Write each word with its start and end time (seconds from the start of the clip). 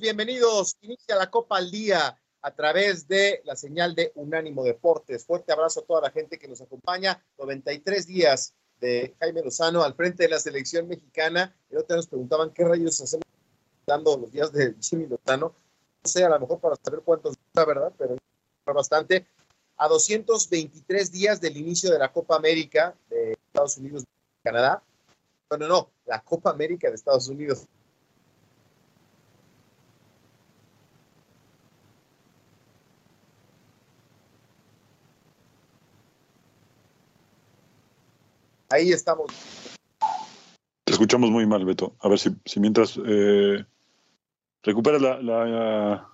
Bienvenidos. 0.00 0.78
Inicia 0.80 1.14
la 1.14 1.30
Copa 1.30 1.58
al 1.58 1.70
Día 1.70 2.18
a 2.40 2.50
través 2.54 3.06
de 3.06 3.42
la 3.44 3.54
señal 3.54 3.94
de 3.94 4.12
Unánimo 4.14 4.64
Deportes. 4.64 5.26
Fuerte 5.26 5.52
abrazo 5.52 5.80
a 5.80 5.84
toda 5.84 6.00
la 6.00 6.10
gente 6.10 6.38
que 6.38 6.48
nos 6.48 6.62
acompaña. 6.62 7.22
93 7.38 8.06
días 8.06 8.54
de 8.80 9.14
Jaime 9.20 9.42
Lozano 9.42 9.82
al 9.82 9.94
frente 9.94 10.22
de 10.22 10.30
la 10.30 10.38
selección 10.38 10.88
mexicana. 10.88 11.54
Y 11.70 11.76
otra 11.76 11.96
nos 11.96 12.06
preguntaban 12.06 12.50
qué 12.50 12.64
rayos 12.64 12.98
hacemos 13.02 13.24
dando 13.86 14.16
los 14.16 14.32
días 14.32 14.50
de 14.52 14.74
Jimmy 14.80 15.06
Lozano. 15.06 15.54
No 16.02 16.10
sé, 16.10 16.24
a 16.24 16.30
lo 16.30 16.40
mejor 16.40 16.60
para 16.60 16.76
saber 16.82 17.02
cuántos, 17.04 17.36
la 17.52 17.64
verdad, 17.66 17.92
pero 17.98 18.16
bastante. 18.64 19.26
A 19.76 19.86
223 19.86 21.12
días 21.12 21.42
del 21.42 21.58
inicio 21.58 21.90
de 21.92 21.98
la 21.98 22.10
Copa 22.10 22.36
América 22.36 22.96
de 23.10 23.32
Estados 23.32 23.76
Unidos 23.76 24.02
y 24.02 24.42
Canadá. 24.42 24.82
Bueno, 25.50 25.68
no, 25.68 25.90
la 26.06 26.22
Copa 26.22 26.50
América 26.50 26.88
de 26.88 26.94
Estados 26.94 27.28
Unidos 27.28 27.66
Ahí 38.74 38.90
estamos. 38.90 39.30
Te 40.82 40.92
escuchamos 40.92 41.30
muy 41.30 41.46
mal, 41.46 41.64
Beto. 41.64 41.94
A 42.00 42.08
ver 42.08 42.18
si, 42.18 42.34
mientras 42.58 42.98
eh, 43.06 43.64
recuperas 44.64 45.00
la, 45.00 46.10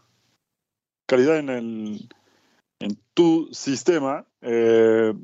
calidad 1.06 1.38
en, 1.38 1.48
el, 1.48 2.08
en 2.80 2.98
tu 3.14 3.48
sistema, 3.50 4.26
eh, 4.42 5.14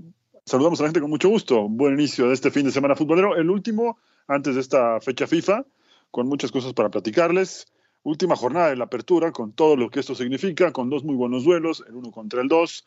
saludamos 0.47 0.81
a 0.81 0.85
la 0.85 0.89
gente 0.89 1.03
con 1.03 1.11
mucho 1.11 1.29
gusto. 1.29 1.69
Buen 1.69 1.93
inicio 1.93 2.29
de 2.29 2.33
este 2.33 2.51
fin 2.51 2.65
de 2.65 2.73
semana 2.73 2.97
futbolero. 2.97 3.37
El 3.37 3.51
último 3.51 3.99
antes 4.29 4.55
de 4.55 4.63
esta 4.63 4.99
fecha 5.03 5.27
FIFA, 5.27 5.67
con 6.11 6.29
muchas 6.29 6.51
cosas 6.51 6.73
para 6.73 6.89
platicarles. 6.89 7.67
Última 8.03 8.35
jornada 8.35 8.71
de 8.71 8.77
la 8.77 8.85
apertura, 8.85 9.31
con 9.31 9.53
todo 9.53 9.77
lo 9.77 9.91
que 9.91 10.01
esto 10.01 10.15
significa, 10.15 10.73
con 10.73 10.89
dos 10.89 11.05
muy 11.05 11.17
buenos 11.17 11.45
duelos, 11.45 11.85
el 11.87 11.97
uno 11.97 12.11
contra 12.13 12.41
el 12.41 12.49
dos. 12.49 12.87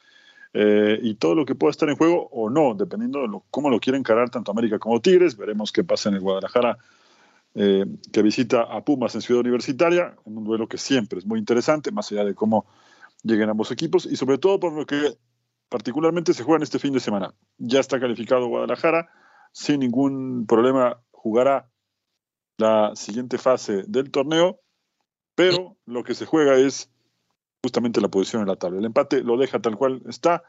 Eh, 0.54 1.00
y 1.02 1.16
todo 1.16 1.36
lo 1.36 1.46
que 1.46 1.56
pueda 1.56 1.72
estar 1.72 1.90
en 1.90 1.96
juego 1.96 2.28
o 2.32 2.50
no, 2.50 2.74
dependiendo 2.74 3.22
de 3.22 3.40
cómo 3.52 3.70
lo 3.70 3.80
quieren 3.80 4.00
encarar 4.00 4.30
tanto 4.30 4.52
América 4.52 4.80
como 4.80 5.00
Tigres. 5.00 5.38
Veremos 5.38 5.72
qué 5.72 5.84
pasa 5.84 6.10
en 6.10 6.16
el 6.16 6.22
Guadalajara, 6.22 6.78
eh, 7.56 7.86
que 8.12 8.22
visita 8.22 8.64
a 8.64 8.84
Pumas 8.84 9.14
en 9.16 9.22
Ciudad 9.22 9.42
Universitaria, 9.42 10.16
en 10.26 10.38
un 10.38 10.44
duelo 10.44 10.68
que 10.68 10.78
siempre 10.78 11.20
es 11.20 11.26
muy 11.26 11.40
interesante, 11.40 11.92
más 11.92 12.12
allá 12.12 12.26
de 12.26 12.36
cómo 12.36 12.66
lleguen 13.24 13.50
ambos 13.50 13.72
equipos, 13.72 14.06
y 14.06 14.16
sobre 14.16 14.38
todo 14.38 14.60
por 14.60 14.74
lo 14.74 14.86
que 14.86 15.18
particularmente 15.68 16.34
se 16.34 16.44
juega 16.44 16.58
en 16.58 16.64
este 16.64 16.80
fin 16.80 16.94
de 16.94 17.00
semana. 17.00 17.34
Ya 17.58 17.80
está 17.80 18.00
calificado 18.00 18.48
Guadalajara, 18.48 19.10
sin 19.52 19.82
ningún 19.82 20.46
problema 20.48 21.02
jugará 21.12 21.70
la 22.58 22.96
siguiente 22.96 23.38
fase 23.38 23.84
del 23.88 24.10
torneo, 24.10 24.60
pero 25.36 25.78
lo 25.86 26.04
que 26.04 26.16
se 26.16 26.26
juega 26.26 26.56
es 26.56 26.90
justamente 27.64 28.02
la 28.02 28.08
posición 28.08 28.42
en 28.42 28.48
la 28.48 28.56
tabla. 28.56 28.80
El 28.80 28.86
empate 28.86 29.22
lo 29.22 29.38
deja 29.38 29.60
tal 29.60 29.76
cual 29.78 30.02
está. 30.08 30.44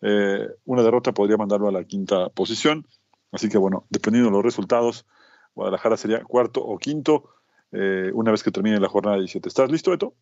Eh, 0.00 0.48
una 0.64 0.82
derrota 0.82 1.12
podría 1.12 1.36
mandarlo 1.36 1.68
a 1.68 1.72
la 1.72 1.84
quinta 1.84 2.28
posición. 2.30 2.86
Así 3.32 3.48
que 3.48 3.58
bueno, 3.58 3.86
dependiendo 3.90 4.30
de 4.30 4.36
los 4.36 4.44
resultados, 4.44 5.06
Guadalajara 5.54 5.96
sería 5.96 6.22
cuarto 6.24 6.62
o 6.62 6.78
quinto 6.78 7.30
eh, 7.72 8.10
una 8.14 8.30
vez 8.30 8.42
que 8.42 8.50
termine 8.50 8.80
la 8.80 8.88
jornada 8.88 9.18
17. 9.18 9.48
¿Estás 9.48 9.70
listo, 9.70 9.92
Eto? 9.92 10.14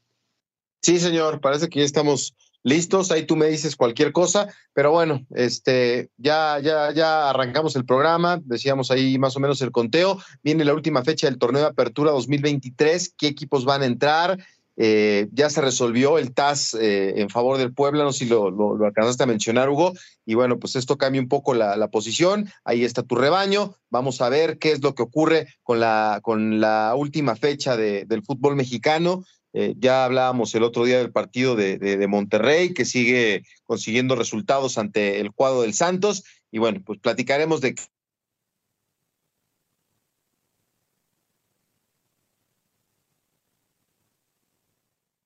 Sí, 0.81 0.99
señor, 0.99 1.41
parece 1.41 1.69
que 1.69 1.81
ya 1.81 1.85
estamos 1.85 2.35
listos. 2.65 3.13
Ahí 3.13 3.25
tú 3.25 3.37
me 3.37 3.47
dices 3.47 3.77
cualquier 3.77 4.13
cosa, 4.13 4.49
pero 4.73 4.91
bueno, 4.91 5.25
este, 5.31 6.11
ya, 6.17 6.59
ya, 6.61 6.93
ya 6.93 7.31
arrancamos 7.31 7.77
el 7.77 7.85
programa. 7.85 8.41
Decíamos 8.43 8.91
ahí 8.91 9.19
más 9.19 9.37
o 9.37 9.41
menos 9.41 9.61
el 9.63 9.71
conteo. 9.71 10.19
Viene 10.43 10.65
la 10.65 10.75
última 10.75 11.05
fecha 11.05 11.29
del 11.29 11.39
torneo 11.39 11.63
de 11.63 11.69
apertura 11.69 12.11
2023. 12.13 13.15
¿Qué 13.17 13.29
equipos 13.29 13.65
van 13.65 13.83
a 13.83 13.87
entrar? 13.87 14.39
Eh, 14.77 15.29
ya 15.33 15.51
se 15.51 15.61
resolvió 15.61 16.19
el 16.19 16.33
TAS 16.33 16.75
eh, 16.75 17.21
en 17.21 17.29
favor 17.29 17.59
del 17.59 17.75
Puebla, 17.75 18.05
no 18.05 18.13
sé 18.13 18.21
si 18.21 18.31
lo, 18.31 18.83
alcanzaste 18.85 19.23
a 19.23 19.27
mencionar, 19.27 19.69
Hugo. 19.69 19.93
Y 20.25 20.35
bueno, 20.35 20.59
pues 20.59 20.77
esto 20.77 20.97
cambia 20.97 21.21
un 21.21 21.29
poco 21.29 21.55
la, 21.55 21.89
posición. 21.89 22.51
Ahí 22.65 22.85
está 22.85 23.03
tu 23.03 23.17
rebaño. 23.17 23.75
Vamos 23.91 24.21
a 24.21 24.29
ver 24.29 24.59
qué 24.59 24.73
es 24.73 24.83
lo 24.83 24.95
que 24.95 25.03
ocurre 25.03 25.49
con 25.63 25.81
la, 25.81 26.21
con 26.23 26.61
la 26.61 26.95
última 26.97 27.37
fecha 27.37 27.77
del 27.77 28.23
fútbol 28.25 28.57
mexicano. 28.57 29.25
Eh, 29.55 29.75
ya 29.79 30.07
hablábamos 30.07 30.55
el 30.55 30.63
otro 30.63 30.85
día 30.85 30.97
del 30.97 31.13
partido 31.13 31.57
de, 31.57 31.77
de, 31.77 32.07
Monterrey, 32.07 32.73
que 32.73 32.87
sigue 32.87 33.43
consiguiendo 33.65 34.17
resultados 34.17 34.79
ante 34.79 35.21
el 35.21 35.33
cuadro 35.33 35.63
del 35.63 35.75
Santos. 35.75 36.25
Y 36.51 36.59
bueno, 36.59 36.81
pues 36.85 36.99
platicaremos 37.01 37.61
de 37.61 37.75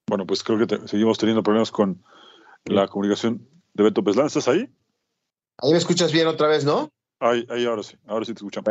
Bueno, 0.09 0.27
pues 0.27 0.43
creo 0.43 0.67
que 0.67 0.89
seguimos 0.89 1.19
teniendo 1.19 1.43
problemas 1.43 1.71
con 1.71 2.03
la 2.65 2.87
comunicación 2.87 3.47
de 3.75 3.85
Beto 3.85 4.05
Peslán. 4.05 4.27
¿Estás 4.27 4.49
ahí? 4.49 4.69
Ahí 5.59 5.73
me 5.73 5.79
escuchas 5.79 6.13
bien 6.13 6.27
otra 6.27 6.49
vez, 6.49 6.65
¿no? 6.65 6.91
Ahí, 7.19 7.47
ahí 7.51 7.65
ahora 7.65 7.83
sí, 7.83 7.97
ahora 8.07 8.25
sí 8.25 8.33
te 8.33 8.39
escuchamos. 8.39 8.71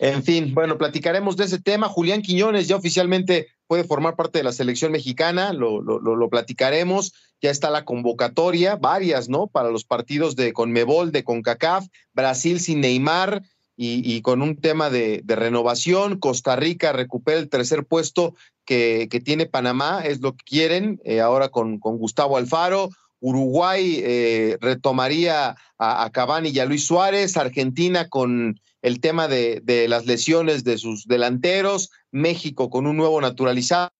En 0.00 0.22
fin, 0.22 0.54
bueno, 0.54 0.78
platicaremos 0.78 1.36
de 1.36 1.44
ese 1.44 1.58
tema. 1.60 1.88
Julián 1.88 2.22
Quiñones 2.22 2.68
ya 2.68 2.76
oficialmente 2.76 3.48
puede 3.66 3.82
formar 3.82 4.14
parte 4.14 4.38
de 4.38 4.44
la 4.44 4.52
selección 4.52 4.92
mexicana, 4.92 5.52
lo, 5.52 5.82
lo, 5.82 5.98
lo, 5.98 6.30
platicaremos. 6.30 7.14
Ya 7.42 7.50
está 7.50 7.68
la 7.70 7.84
convocatoria, 7.84 8.76
varias, 8.76 9.28
¿no? 9.28 9.48
Para 9.48 9.70
los 9.70 9.84
partidos 9.84 10.36
de 10.36 10.52
Conmebol, 10.52 11.10
de 11.10 11.24
CONCACAF, 11.24 11.86
Brasil 12.14 12.60
sin 12.60 12.80
Neymar, 12.80 13.42
y, 13.80 14.22
con 14.22 14.42
un 14.42 14.56
tema 14.56 14.90
de, 14.90 15.22
renovación. 15.24 16.18
Costa 16.18 16.56
Rica 16.56 16.92
recupera 16.92 17.38
el 17.38 17.48
tercer 17.48 17.84
puesto 17.84 18.34
que, 18.64 19.08
tiene 19.24 19.46
Panamá, 19.46 20.02
es 20.04 20.20
lo 20.20 20.32
que 20.32 20.44
quieren, 20.44 21.00
eh, 21.04 21.20
ahora 21.20 21.48
con, 21.50 21.78
Gustavo 21.78 22.36
Alfaro. 22.36 22.90
Uruguay 23.20 24.00
eh, 24.04 24.58
retomaría 24.60 25.56
a, 25.78 26.04
a, 26.04 26.10
Cavani 26.10 26.50
y 26.50 26.58
a 26.58 26.66
Luis 26.66 26.86
Suárez, 26.86 27.36
Argentina 27.36 28.08
con 28.08 28.60
el 28.82 29.00
tema 29.00 29.26
de, 29.26 29.60
de 29.62 29.88
las 29.88 30.06
lesiones 30.06 30.62
de 30.62 30.78
sus 30.78 31.06
delanteros, 31.06 31.90
México 32.12 32.70
con 32.70 32.86
un 32.86 32.96
nuevo 32.96 33.20
naturalizado. 33.20 33.90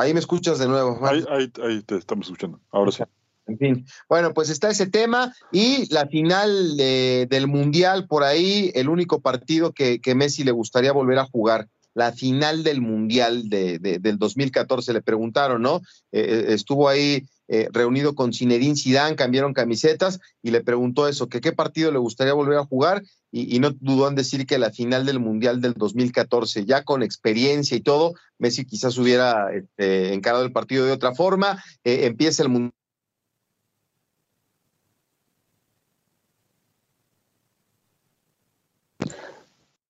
Ahí 0.00 0.14
me 0.14 0.20
escuchas 0.20 0.58
de 0.58 0.66
nuevo. 0.66 0.98
Ahí, 1.06 1.24
ahí, 1.62 1.82
te 1.82 1.96
estamos 1.96 2.26
escuchando. 2.26 2.58
Ahora 2.70 2.90
sí. 2.90 3.02
En 3.46 3.58
fin, 3.58 3.86
bueno, 4.08 4.32
pues 4.32 4.48
está 4.48 4.70
ese 4.70 4.86
tema 4.86 5.34
y 5.50 5.92
la 5.92 6.06
final 6.06 6.76
del 6.76 7.48
Mundial 7.48 8.06
por 8.06 8.22
ahí, 8.22 8.70
el 8.74 8.88
único 8.88 9.20
partido 9.20 9.72
que, 9.72 10.00
que, 10.00 10.14
Messi 10.14 10.44
le 10.44 10.52
gustaría 10.52 10.92
volver 10.92 11.18
a 11.18 11.24
jugar, 11.24 11.66
la 11.94 12.12
final 12.12 12.62
del 12.62 12.80
Mundial 12.80 13.48
de, 13.48 13.78
del 13.78 14.18
2014, 14.18 14.92
le 14.92 15.02
preguntaron, 15.02 15.62
¿no? 15.62 15.82
Eh, 16.12 16.20
eh, 16.22 16.44
estuvo 16.54 16.88
ahí 16.88 17.26
eh, 17.48 17.68
reunido 17.72 18.14
con 18.14 18.32
Zinedine 18.32 18.76
Zidane, 18.76 19.16
cambiaron 19.16 19.52
camisetas 19.52 20.20
y 20.42 20.50
le 20.50 20.60
preguntó 20.60 21.08
eso, 21.08 21.28
que 21.28 21.40
qué 21.40 21.52
partido 21.52 21.90
le 21.90 21.98
gustaría 21.98 22.32
volver 22.32 22.58
a 22.58 22.64
jugar 22.64 23.02
y, 23.32 23.60
no 23.60 23.70
dudó 23.70 24.08
en 24.08 24.16
decir 24.16 24.46
que 24.46 24.58
la 24.58 24.70
final 24.70 25.06
del 25.06 25.20
Mundial 25.20 25.60
del 25.60 25.74
2014, 25.74 26.64
ya 26.64 26.82
con 26.82 27.02
experiencia 27.02 27.76
y 27.76 27.80
todo, 27.80 28.14
Messi 28.38 28.64
quizás 28.64 28.98
hubiera 28.98 29.52
este, 29.54 30.12
encarado 30.14 30.44
el 30.44 30.52
partido 30.52 30.84
de 30.84 30.92
otra 30.92 31.14
forma, 31.14 31.62
eh, 31.84 32.06
empieza 32.06 32.42
el 32.42 32.48
Mundial 32.48 32.72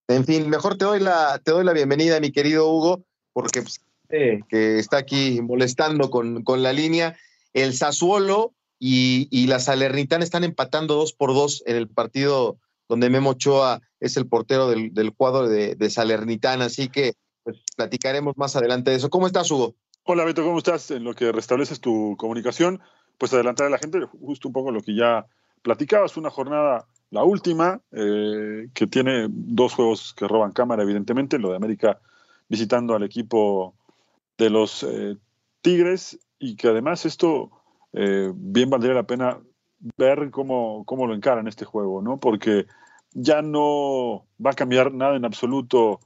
En 0.08 0.24
fin, 0.24 0.48
mejor 0.50 0.76
te 0.76 0.84
doy 0.84 0.98
la, 0.98 1.40
te 1.44 1.52
doy 1.52 1.64
la 1.64 1.72
bienvenida, 1.72 2.18
mi 2.18 2.32
querido 2.32 2.68
Hugo, 2.68 3.04
porque 3.32 3.62
pues, 3.62 3.80
que 4.08 4.78
está 4.80 4.96
aquí 4.96 5.40
molestando 5.40 6.10
con, 6.10 6.42
con 6.42 6.64
la 6.64 6.72
línea. 6.72 7.16
El 7.52 7.74
Sassuolo 7.74 8.52
y, 8.80 9.28
y 9.30 9.46
la 9.46 9.60
Salernitana 9.60 10.24
están 10.24 10.42
empatando 10.42 10.96
dos 10.96 11.12
por 11.12 11.32
dos 11.32 11.62
en 11.64 11.76
el 11.76 11.86
partido 11.86 12.58
donde 12.90 13.08
Memo 13.08 13.30
Ochoa 13.30 13.80
es 14.00 14.16
el 14.16 14.26
portero 14.26 14.68
del, 14.68 15.14
cuadro 15.16 15.48
de, 15.48 15.76
de, 15.76 15.90
Salernitana. 15.90 16.64
Así 16.64 16.88
que 16.88 17.14
pues, 17.44 17.62
platicaremos 17.76 18.36
más 18.36 18.56
adelante 18.56 18.90
de 18.90 18.96
eso. 18.96 19.10
¿Cómo 19.10 19.28
estás, 19.28 19.48
Hugo? 19.48 19.76
Hola, 20.02 20.24
Beto, 20.24 20.42
¿cómo 20.42 20.58
estás? 20.58 20.90
En 20.90 21.04
lo 21.04 21.14
que 21.14 21.30
restableces 21.30 21.78
tu 21.80 22.16
comunicación, 22.18 22.80
pues 23.16 23.32
adelantar 23.32 23.68
a 23.68 23.70
la 23.70 23.78
gente 23.78 24.00
justo 24.20 24.48
un 24.48 24.52
poco 24.52 24.72
lo 24.72 24.80
que 24.80 24.96
ya 24.96 25.24
platicabas, 25.62 26.16
una 26.16 26.30
jornada 26.30 26.88
la 27.10 27.22
última, 27.22 27.80
eh, 27.92 28.68
que 28.74 28.88
tiene 28.88 29.26
dos 29.28 29.74
juegos 29.74 30.12
que 30.12 30.26
roban 30.26 30.50
cámara, 30.50 30.82
evidentemente, 30.82 31.38
lo 31.38 31.50
de 31.50 31.56
América 31.56 32.00
visitando 32.48 32.96
al 32.96 33.04
equipo 33.04 33.76
de 34.36 34.50
los 34.50 34.82
eh, 34.82 35.16
Tigres 35.60 36.18
y 36.40 36.56
que 36.56 36.66
además 36.66 37.06
esto 37.06 37.52
eh, 37.92 38.32
bien 38.34 38.68
valdría 38.68 38.94
la 38.94 39.04
pena 39.04 39.38
ver 39.96 40.30
cómo, 40.30 40.84
cómo 40.84 41.06
lo 41.06 41.14
encaran 41.14 41.48
este 41.48 41.64
juego, 41.64 42.02
¿no? 42.02 42.18
Porque 42.18 42.66
ya 43.12 43.42
no 43.42 44.24
va 44.44 44.50
a 44.50 44.54
cambiar 44.54 44.92
nada 44.92 45.16
en 45.16 45.24
absoluto 45.24 46.00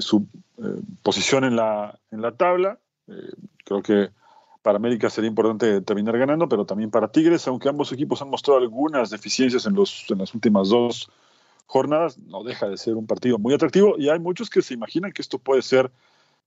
su 0.00 0.26
posición 1.04 1.44
en 1.44 1.54
la, 1.54 1.96
en 2.10 2.22
la 2.22 2.32
tabla. 2.32 2.80
creo 3.64 3.82
que 3.82 4.10
para 4.62 4.76
América 4.76 5.08
sería 5.08 5.28
importante 5.28 5.80
terminar 5.80 6.18
ganando, 6.18 6.48
pero 6.48 6.66
también 6.66 6.90
para 6.90 7.10
Tigres, 7.10 7.46
aunque 7.48 7.68
ambos 7.68 7.92
equipos 7.92 8.20
han 8.20 8.28
mostrado 8.28 8.60
algunas 8.60 9.10
deficiencias 9.10 9.64
en, 9.66 9.74
los, 9.74 10.04
en 10.10 10.18
las 10.18 10.34
últimas 10.34 10.68
dos 10.68 11.10
jornadas, 11.66 12.18
no 12.18 12.42
deja 12.42 12.68
de 12.68 12.76
ser 12.76 12.94
un 12.94 13.06
partido 13.06 13.38
muy 13.38 13.54
atractivo 13.54 13.94
y 13.98 14.08
hay 14.08 14.18
muchos 14.18 14.50
que 14.50 14.62
se 14.62 14.74
imaginan 14.74 15.12
que 15.12 15.22
esto 15.22 15.38
puede 15.38 15.62
ser 15.62 15.90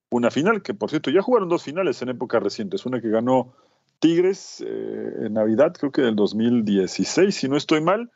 una 0.10 0.30
final, 0.30 0.62
que 0.62 0.74
por 0.74 0.90
cierto 0.90 1.10
ya 1.10 1.22
jugaron 1.22 1.48
dos 1.48 1.64
finales 1.64 2.02
en 2.02 2.10
épocas 2.10 2.44
recientes, 2.44 2.86
una 2.86 3.02
que 3.02 3.10
ganó 3.10 3.54
Tigres 4.02 4.62
eh, 4.68 5.26
en 5.28 5.34
Navidad, 5.34 5.74
creo 5.80 5.94
que 5.94 6.02
del 6.02 6.18
2016, 6.18 7.34
si 7.34 7.48
no 7.48 7.56
estoy 7.56 7.80
mal, 7.80 8.12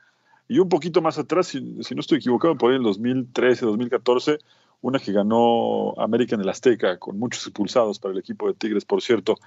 y 0.48 0.60
un 0.60 0.68
poquito 0.68 1.02
más 1.02 1.18
atrás, 1.18 1.48
si, 1.48 1.62
no 1.62 2.02
estoy 2.02 2.18
equivocado, 2.18 2.58
por 2.58 2.72
ahí 2.72 2.76
en 2.76 2.82
el 2.82 2.88
2013, 2.88 3.66
2014, 3.66 4.40
una 4.82 5.00
que 5.00 5.12
ganó 5.12 5.94
América 5.98 6.36
en 6.36 6.42
el 6.42 6.50
Azteca, 6.50 6.98
con 6.98 7.18
muchos 7.18 7.48
expulsados 7.48 8.00
para 8.00 8.14
el 8.14 8.20
equipo 8.20 8.48
de 8.48 8.56
Tigres, 8.56 8.84
por 8.84 9.02
cierto. 9.02 9.38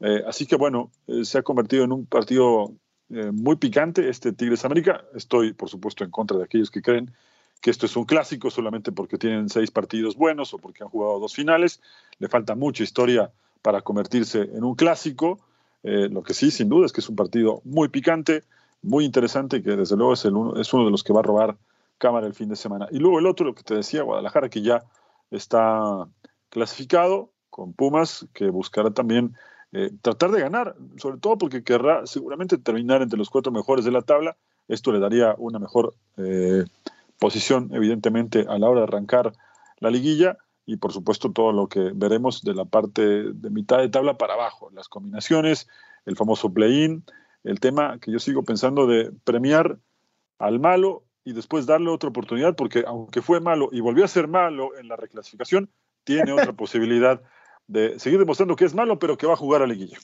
Eh, 0.00 0.22
así 0.26 0.46
que 0.46 0.56
bueno, 0.56 0.90
eh, 1.06 1.24
se 1.24 1.38
ha 1.38 1.42
convertido 1.42 1.84
en 1.84 1.92
un 1.92 2.06
partido 2.06 2.72
eh, 3.08 3.30
muy 3.30 3.56
picante 3.56 4.08
este 4.08 4.32
Tigres 4.32 4.64
América. 4.64 5.04
Estoy, 5.14 5.52
por 5.52 5.68
supuesto, 5.68 6.04
en 6.04 6.10
contra 6.10 6.38
de 6.38 6.44
aquellos 6.44 6.70
que 6.70 6.82
creen 6.82 7.12
que 7.60 7.70
esto 7.70 7.86
es 7.86 7.96
un 7.96 8.04
clásico 8.04 8.50
solamente 8.50 8.90
porque 8.90 9.18
tienen 9.18 9.48
seis 9.48 9.70
partidos 9.70 10.16
buenos 10.16 10.52
o 10.52 10.58
porque 10.58 10.82
han 10.82 10.88
jugado 10.88 11.20
dos 11.20 11.34
finales. 11.34 11.80
Le 12.18 12.28
falta 12.28 12.56
mucha 12.56 12.82
historia 12.82 13.30
para 13.62 13.82
convertirse 13.82 14.40
en 14.40 14.64
un 14.64 14.74
clásico. 14.74 15.38
Lo 15.82 16.22
que 16.22 16.34
sí, 16.34 16.50
sin 16.50 16.68
duda, 16.68 16.86
es 16.86 16.92
que 16.92 17.00
es 17.00 17.08
un 17.08 17.16
partido 17.16 17.60
muy 17.64 17.88
picante, 17.88 18.44
muy 18.82 19.04
interesante 19.04 19.56
y 19.56 19.62
que 19.62 19.76
desde 19.76 19.96
luego 19.96 20.12
es, 20.12 20.24
el 20.24 20.36
uno, 20.36 20.60
es 20.60 20.72
uno 20.72 20.84
de 20.84 20.90
los 20.90 21.02
que 21.02 21.12
va 21.12 21.20
a 21.20 21.24
robar 21.24 21.56
cámara 21.98 22.26
el 22.26 22.34
fin 22.34 22.48
de 22.48 22.56
semana. 22.56 22.88
Y 22.90 22.98
luego 22.98 23.18
el 23.18 23.26
otro, 23.26 23.46
lo 23.46 23.54
que 23.54 23.62
te 23.62 23.74
decía, 23.74 24.02
Guadalajara, 24.02 24.48
que 24.48 24.62
ya 24.62 24.84
está 25.30 26.08
clasificado 26.50 27.30
con 27.48 27.72
Pumas, 27.72 28.26
que 28.32 28.50
buscará 28.50 28.90
también 28.90 29.36
eh, 29.72 29.90
tratar 30.02 30.30
de 30.32 30.40
ganar, 30.40 30.76
sobre 30.96 31.18
todo 31.18 31.38
porque 31.38 31.62
querrá 31.62 32.06
seguramente 32.06 32.58
terminar 32.58 33.02
entre 33.02 33.18
los 33.18 33.30
cuatro 33.30 33.52
mejores 33.52 33.84
de 33.84 33.90
la 33.90 34.02
tabla. 34.02 34.36
Esto 34.68 34.92
le 34.92 34.98
daría 34.98 35.34
una 35.38 35.58
mejor 35.58 35.94
eh, 36.16 36.64
posición, 37.18 37.70
evidentemente, 37.72 38.46
a 38.48 38.58
la 38.58 38.68
hora 38.68 38.80
de 38.80 38.86
arrancar 38.86 39.32
la 39.78 39.90
liguilla 39.90 40.38
y, 40.64 40.76
por 40.76 40.92
supuesto, 40.92 41.32
todo 41.32 41.52
lo 41.52 41.68
que 41.68 41.90
veremos 41.94 42.42
de 42.42 42.54
la 42.54 42.64
parte 42.64 43.02
de 43.02 43.50
mitad 43.50 43.78
de 43.78 43.88
tabla 43.88 44.16
para 44.16 44.34
abajo, 44.34 44.70
las 44.72 44.88
combinaciones, 44.88 45.68
el 46.06 46.16
famoso 46.16 46.52
play-in, 46.52 47.04
el 47.44 47.60
tema 47.60 47.98
que 47.98 48.12
yo 48.12 48.18
sigo 48.18 48.44
pensando 48.44 48.86
de 48.86 49.12
premiar 49.24 49.78
al 50.38 50.60
malo 50.60 51.04
y 51.24 51.32
después 51.32 51.66
darle 51.66 51.90
otra 51.90 52.10
oportunidad, 52.10 52.54
porque 52.56 52.84
aunque 52.86 53.22
fue 53.22 53.40
malo 53.40 53.68
y 53.72 53.80
volvió 53.80 54.04
a 54.04 54.08
ser 54.08 54.28
malo 54.28 54.76
en 54.76 54.88
la 54.88 54.96
reclasificación, 54.96 55.70
tiene 56.04 56.32
otra 56.32 56.52
posibilidad 56.56 57.20
de 57.66 57.98
seguir 57.98 58.18
demostrando 58.18 58.56
que 58.56 58.64
es 58.64 58.74
malo, 58.74 58.98
pero 58.98 59.16
que 59.16 59.26
va 59.26 59.34
a 59.34 59.36
jugar 59.36 59.62
a 59.62 59.66
liguilla. 59.66 59.98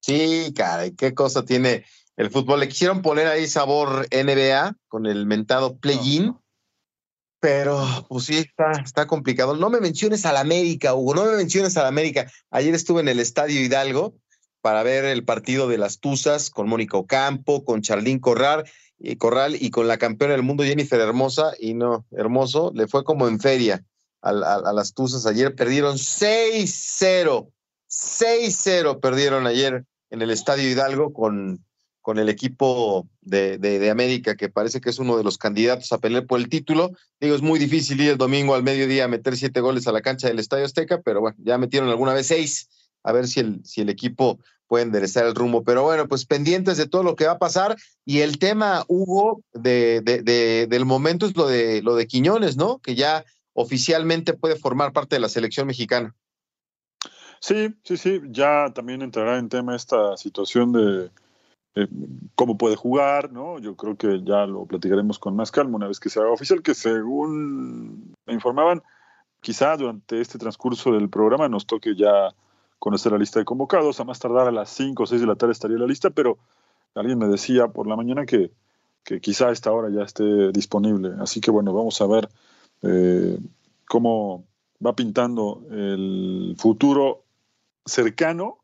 Sí, 0.00 0.52
cara, 0.56 0.90
qué 0.90 1.14
cosa 1.14 1.44
tiene 1.44 1.84
el 2.16 2.30
fútbol. 2.30 2.60
Le 2.60 2.68
quisieron 2.68 3.02
poner 3.02 3.28
ahí 3.28 3.46
sabor 3.46 4.06
NBA 4.10 4.76
con 4.88 5.06
el 5.06 5.26
mentado 5.26 5.76
play-in, 5.78 6.36
pero 7.42 7.84
pues 8.08 8.26
sí, 8.26 8.36
está, 8.36 8.70
está 8.70 9.08
complicado. 9.08 9.56
No 9.56 9.68
me 9.68 9.80
menciones 9.80 10.24
a 10.26 10.32
la 10.32 10.38
América, 10.38 10.94
Hugo, 10.94 11.16
no 11.16 11.24
me 11.24 11.36
menciones 11.36 11.76
a 11.76 11.82
la 11.82 11.88
América. 11.88 12.30
Ayer 12.52 12.72
estuve 12.72 13.00
en 13.00 13.08
el 13.08 13.18
Estadio 13.18 13.60
Hidalgo 13.60 14.14
para 14.60 14.84
ver 14.84 15.04
el 15.04 15.24
partido 15.24 15.66
de 15.66 15.76
las 15.76 15.98
Tuzas 15.98 16.50
con 16.50 16.68
Mónica 16.68 16.96
Ocampo, 16.96 17.64
con 17.64 17.82
Charlín 17.82 18.20
Corral, 18.20 18.70
y 18.96 19.16
Corral 19.16 19.56
y 19.60 19.70
con 19.70 19.88
la 19.88 19.98
campeona 19.98 20.34
del 20.34 20.44
mundo 20.44 20.62
Jennifer 20.62 21.00
Hermosa, 21.00 21.52
y 21.58 21.74
no, 21.74 22.06
Hermoso, 22.12 22.70
le 22.76 22.86
fue 22.86 23.02
como 23.02 23.26
en 23.26 23.40
feria 23.40 23.84
a, 24.20 24.32
las 24.32 24.94
Tuzas 24.94 25.26
ayer. 25.26 25.56
Perdieron 25.56 25.96
6-0. 25.96 27.50
6-0 27.90 29.00
perdieron 29.00 29.48
ayer 29.48 29.84
en 30.10 30.22
el 30.22 30.30
Estadio 30.30 30.70
Hidalgo 30.70 31.12
con, 31.12 31.64
con 32.02 32.18
el 32.18 32.28
equipo 32.28 33.08
de, 33.20 33.58
de, 33.58 33.90
América, 33.90 34.36
que 34.36 34.48
parece 34.48 34.80
que 34.80 34.90
es 34.90 34.98
uno 34.98 35.16
de 35.16 35.24
los 35.24 35.38
candidatos 35.38 35.92
a 35.92 35.98
pelear 35.98 36.26
por 36.26 36.40
el 36.40 36.48
título. 36.48 36.90
Digo, 37.20 37.36
es 37.36 37.42
muy 37.42 37.60
difícil 37.60 38.00
ir 38.00 38.10
el 38.10 38.18
domingo 38.18 38.54
al 38.54 38.64
mediodía 38.64 39.04
a 39.04 39.08
meter 39.08 39.36
siete 39.36 39.60
goles 39.60 39.86
a 39.86 39.92
la 39.92 40.02
cancha 40.02 40.26
del 40.26 40.40
Estadio 40.40 40.64
Azteca, 40.64 41.00
pero 41.00 41.20
bueno, 41.20 41.36
ya 41.40 41.56
metieron 41.58 41.88
alguna 41.88 42.12
vez 42.12 42.26
seis, 42.26 42.68
a 43.04 43.12
ver 43.12 43.28
si 43.28 43.40
el, 43.40 43.64
si 43.64 43.80
el 43.80 43.88
equipo 43.88 44.40
puede 44.66 44.84
enderezar 44.84 45.26
el 45.26 45.34
rumbo. 45.34 45.62
Pero 45.62 45.84
bueno, 45.84 46.08
pues 46.08 46.26
pendientes 46.26 46.76
de 46.76 46.88
todo 46.88 47.04
lo 47.04 47.14
que 47.14 47.26
va 47.26 47.32
a 47.32 47.38
pasar. 47.38 47.76
Y 48.04 48.20
el 48.20 48.38
tema, 48.38 48.84
Hugo, 48.88 49.42
de, 49.54 50.00
de, 50.00 50.66
del 50.66 50.84
momento 50.84 51.26
es 51.26 51.36
lo 51.36 51.46
de, 51.46 51.82
lo 51.82 51.94
de 51.94 52.08
Quiñones, 52.08 52.56
¿no? 52.56 52.78
Que 52.80 52.96
ya 52.96 53.24
oficialmente 53.52 54.32
puede 54.32 54.56
formar 54.56 54.92
parte 54.92 55.16
de 55.16 55.20
la 55.20 55.28
selección 55.28 55.68
mexicana. 55.68 56.14
Sí, 57.40 57.74
sí, 57.84 57.96
sí, 57.96 58.20
ya 58.30 58.72
también 58.74 59.02
entrará 59.02 59.38
en 59.38 59.48
tema 59.48 59.76
esta 59.76 60.16
situación 60.16 60.72
de 60.72 61.10
cómo 62.34 62.58
puede 62.58 62.76
jugar, 62.76 63.32
¿no? 63.32 63.58
Yo 63.58 63.76
creo 63.76 63.96
que 63.96 64.22
ya 64.24 64.46
lo 64.46 64.66
platicaremos 64.66 65.18
con 65.18 65.34
más 65.36 65.50
calma 65.50 65.76
una 65.76 65.88
vez 65.88 66.00
que 66.00 66.10
se 66.10 66.20
haga 66.20 66.30
oficial, 66.30 66.62
que 66.62 66.74
según 66.74 68.14
me 68.26 68.34
informaban, 68.34 68.82
quizá 69.40 69.76
durante 69.76 70.20
este 70.20 70.38
transcurso 70.38 70.92
del 70.92 71.08
programa 71.08 71.48
nos 71.48 71.66
toque 71.66 71.94
ya 71.96 72.34
conocer 72.78 73.12
la 73.12 73.18
lista 73.18 73.38
de 73.38 73.44
convocados, 73.44 74.00
a 74.00 74.04
más 74.04 74.18
tardar 74.18 74.48
a 74.48 74.52
las 74.52 74.70
5 74.70 75.02
o 75.02 75.06
6 75.06 75.20
de 75.20 75.26
la 75.26 75.36
tarde 75.36 75.52
estaría 75.52 75.78
la 75.78 75.86
lista, 75.86 76.10
pero 76.10 76.38
alguien 76.94 77.18
me 77.18 77.28
decía 77.28 77.68
por 77.68 77.86
la 77.86 77.96
mañana 77.96 78.26
que, 78.26 78.50
que 79.04 79.20
quizá 79.20 79.48
a 79.48 79.52
esta 79.52 79.72
hora 79.72 79.88
ya 79.90 80.02
esté 80.02 80.52
disponible. 80.52 81.12
Así 81.20 81.40
que 81.40 81.50
bueno, 81.50 81.72
vamos 81.72 82.00
a 82.00 82.06
ver 82.06 82.28
eh, 82.82 83.38
cómo 83.86 84.44
va 84.84 84.94
pintando 84.94 85.62
el 85.70 86.54
futuro 86.58 87.24
cercano 87.86 88.58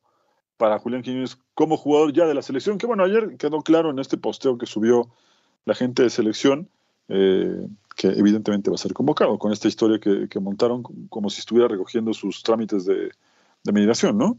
para 0.56 0.78
Julián 0.78 1.02
Quiñones 1.02 1.38
como 1.58 1.76
jugador 1.76 2.12
ya 2.12 2.24
de 2.24 2.34
la 2.34 2.42
selección, 2.42 2.78
que 2.78 2.86
bueno, 2.86 3.02
ayer 3.02 3.36
quedó 3.36 3.62
claro 3.62 3.90
en 3.90 3.98
este 3.98 4.16
posteo 4.16 4.58
que 4.58 4.66
subió 4.66 5.10
la 5.64 5.74
gente 5.74 6.04
de 6.04 6.10
selección, 6.10 6.70
eh, 7.08 7.66
que 7.96 8.06
evidentemente 8.06 8.70
va 8.70 8.76
a 8.76 8.78
ser 8.78 8.92
convocado 8.92 9.40
con 9.40 9.52
esta 9.52 9.66
historia 9.66 9.98
que, 9.98 10.38
montaron 10.38 10.84
como 11.08 11.30
si 11.30 11.40
estuviera 11.40 11.66
recogiendo 11.66 12.14
sus 12.14 12.44
trámites 12.44 12.84
de, 12.84 13.10
de 13.64 13.72
migración, 13.72 14.16
¿no? 14.16 14.38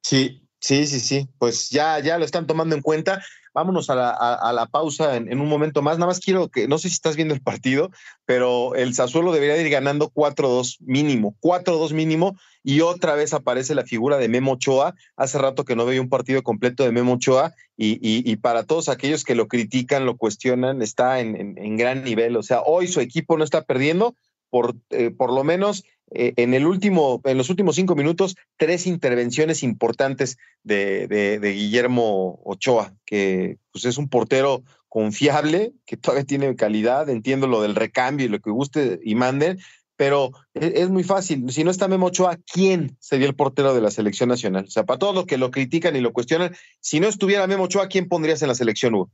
Sí, 0.00 0.40
sí, 0.58 0.86
sí, 0.86 1.00
sí, 1.00 1.28
pues 1.36 1.68
ya, 1.68 1.98
ya 1.98 2.16
lo 2.16 2.24
están 2.24 2.46
tomando 2.46 2.74
en 2.74 2.80
cuenta. 2.80 3.22
Vámonos 3.52 3.90
a 3.90 3.94
la, 3.94 4.68
pausa 4.70 5.16
en, 5.16 5.38
un 5.38 5.48
momento 5.48 5.82
más. 5.82 5.98
Nada 5.98 6.06
más 6.06 6.20
quiero 6.20 6.48
que, 6.48 6.66
no 6.66 6.78
sé 6.78 6.88
si 6.88 6.94
estás 6.94 7.16
viendo 7.16 7.34
el 7.34 7.42
partido, 7.42 7.90
pero 8.24 8.74
el 8.74 8.94
Sassuolo 8.94 9.32
debería 9.32 9.60
ir 9.60 9.68
ganando 9.68 10.10
4-2 10.10 10.76
mínimo, 10.80 11.34
4-2 11.40 11.92
mínimo, 11.92 12.38
y 12.68 12.82
otra 12.82 13.14
vez 13.14 13.32
aparece 13.32 13.74
la 13.74 13.86
figura 13.86 14.18
de 14.18 14.28
Memo 14.28 14.52
Ochoa. 14.52 14.94
Hace 15.16 15.38
rato 15.38 15.64
que 15.64 15.74
no 15.74 15.86
veía 15.86 16.02
un 16.02 16.10
partido 16.10 16.42
completo 16.42 16.84
de 16.84 16.92
Memo 16.92 17.14
Ochoa, 17.14 17.54
y, 17.78 17.98
y, 18.02 18.36
para 18.36 18.64
todos 18.64 18.90
aquellos 18.90 19.24
que 19.24 19.34
lo 19.34 19.48
critican, 19.48 20.04
lo 20.04 20.18
cuestionan, 20.18 20.82
está 20.82 21.20
en, 21.20 21.76
gran 21.78 22.04
nivel. 22.04 22.36
O 22.36 22.42
sea, 22.42 22.60
hoy 22.60 22.86
su 22.86 23.00
equipo 23.00 23.38
no 23.38 23.44
está 23.44 23.62
perdiendo, 23.62 24.16
por, 24.50 24.76
eh, 24.90 25.10
por 25.10 25.32
lo 25.32 25.44
menos 25.44 25.82
eh, 26.10 26.34
en, 26.36 26.52
el 26.52 26.66
último, 26.66 27.22
en 27.24 27.38
los 27.38 27.48
últimos 27.48 27.76
cinco 27.76 27.96
minutos, 27.96 28.36
tres 28.58 28.86
intervenciones 28.86 29.62
importantes 29.62 30.36
de, 30.62 31.06
de, 31.06 31.52
Guillermo 31.52 32.38
Ochoa, 32.44 32.92
que 33.06 33.56
pues, 33.72 33.86
es 33.86 33.96
un 33.96 34.10
portero 34.10 34.62
confiable, 34.90 35.72
que 35.86 35.96
todavía 35.96 36.24
tiene 36.24 36.54
calidad, 36.54 37.08
entiendo 37.08 37.46
lo 37.46 37.62
del 37.62 37.74
recambio 37.74 38.26
y 38.26 38.28
lo 38.28 38.40
que 38.40 38.50
guste 38.50 39.00
y 39.02 39.14
manden, 39.14 39.58
pero 39.98 40.30
es, 40.54 40.74
es, 40.74 40.90
muy 40.90 41.02
fácil. 41.02 41.50
Si 41.50 41.64
no 41.64 41.72
está 41.72 41.88
Memo 41.88 42.06
Ochoa, 42.06 42.38
¿quién 42.50 42.96
sería 43.00 43.26
el 43.26 43.34
portero 43.34 43.74
de 43.74 43.80
la 43.80 43.90
selección 43.90 44.28
nacional? 44.28 44.66
O 44.66 44.70
sea, 44.70 44.86
para 44.86 45.00
todos 45.00 45.12
los 45.12 45.26
que 45.26 45.38
lo 45.38 45.50
critican 45.50 45.96
y 45.96 46.00
lo 46.00 46.12
cuestionan, 46.12 46.54
si 46.80 47.00
no 47.00 47.08
estuviera 47.08 47.48
Memo 47.48 47.64
Ochoa, 47.64 47.88
¿quién 47.88 48.08
pondrías 48.08 48.40
en 48.42 48.48
la 48.48 48.54
selección, 48.54 48.94
Hugo? 48.94 49.10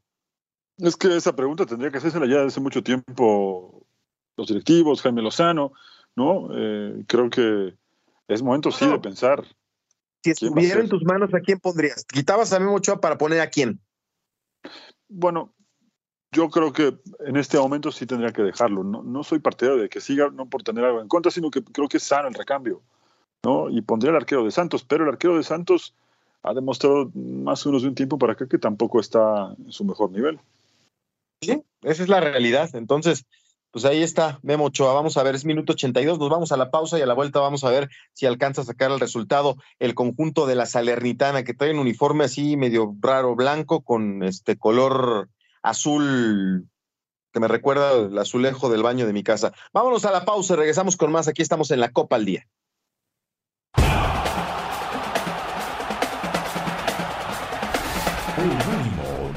Es 0.76 0.96
que 0.96 1.16
esa 1.16 1.34
pregunta 1.34 1.64
tendría 1.64 1.90
que 1.90 1.96
hacerse 1.96 2.18
ya 2.28 2.44
hace 2.44 2.60
mucho 2.60 2.82
tiempo 2.82 3.86
los 4.36 4.46
directivos, 4.46 5.00
Jaime 5.00 5.22
Lozano, 5.22 5.72
¿no? 6.16 6.48
Eh, 6.54 7.04
creo 7.06 7.30
que 7.30 7.74
es 8.28 8.42
momento 8.42 8.70
sí 8.70 8.86
de 8.86 8.98
pensar. 8.98 9.42
Si 10.22 10.32
estuviera 10.32 10.80
en 10.80 10.90
tus 10.90 11.02
manos, 11.04 11.32
¿a 11.32 11.40
quién 11.40 11.60
pondrías? 11.60 12.04
¿Quitabas 12.04 12.52
a 12.52 12.60
Memo 12.60 12.74
Ochoa 12.74 13.00
para 13.00 13.16
poner 13.16 13.40
a 13.40 13.48
quién? 13.48 13.80
Bueno, 15.08 15.54
yo 16.34 16.50
creo 16.50 16.72
que 16.72 16.94
en 17.20 17.36
este 17.36 17.58
momento 17.58 17.92
sí 17.92 18.06
tendría 18.06 18.32
que 18.32 18.42
dejarlo. 18.42 18.84
No, 18.84 19.02
no 19.02 19.24
soy 19.24 19.38
partidario 19.38 19.80
de 19.80 19.88
que 19.88 20.00
siga, 20.00 20.28
no 20.30 20.46
por 20.46 20.62
tener 20.62 20.84
algo 20.84 21.00
en 21.00 21.08
contra, 21.08 21.30
sino 21.30 21.50
que 21.50 21.62
creo 21.62 21.88
que 21.88 21.96
es 21.96 22.02
sano 22.02 22.28
el 22.28 22.34
recambio. 22.34 22.82
¿no? 23.44 23.70
Y 23.70 23.82
pondría 23.82 24.10
el 24.10 24.16
arquero 24.16 24.44
de 24.44 24.50
Santos, 24.50 24.84
pero 24.84 25.04
el 25.04 25.10
arquero 25.10 25.36
de 25.36 25.42
Santos 25.42 25.94
ha 26.42 26.52
demostrado 26.52 27.10
más 27.14 27.64
o 27.64 27.70
menos 27.70 27.82
de 27.82 27.88
un 27.88 27.94
tiempo 27.94 28.18
para 28.18 28.32
acá 28.32 28.48
que 28.48 28.58
tampoco 28.58 29.00
está 29.00 29.54
en 29.58 29.72
su 29.72 29.84
mejor 29.84 30.10
nivel. 30.10 30.40
Sí, 31.40 31.62
esa 31.82 32.02
es 32.02 32.08
la 32.08 32.20
realidad. 32.20 32.74
Entonces, 32.74 33.26
pues 33.70 33.84
ahí 33.84 34.02
está 34.02 34.38
Memo 34.42 34.66
Ochoa. 34.66 34.92
Vamos 34.92 35.16
a 35.16 35.22
ver, 35.22 35.34
es 35.34 35.44
minuto 35.44 35.72
82. 35.72 36.18
Nos 36.18 36.30
vamos 36.30 36.52
a 36.52 36.56
la 36.56 36.70
pausa 36.70 36.98
y 36.98 37.02
a 37.02 37.06
la 37.06 37.14
vuelta 37.14 37.40
vamos 37.40 37.64
a 37.64 37.70
ver 37.70 37.90
si 38.12 38.26
alcanza 38.26 38.60
a 38.62 38.64
sacar 38.64 38.90
el 38.90 39.00
resultado 39.00 39.56
el 39.78 39.94
conjunto 39.94 40.46
de 40.46 40.54
la 40.54 40.66
Salernitana, 40.66 41.44
que 41.44 41.54
trae 41.54 41.72
un 41.72 41.78
uniforme 41.78 42.24
así 42.24 42.56
medio 42.56 42.94
raro 43.00 43.34
blanco 43.34 43.82
con 43.82 44.22
este 44.22 44.56
color 44.56 45.28
azul 45.64 46.68
que 47.32 47.40
me 47.40 47.48
recuerda 47.48 47.92
el 47.92 48.16
azulejo 48.16 48.68
del 48.68 48.84
baño 48.84 49.06
de 49.06 49.12
mi 49.12 49.24
casa. 49.24 49.52
Vámonos 49.72 50.04
a 50.04 50.12
la 50.12 50.24
pausa 50.24 50.54
regresamos 50.54 50.96
con 50.96 51.10
más. 51.10 51.26
Aquí 51.26 51.42
estamos 51.42 51.72
en 51.72 51.80
la 51.80 51.90
Copa 51.90 52.14
al 52.14 52.24
Día. 52.24 52.46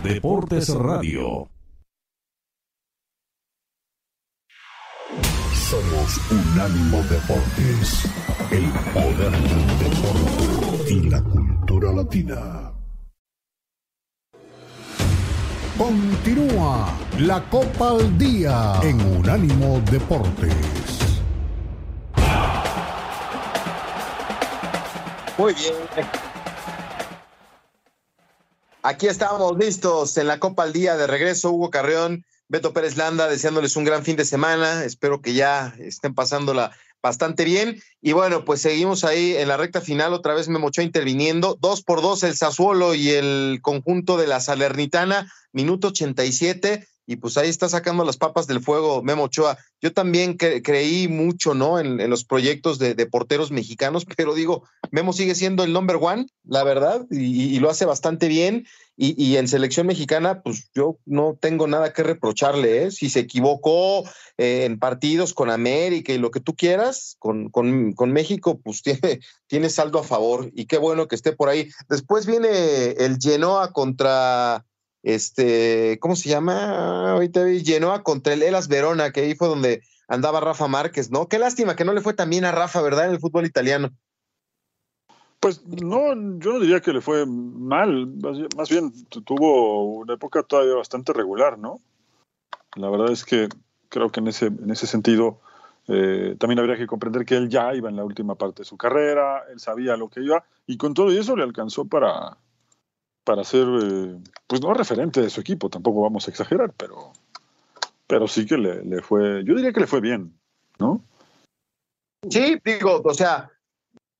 Deportes 0.04 0.70
Radio. 0.70 1.50
Somos 5.70 6.32
Unánimo 6.32 6.98
Deportes, 7.10 8.06
el 8.52 8.70
poder 8.94 9.32
del 9.32 9.68
deporte 9.80 10.94
y 10.94 11.10
la 11.10 11.22
cultura 11.24 11.92
latina. 11.92 12.77
Continúa 15.78 16.92
la 17.20 17.48
Copa 17.52 17.92
al 17.92 18.18
Día 18.18 18.80
en 18.82 19.00
Unánimo 19.00 19.80
Deportes. 19.92 20.52
Muy 25.38 25.54
bien. 25.54 25.76
Aquí 28.82 29.06
estamos 29.06 29.56
listos 29.56 30.18
en 30.18 30.26
la 30.26 30.40
Copa 30.40 30.64
al 30.64 30.74
Día 30.74 30.98
de 30.98 31.06
regreso. 31.06 31.52
Hugo 31.52 31.70
Carreón, 31.70 32.26
Beto 32.48 32.74
Pérez 32.74 32.98
Landa, 32.98 33.28
deseándoles 33.28 33.76
un 33.76 33.84
gran 33.84 34.04
fin 34.04 34.16
de 34.16 34.26
semana. 34.26 34.84
Espero 34.84 35.22
que 35.22 35.36
ya 35.36 35.76
estén 35.78 36.16
pasándola 36.16 36.72
bastante 37.08 37.44
bien. 37.44 37.82
Y 38.02 38.12
bueno, 38.12 38.46
pues 38.46 38.62
seguimos 38.62 39.04
ahí 39.04 39.36
en 39.36 39.48
la 39.48 39.58
recta 39.58 39.82
final. 39.82 40.14
Otra 40.14 40.34
vez 40.34 40.48
me 40.48 40.60
mochó 40.60 40.82
interviniendo. 40.82 41.58
Dos 41.60 41.82
por 41.82 42.02
dos 42.02 42.24
el 42.24 42.36
Sassuolo 42.36 42.94
y 42.94 43.10
el 43.10 43.60
conjunto 43.62 44.18
de 44.18 44.28
la 44.28 44.40
Salernitana. 44.40 45.32
Minuto 45.52 45.88
87 45.88 46.88
y 47.08 47.16
pues 47.16 47.38
ahí 47.38 47.48
está 47.48 47.70
sacando 47.70 48.04
las 48.04 48.18
papas 48.18 48.48
del 48.48 48.62
fuego 48.62 49.02
Memo 49.02 49.24
Ochoa. 49.24 49.58
Yo 49.82 49.94
también 49.94 50.36
creí 50.36 51.08
mucho, 51.08 51.54
¿no? 51.54 51.80
En, 51.80 51.98
los 52.10 52.26
proyectos 52.26 52.80
de, 52.80 52.96
porteros 53.08 53.50
mexicanos, 53.50 54.06
pero 54.18 54.36
digo, 54.36 54.68
Memo 54.92 55.14
sigue 55.14 55.34
siendo 55.34 55.64
el 55.64 55.72
number 55.72 55.98
one, 56.02 56.28
la 56.44 56.64
verdad, 56.64 57.06
y, 57.10 57.58
lo 57.60 57.70
hace 57.70 57.86
bastante 57.86 58.28
bien. 58.28 58.68
Y, 59.00 59.38
en 59.38 59.48
selección 59.48 59.86
mexicana, 59.86 60.42
pues 60.42 60.70
yo 60.74 60.98
no 61.06 61.38
tengo 61.40 61.68
nada 61.68 61.94
que 61.94 62.02
reprocharle, 62.02 62.84
¿eh? 62.84 62.92
Si 62.92 63.10
se 63.10 63.20
equivocó 63.20 64.04
eh, 64.38 64.66
en 64.66 64.80
partidos 64.80 65.36
con 65.36 65.52
América 65.52 66.12
y 66.12 66.18
lo 66.18 66.32
que 66.32 66.40
tú 66.40 66.56
quieras, 66.56 67.16
con, 67.20 67.50
con, 67.50 67.94
con 67.94 68.12
México, 68.12 68.60
pues 68.62 68.82
tiene, 68.84 69.20
tiene 69.46 69.70
saldo 69.70 70.00
a 70.00 70.04
favor. 70.04 70.50
Y 70.56 70.66
qué 70.66 70.78
bueno 70.78 71.08
que 71.08 71.16
esté 71.16 71.32
por 71.32 71.48
ahí. 71.48 71.70
Después 71.88 72.26
viene 72.26 72.94
el 72.98 73.18
Genoa 73.22 73.72
contra 73.72 74.66
este, 75.04 76.00
¿cómo 76.00 76.16
se 76.16 76.30
llama? 76.30 77.12
Ahorita 77.12 77.44
vi 77.44 77.64
Genoa 77.64 78.04
contra 78.04 78.34
el 78.34 78.44
Elas 78.44 78.68
Verona, 78.68 79.12
que 79.12 79.22
ahí 79.22 79.36
fue 79.36 79.48
donde 79.48 79.84
andaba 80.08 80.40
Rafa 80.40 80.68
Márquez, 80.68 81.12
¿no? 81.12 81.28
Qué 81.28 81.40
lástima 81.40 81.76
que 81.76 81.86
no 81.86 81.94
le 81.94 82.02
fue 82.02 82.14
tan 82.14 82.30
bien 82.30 82.46
a 82.46 82.52
Rafa, 82.52 82.82
¿verdad? 82.82 83.06
En 83.06 83.12
el 83.12 83.20
fútbol 83.20 83.46
italiano. 83.46 83.92
Pues 85.40 85.66
no, 85.68 86.08
yo 86.40 86.54
no 86.54 86.60
diría 86.60 86.82
que 86.82 86.94
le 86.94 87.02
fue 87.02 87.26
mal, 87.28 88.08
más 88.56 88.70
bien 88.70 88.92
tuvo 89.24 89.98
una 89.98 90.16
época 90.16 90.42
todavía 90.44 90.76
bastante 90.76 91.14
regular, 91.14 91.60
¿no? 91.60 91.80
La 92.76 92.90
verdad 92.90 93.12
es 93.12 93.24
que 93.24 93.48
creo 93.90 94.10
que 94.12 94.20
en 94.20 94.28
ese, 94.28 94.48
en 94.48 94.72
ese 94.72 94.88
sentido 94.88 95.40
eh, 95.88 96.36
también 96.40 96.60
habría 96.60 96.76
que 96.76 96.88
comprender 96.88 97.24
que 97.24 97.36
él 97.36 97.50
ya 97.50 97.74
iba 97.76 97.88
en 97.90 97.96
la 97.96 98.04
última 98.04 98.36
parte 98.36 98.64
de 98.64 98.66
su 98.66 98.78
carrera, 98.78 99.44
él 99.52 99.60
sabía 99.60 99.96
lo 99.96 100.10
que 100.10 100.22
iba, 100.22 100.44
y 100.66 100.78
con 100.78 100.94
todo 100.94 101.12
eso 101.12 101.36
le 101.36 101.44
alcanzó 101.44 101.86
para, 101.86 102.38
para 103.28 103.44
ser, 103.44 103.68
eh, 103.68 104.18
pues 104.48 104.62
no 104.62 104.74
referente 104.74 105.22
de 105.22 105.30
su 105.30 105.42
equipo, 105.42 105.70
tampoco 105.70 106.02
vamos 106.02 106.26
a 106.26 106.32
exagerar, 106.32 106.72
pero, 106.78 107.12
pero 108.08 108.26
sí 108.26 108.46
que 108.46 108.58
le, 108.58 109.02
fue, 109.02 109.44
yo 109.44 109.54
diría 109.54 109.74
que 109.74 109.82
le 109.82 109.88
fue 109.88 110.00
bien, 110.00 110.34
¿no? 110.80 111.04
Sí, 112.30 112.58
digo, 112.64 113.02
o 113.04 113.14
sea, 113.14 113.52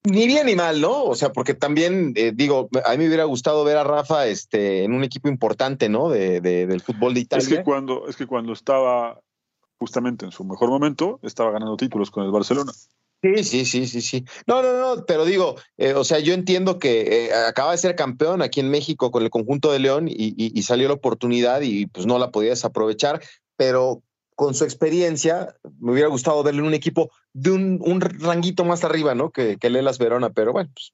ni 0.04 0.28
bien 0.28 0.48
ni 0.48 0.56
mal, 0.56 0.82
¿no? 0.82 1.06
O 1.06 1.16
sea, 1.16 1.32
porque 1.32 1.54
también, 1.54 2.12
eh, 2.18 2.34
digo, 2.36 2.68
a 2.84 2.92
mí 2.92 2.98
me 2.98 3.08
hubiera 3.08 3.24
gustado 3.24 3.64
ver 3.64 3.78
a 3.78 3.86
Rafa 3.86 4.28
este, 4.28 4.84
en 4.84 4.92
un 4.92 5.06
equipo 5.06 5.30
importante, 5.30 5.88
¿no? 5.88 6.10
De, 6.10 6.42
del 6.42 6.82
fútbol 6.82 7.14
de 7.14 7.22
Italia. 7.22 7.48
Es 7.48 7.48
que, 7.48 7.64
cuando, 7.64 8.10
es 8.10 8.18
que 8.18 8.28
cuando 8.28 8.52
estaba 8.52 9.22
justamente 9.80 10.26
en 10.26 10.34
su 10.34 10.44
mejor 10.44 10.68
momento, 10.68 11.22
estaba 11.24 11.52
ganando 11.52 11.78
títulos 11.78 12.12
con 12.12 12.26
el 12.26 12.32
Barcelona. 12.32 12.74
Sí, 13.22 13.44
sí, 13.44 13.66
sí, 13.66 13.88
sí, 13.88 14.02
sí. 14.02 14.26
No, 14.46 14.62
no, 14.62 14.78
no, 14.80 15.06
pero 15.06 15.26
digo, 15.26 15.56
eh, 15.78 15.94
o 15.94 16.04
sea, 16.04 16.20
yo 16.20 16.34
entiendo 16.34 16.78
que 16.78 17.26
eh, 17.26 17.34
acaba 17.34 17.72
de 17.72 17.80
ser 17.80 17.96
campeón 17.96 18.44
aquí 18.44 18.60
en 18.60 18.70
México 18.70 19.10
con 19.10 19.24
el 19.24 19.32
conjunto 19.32 19.72
de 19.72 19.80
León 19.80 20.08
y, 20.08 20.62
salió 20.62 20.88
la 20.88 20.94
oportunidad 20.96 21.62
y 21.62 21.88
pues 21.88 22.06
no 22.06 22.20
la 22.20 22.32
podía 22.32 22.52
desaprovechar, 22.52 23.22
pero 23.56 24.04
con 24.36 24.54
su 24.54 24.66
experiencia 24.66 25.56
me 25.80 25.94
hubiera 25.94 26.10
gustado 26.10 26.44
verle 26.44 26.60
en 26.60 26.68
un 26.68 26.74
equipo 26.76 27.10
de 27.34 27.52
un, 27.52 27.80
un 27.84 28.02
ranguito 28.02 28.66
más 28.66 28.84
arriba, 28.84 29.16
¿no? 29.16 29.32
Que, 29.32 29.58
que 29.58 29.70
Lelas 29.72 29.98
Verona, 29.98 30.30
pero 30.30 30.52
bueno, 30.52 30.70
pues, 30.76 30.94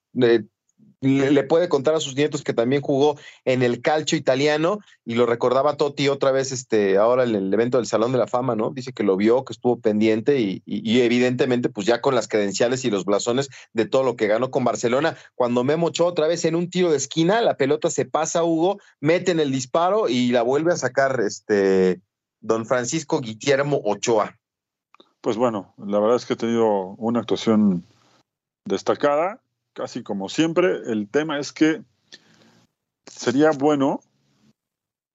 le, 1.03 1.43
puede 1.43 1.69
contar 1.69 1.95
a 1.95 1.99
sus 1.99 2.15
nietos 2.15 2.43
que 2.43 2.53
también 2.53 2.81
jugó 2.81 3.17
en 3.45 3.61
el 3.61 3.81
calcio 3.81 4.17
italiano 4.17 4.79
y 5.05 5.15
lo 5.15 5.25
recordaba 5.25 5.75
Totti 5.75 6.07
otra 6.07 6.31
vez 6.31 6.51
este, 6.51 6.97
ahora 6.97 7.23
en 7.23 7.35
el 7.35 7.53
evento 7.53 7.77
del 7.77 7.87
Salón 7.87 8.11
de 8.13 8.17
la 8.17 8.27
Fama, 8.27 8.55
¿no? 8.55 8.69
Dice 8.71 8.93
que 8.93 9.03
lo 9.03 9.17
vio, 9.17 9.43
que 9.43 9.53
estuvo 9.53 9.79
pendiente 9.79 10.39
y, 10.39 10.63
evidentemente 10.65 11.69
pues 11.69 11.85
ya 11.85 12.01
con 12.01 12.15
las 12.15 12.27
credenciales 12.27 12.85
y 12.85 12.91
los 12.91 13.05
blasones 13.05 13.49
de 13.73 13.85
todo 13.85 14.03
lo 14.03 14.15
que 14.15 14.27
ganó 14.27 14.49
con 14.49 14.63
Barcelona. 14.63 15.17
Cuando 15.35 15.63
me 15.63 15.75
mochó 15.75 16.05
otra 16.05 16.27
vez 16.27 16.45
en 16.45 16.55
un 16.55 16.69
tiro 16.69 16.91
de 16.91 16.97
esquina, 16.97 17.41
la 17.41 17.57
pelota 17.57 17.89
se 17.89 18.05
pasa 18.05 18.43
Hugo, 18.43 18.79
mete 18.99 19.31
en 19.31 19.39
el 19.39 19.51
disparo 19.51 20.07
y 20.07 20.29
la 20.29 20.41
vuelve 20.41 20.71
a 20.71 20.77
sacar 20.77 21.19
este 21.19 22.01
don 22.39 22.65
Francisco 22.65 23.19
Guillermo 23.19 23.81
Ochoa. 23.83 24.37
Pues 25.21 25.37
bueno, 25.37 25.73
la 25.77 25.99
verdad 25.99 26.17
es 26.17 26.25
que 26.25 26.33
ha 26.33 26.37
tenido 26.37 26.95
una 26.97 27.19
actuación 27.19 27.85
destacada 28.65 29.41
casi 29.73 30.03
como 30.03 30.29
siempre, 30.29 30.91
el 30.91 31.09
tema 31.09 31.39
es 31.39 31.51
que 31.51 31.81
sería 33.05 33.51
bueno 33.51 33.99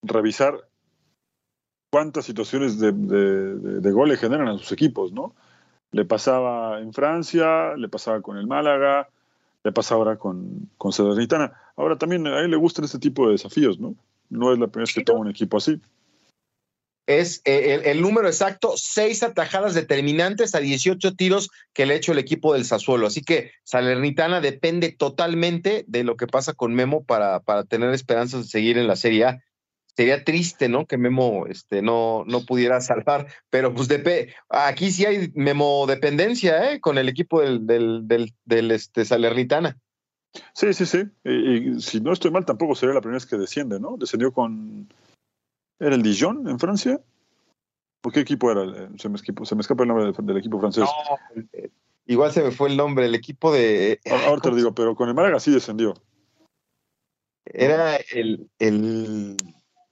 revisar 0.02 0.68
cuántas 1.90 2.26
situaciones 2.26 2.78
de, 2.78 2.92
de, 2.92 3.92
gol 3.92 4.10
le 4.10 4.16
generan 4.16 4.48
a 4.48 4.58
sus 4.58 4.72
equipos, 4.72 5.12
¿no? 5.12 5.34
Le 5.90 6.04
pasaba 6.04 6.80
en 6.80 6.92
Francia, 6.92 7.74
le 7.76 7.88
pasaba 7.88 8.20
con 8.20 8.36
el 8.36 8.46
Málaga, 8.46 9.08
le 9.64 9.72
pasa 9.72 9.94
ahora 9.94 10.16
con, 10.16 10.68
con 10.76 10.92
Ahora 11.76 11.96
también 11.96 12.26
a 12.26 12.40
él 12.40 12.50
le 12.50 12.56
gustan 12.56 12.84
este 12.84 12.98
tipo 12.98 13.26
de 13.26 13.32
desafíos, 13.32 13.80
¿no? 13.80 13.94
No 14.28 14.52
es 14.52 14.58
la 14.58 14.66
primera 14.66 14.84
vez 14.84 14.94
que 14.94 15.04
toma 15.04 15.20
un 15.20 15.30
equipo 15.30 15.56
así 15.56 15.80
es 17.08 17.40
eh, 17.46 17.80
el, 17.86 18.02
número 18.02 18.28
exacto, 18.28 18.74
seis 18.76 19.22
atajadas 19.22 19.72
determinantes 19.72 20.54
a 20.54 20.60
18 20.60 21.14
tiros 21.14 21.48
que 21.72 21.86
le 21.86 21.94
ha 21.94 21.96
hecho 21.96 22.12
el 22.12 22.18
equipo 22.18 22.52
del 22.52 22.66
Sassuolo. 22.66 23.06
Así 23.06 23.22
que 23.22 23.52
Salernitana 23.64 24.42
depende 24.42 24.92
totalmente 24.92 25.86
de 25.88 26.04
lo 26.04 26.18
que 26.18 26.26
pasa 26.26 26.52
con 26.52 26.74
Memo 26.74 27.04
para, 27.04 27.40
para 27.40 27.64
tener 27.64 27.94
esperanzas 27.94 28.42
de 28.42 28.48
seguir 28.48 28.76
en 28.76 28.86
la 28.86 28.94
Serie 28.94 29.24
A. 29.24 29.42
Sería 29.96 30.22
triste, 30.22 30.68
¿no? 30.68 30.84
Que 30.84 30.98
Memo 30.98 31.46
este, 31.46 31.80
no, 31.80 32.24
no 32.26 32.44
pudiera 32.44 32.78
salvar, 32.82 33.26
pero 33.48 33.72
pues 33.72 33.88
de, 33.88 34.34
aquí 34.50 34.90
sí 34.90 35.06
hay 35.06 35.32
Memo 35.34 35.86
dependencia, 35.86 36.70
¿eh? 36.70 36.78
Con 36.78 36.98
el 36.98 37.08
equipo 37.08 37.40
del, 37.40 37.66
del, 37.66 38.34
del, 38.44 38.70
este, 38.70 39.06
Salernitana. 39.06 39.78
Sí, 40.52 40.74
sí, 40.74 40.84
sí. 40.84 41.04
y, 41.24 41.80
si 41.80 42.02
no 42.02 42.12
estoy 42.12 42.30
mal, 42.30 42.44
tampoco 42.44 42.74
sería 42.74 42.94
la 42.94 43.00
primera 43.00 43.16
vez 43.16 43.24
que 43.24 43.38
desciende, 43.38 43.80
¿no? 43.80 43.96
Descendió 43.96 44.30
con 44.30 44.88
¿Era 45.80 45.94
el 45.94 46.02
Dijon 46.02 46.48
en 46.48 46.58
Francia? 46.58 47.00
¿O 48.02 48.10
qué 48.10 48.20
equipo 48.20 48.50
era? 48.50 48.64
Eh, 48.64 48.88
se 48.96 49.08
me, 49.08 49.16
escapa, 49.16 49.82
el 49.82 49.88
nombre 49.88 50.12
del, 50.12 50.36
equipo 50.36 50.58
francés. 50.60 50.84
No, 50.84 51.44
eh, 51.52 51.70
igual 52.06 52.32
se 52.32 52.42
me 52.42 52.50
fue 52.50 52.68
el 52.68 52.76
nombre, 52.76 53.06
el 53.06 53.14
equipo 53.14 53.52
de. 53.52 54.00
Ahora 54.26 54.40
te 54.40 54.50
lo 54.50 54.56
digo, 54.56 54.74
pero 54.74 54.94
con 54.94 55.08
el 55.08 55.14
Málaga 55.14 55.40
sí 55.40 55.50
descendió. 55.50 55.94
Era 57.44 57.96
el. 58.12 58.48
el... 58.58 59.36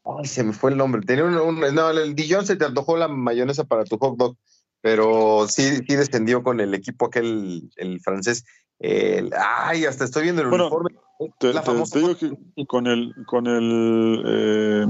Ay, 0.05 0.27
se 0.27 0.45
me 0.45 0.53
fue 0.53 0.71
el 0.71 0.77
nombre. 0.77 1.03
Tenía 1.03 1.25
un, 1.25 1.61
no, 1.75 1.91
el 1.91 2.15
Dijon 2.15 2.47
se 2.47 2.57
te 2.57 2.65
antojó 2.65 2.97
la 2.97 3.09
mayonesa 3.09 3.65
para 3.65 3.85
tu 3.85 3.99
hot 3.99 4.17
dog. 4.17 4.37
pero 4.81 5.47
sí, 5.49 5.79
sí 5.79 5.97
descendió 5.97 6.43
con 6.45 6.61
el 6.61 6.75
equipo 6.75 7.07
aquel, 7.07 7.71
el 7.77 8.01
francés. 8.01 8.45
ay, 8.81 9.85
hasta 9.85 10.05
estoy 10.05 10.25
viendo 10.25 10.43
el 10.43 10.49
uniforme. 10.49 10.91
Te, 11.39 11.49
digo 11.49 12.15
que 12.17 12.67
con 12.67 12.87
el, 12.87 13.15
con 13.27 13.47
el, 13.47 14.23
eh, 14.27 14.87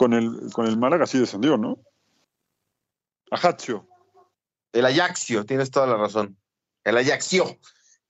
con 0.00 0.14
el, 0.14 0.50
con 0.54 0.66
el 0.66 0.78
Málaga 0.78 1.06
sí 1.06 1.18
descendió, 1.18 1.58
¿no? 1.58 1.78
Ajaccio. 3.30 3.86
El 4.72 4.86
Ajaxio, 4.86 5.44
tienes 5.44 5.70
toda 5.70 5.86
la 5.86 5.98
razón. 5.98 6.38
El 6.84 6.96
Ajaxio. 6.96 7.58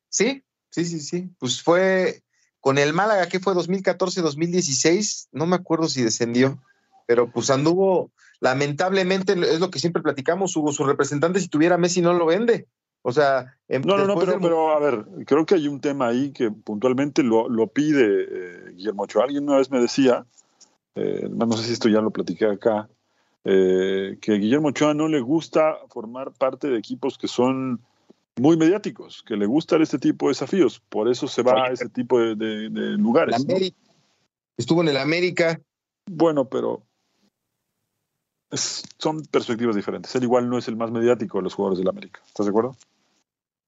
Sí, 0.08 0.44
sí, 0.70 0.84
sí, 0.84 1.00
sí. 1.00 1.30
Pues 1.40 1.60
fue 1.60 2.22
con 2.60 2.78
el 2.78 2.92
Málaga, 2.92 3.26
que 3.26 3.40
fue 3.40 3.54
2014-2016, 3.54 5.30
no 5.32 5.46
me 5.46 5.56
acuerdo 5.56 5.88
si 5.88 6.04
descendió, 6.04 6.62
pero 7.08 7.28
pues 7.32 7.50
anduvo, 7.50 8.12
lamentablemente, 8.38 9.32
es 9.32 9.58
lo 9.58 9.72
que 9.72 9.80
siempre 9.80 10.00
platicamos, 10.00 10.54
hubo 10.56 10.70
su 10.70 10.84
representante, 10.84 11.40
si 11.40 11.48
tuviera 11.48 11.76
Messi 11.76 12.02
no 12.02 12.12
lo 12.12 12.24
vende. 12.24 12.68
O 13.02 13.10
sea, 13.10 13.56
em, 13.66 13.82
no, 13.82 13.98
no, 13.98 14.06
no, 14.06 14.16
pero, 14.16 14.70
a 14.70 14.78
ver, 14.78 15.04
creo 15.26 15.44
que 15.44 15.56
hay 15.56 15.66
un 15.66 15.80
tema 15.80 16.06
ahí 16.06 16.30
que 16.30 16.52
puntualmente 16.52 17.24
lo, 17.24 17.66
pide 17.66 18.26
eh, 18.30 18.72
Guillermo 18.76 19.02
Ochoa. 19.02 19.24
Alguien 19.24 19.48
una 19.48 19.58
vez 19.58 19.72
me 19.72 19.80
decía, 19.80 20.24
eh, 20.94 21.28
no 21.30 21.56
sé 21.56 21.64
si 21.64 21.72
esto 21.72 21.88
ya 21.88 22.00
lo 22.00 22.10
platiqué 22.10 22.46
acá, 22.46 22.88
eh, 23.44 24.18
que 24.20 24.34
Guillermo 24.34 24.68
Ochoa 24.68 24.94
no 24.94 25.08
le 25.08 25.20
gusta 25.20 25.78
formar 25.88 26.32
parte 26.32 26.68
de 26.68 26.78
equipos 26.78 27.16
que 27.16 27.28
son 27.28 27.80
muy 28.36 28.56
mediáticos, 28.56 29.22
que 29.22 29.36
le 29.36 29.46
gustan 29.46 29.82
este 29.82 29.98
tipo 29.98 30.26
de 30.26 30.30
desafíos, 30.30 30.80
por 30.88 31.08
eso 31.08 31.28
se 31.28 31.42
va 31.42 31.66
a 31.66 31.72
ese 31.72 31.88
tipo 31.88 32.18
de, 32.18 32.34
lugares. 32.98 33.36
Estuvo 34.56 34.82
en 34.82 34.88
el 34.88 34.96
América. 34.98 35.60
Bueno, 36.06 36.48
pero 36.48 36.82
son 38.52 39.22
perspectivas 39.22 39.76
diferentes. 39.76 40.14
Él 40.14 40.24
igual 40.24 40.48
no 40.48 40.58
es 40.58 40.68
el 40.68 40.76
más 40.76 40.90
mediático 40.90 41.38
de 41.38 41.44
los 41.44 41.54
jugadores 41.54 41.78
del 41.78 41.88
América. 41.88 42.20
¿Estás 42.26 42.46
de 42.46 42.50
acuerdo? 42.50 42.76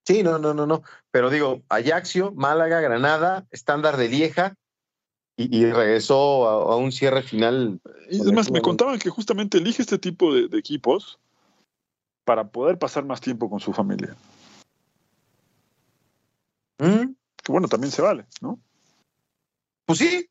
Sí, 0.04 0.22
no, 0.22 0.38
no, 0.38 0.52
no, 0.52 0.66
no. 0.66 0.82
Pero 1.10 1.30
digo, 1.30 1.62
Ajaxio, 1.68 2.32
Málaga, 2.32 2.80
Granada, 2.80 3.46
estándar 3.50 3.96
de 3.96 4.08
Lieja, 4.08 4.54
y, 5.36 5.64
regresó 5.66 6.48
a, 6.48 6.76
un 6.76 6.92
cierre 6.92 7.22
final. 7.22 7.80
Y 8.10 8.20
además, 8.20 8.50
me 8.50 8.60
contaban 8.60 8.98
que 8.98 9.10
justamente 9.10 9.58
elige 9.58 9.82
este 9.82 9.98
tipo 9.98 10.34
de, 10.34 10.56
equipos 10.58 11.18
para 12.24 12.48
poder 12.48 12.78
pasar 12.78 13.04
más 13.04 13.20
tiempo 13.20 13.48
con 13.48 13.60
su 13.60 13.72
familia. 13.72 14.14
¿Mm? 16.78 17.14
Que 17.42 17.52
bueno, 17.52 17.68
también 17.68 17.90
se 17.90 18.02
vale, 18.02 18.26
¿no? 18.40 18.60
Pues 19.86 19.98
sí, 19.98 20.28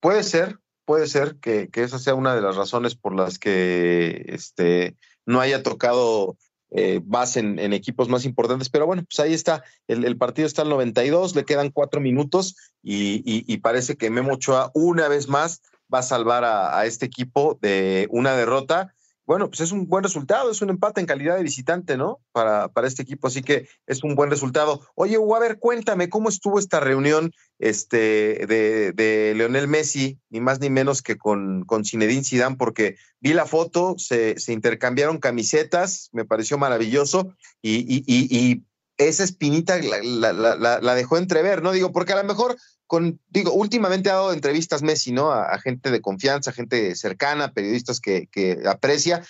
puede 0.00 0.22
ser, 0.22 0.58
puede 0.84 1.06
ser 1.06 1.36
que, 1.36 1.68
esa 1.72 1.98
sea 1.98 2.14
una 2.14 2.34
de 2.34 2.42
las 2.42 2.56
razones 2.56 2.94
por 2.94 3.14
las 3.14 3.38
que 3.38 4.24
este, 4.28 4.96
no 5.26 5.40
haya 5.40 5.62
tocado 5.62 6.36
eh, 6.70 7.00
base 7.02 7.40
en, 7.40 7.72
equipos 7.72 8.08
más 8.08 8.24
importantes. 8.24 8.68
Pero 8.68 8.86
bueno, 8.86 9.02
pues 9.04 9.20
ahí 9.20 9.32
está. 9.32 9.64
El, 9.86 10.16
partido 10.16 10.46
está 10.46 10.62
al 10.62 10.68
92, 10.68 11.34
le 11.34 11.44
quedan 11.44 11.70
cuatro 11.70 12.00
minutos 12.00 12.56
y, 12.82 13.56
parece 13.58 13.96
que 13.96 14.10
Memo 14.10 14.34
Ochoa 14.34 14.70
una 14.74 15.08
vez 15.08 15.28
más 15.28 15.62
va 15.92 16.00
a 16.00 16.02
salvar 16.02 16.44
a, 16.44 16.84
este 16.86 17.06
equipo 17.06 17.58
de 17.60 18.06
una 18.10 18.36
derrota. 18.36 18.94
Bueno, 19.28 19.48
pues 19.50 19.60
es 19.60 19.72
un 19.72 19.86
buen 19.88 20.02
resultado, 20.02 20.50
es 20.50 20.62
un 20.62 20.70
empate 20.70 21.02
en 21.02 21.06
calidad 21.06 21.36
de 21.36 21.42
visitante, 21.42 21.98
¿no? 21.98 22.18
Para, 22.32 22.68
para 22.68 22.88
este 22.88 23.02
equipo, 23.02 23.26
así 23.26 23.42
que 23.42 23.68
es 23.86 24.02
un 24.02 24.14
buen 24.14 24.30
resultado. 24.30 24.80
Oye, 24.94 25.18
Hugo, 25.18 25.36
a 25.36 25.38
ver, 25.38 25.58
cuéntame 25.58 26.08
cómo 26.08 26.30
estuvo 26.30 26.58
esta 26.58 26.80
reunión 26.80 27.32
este, 27.58 28.46
de, 28.46 28.92
de 28.94 29.34
Leonel 29.36 29.68
Messi, 29.68 30.18
ni 30.30 30.40
más 30.40 30.60
ni 30.60 30.70
menos 30.70 31.02
que 31.02 31.18
con, 31.18 31.66
con 31.66 31.84
Zinedine 31.84 32.24
Zidane, 32.24 32.56
porque 32.56 32.96
vi 33.20 33.34
la 33.34 33.44
foto, 33.44 33.96
se, 33.98 34.38
se 34.38 34.54
intercambiaron 34.54 35.18
camisetas, 35.18 36.08
me 36.12 36.24
pareció 36.24 36.56
maravilloso, 36.56 37.34
y, 37.60 38.02
y, 38.06 38.64
esa 38.96 39.24
espinita 39.24 39.78
la, 39.78 40.32
la, 40.32 40.94
dejó 40.94 41.18
entrever, 41.18 41.62
¿no? 41.62 41.70
Digo, 41.70 41.92
porque 41.92 42.14
a 42.14 42.16
lo 42.16 42.24
mejor 42.24 42.56
con, 42.88 43.20
digo, 43.28 43.52
últimamente 43.52 44.10
ha 44.10 44.14
dado 44.14 44.32
entrevistas 44.32 44.82
Messi, 44.82 45.12
¿no? 45.12 45.30
A, 45.30 45.56
gente 45.58 45.90
de 45.90 46.00
confianza, 46.00 46.52
gente 46.52 46.96
cercana, 46.96 47.52
periodistas 47.52 48.00
que, 48.00 48.28
que, 48.32 48.62
aprecia. 48.66 49.22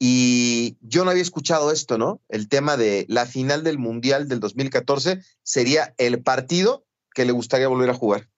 Y 0.00 0.76
yo 0.80 1.04
no 1.04 1.12
había 1.12 1.22
escuchado 1.22 1.70
esto, 1.70 1.96
¿no? 1.96 2.20
El 2.28 2.48
tema 2.48 2.76
de 2.76 3.06
la 3.08 3.24
final 3.24 3.62
del 3.62 3.78
Mundial 3.78 4.28
del 4.28 4.40
2014 4.40 5.20
sería 5.44 5.94
el 5.96 6.22
partido 6.22 6.84
que 7.14 7.24
le 7.24 7.32
gustaría 7.32 7.68
volver 7.68 7.88
a 7.90 7.94
jugar. 7.94 8.28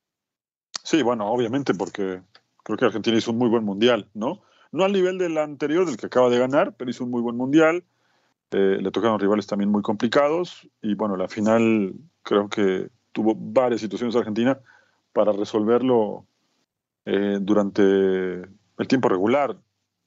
Sí, 0.85 1.03
bueno, 1.03 1.27
obviamente, 1.33 1.73
porque 1.73 2.21
creo 2.63 2.77
que 2.77 2.85
Argentina 2.85 3.17
hizo 3.17 3.33
un 3.33 3.39
muy 3.39 3.49
buen 3.49 3.65
Mundial, 3.65 4.11
¿no? 4.13 4.43
No 4.73 4.85
al 4.85 4.93
nivel 4.93 5.17
del 5.17 5.39
anterior, 5.39 5.87
del 5.87 5.97
que 5.97 6.07
acaba 6.07 6.29
de 6.29 6.39
ganar, 6.39 6.77
pero 6.77 6.91
hizo 6.91 7.03
un 7.03 7.11
muy 7.11 7.23
buen 7.23 7.37
Mundial. 7.37 7.83
Eh, 8.51 8.79
le 8.81 8.91
tocaron 8.91 9.19
rivales 9.19 9.47
también 9.47 9.71
muy 9.71 9.81
complicados. 9.81 10.69
Y 10.83 10.95
bueno, 10.95 11.17
la 11.17 11.29
final 11.29 11.95
creo 12.23 12.51
que 12.51 12.91
tuvo 13.17 13.35
varias 13.35 13.81
situaciones 13.81 14.15
Argentina 14.15 14.61
para 15.15 15.33
resolverlo 15.33 16.27
eh, 17.07 17.39
durante 17.41 17.81
el 17.83 18.89
tiempo 18.89 19.09
regular. 19.09 19.57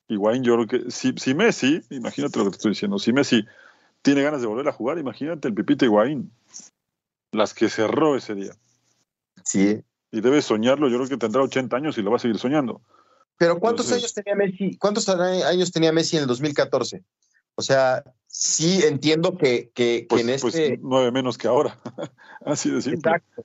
Higuaín, 0.07 0.43
yo 0.43 0.53
creo 0.53 0.67
que 0.67 0.91
si, 0.91 1.13
si, 1.17 1.33
Messi, 1.33 1.81
imagínate 1.89 2.37
lo 2.37 2.45
que 2.45 2.51
te 2.51 2.57
estoy 2.57 2.71
diciendo, 2.71 2.99
si 2.99 3.11
Messi 3.11 3.43
tiene 4.03 4.21
ganas 4.21 4.41
de 4.41 4.47
volver 4.47 4.67
a 4.67 4.73
jugar, 4.73 4.99
imagínate 4.99 5.47
el 5.47 5.55
Pipita 5.55 5.85
Higuaín, 5.85 6.31
las 7.31 7.55
que 7.55 7.67
cerró 7.69 8.15
ese 8.15 8.35
día. 8.35 8.51
Sí. 9.43 9.83
Y 10.11 10.21
debe 10.21 10.43
soñarlo, 10.43 10.87
yo 10.87 10.97
creo 10.97 11.09
que 11.09 11.17
tendrá 11.17 11.41
80 11.41 11.75
años 11.75 11.97
y 11.97 12.03
lo 12.03 12.11
va 12.11 12.17
a 12.17 12.19
seguir 12.19 12.37
soñando. 12.37 12.81
Pero 13.37 13.59
¿cuántos 13.59 13.91
años 13.91 14.13
tenía 14.13 14.35
Messi? 14.35 14.77
¿Cuántos 14.77 15.09
años 15.09 15.71
tenía 15.71 15.91
Messi 15.91 16.17
en 16.17 16.23
el 16.23 16.27
2014? 16.27 17.03
O 17.55 17.63
sea, 17.63 18.03
sí 18.29 18.81
entiendo 18.83 19.37
que, 19.37 19.71
que, 19.73 20.05
pues, 20.07 20.21
en 20.21 20.39
pues 20.39 20.55
este. 20.55 20.79
nueve 20.81 21.11
menos 21.11 21.37
que 21.37 21.47
ahora. 21.47 21.77
Así 22.45 22.69
de 22.69 22.81
simple. 22.81 22.99
Exacto. 22.99 23.43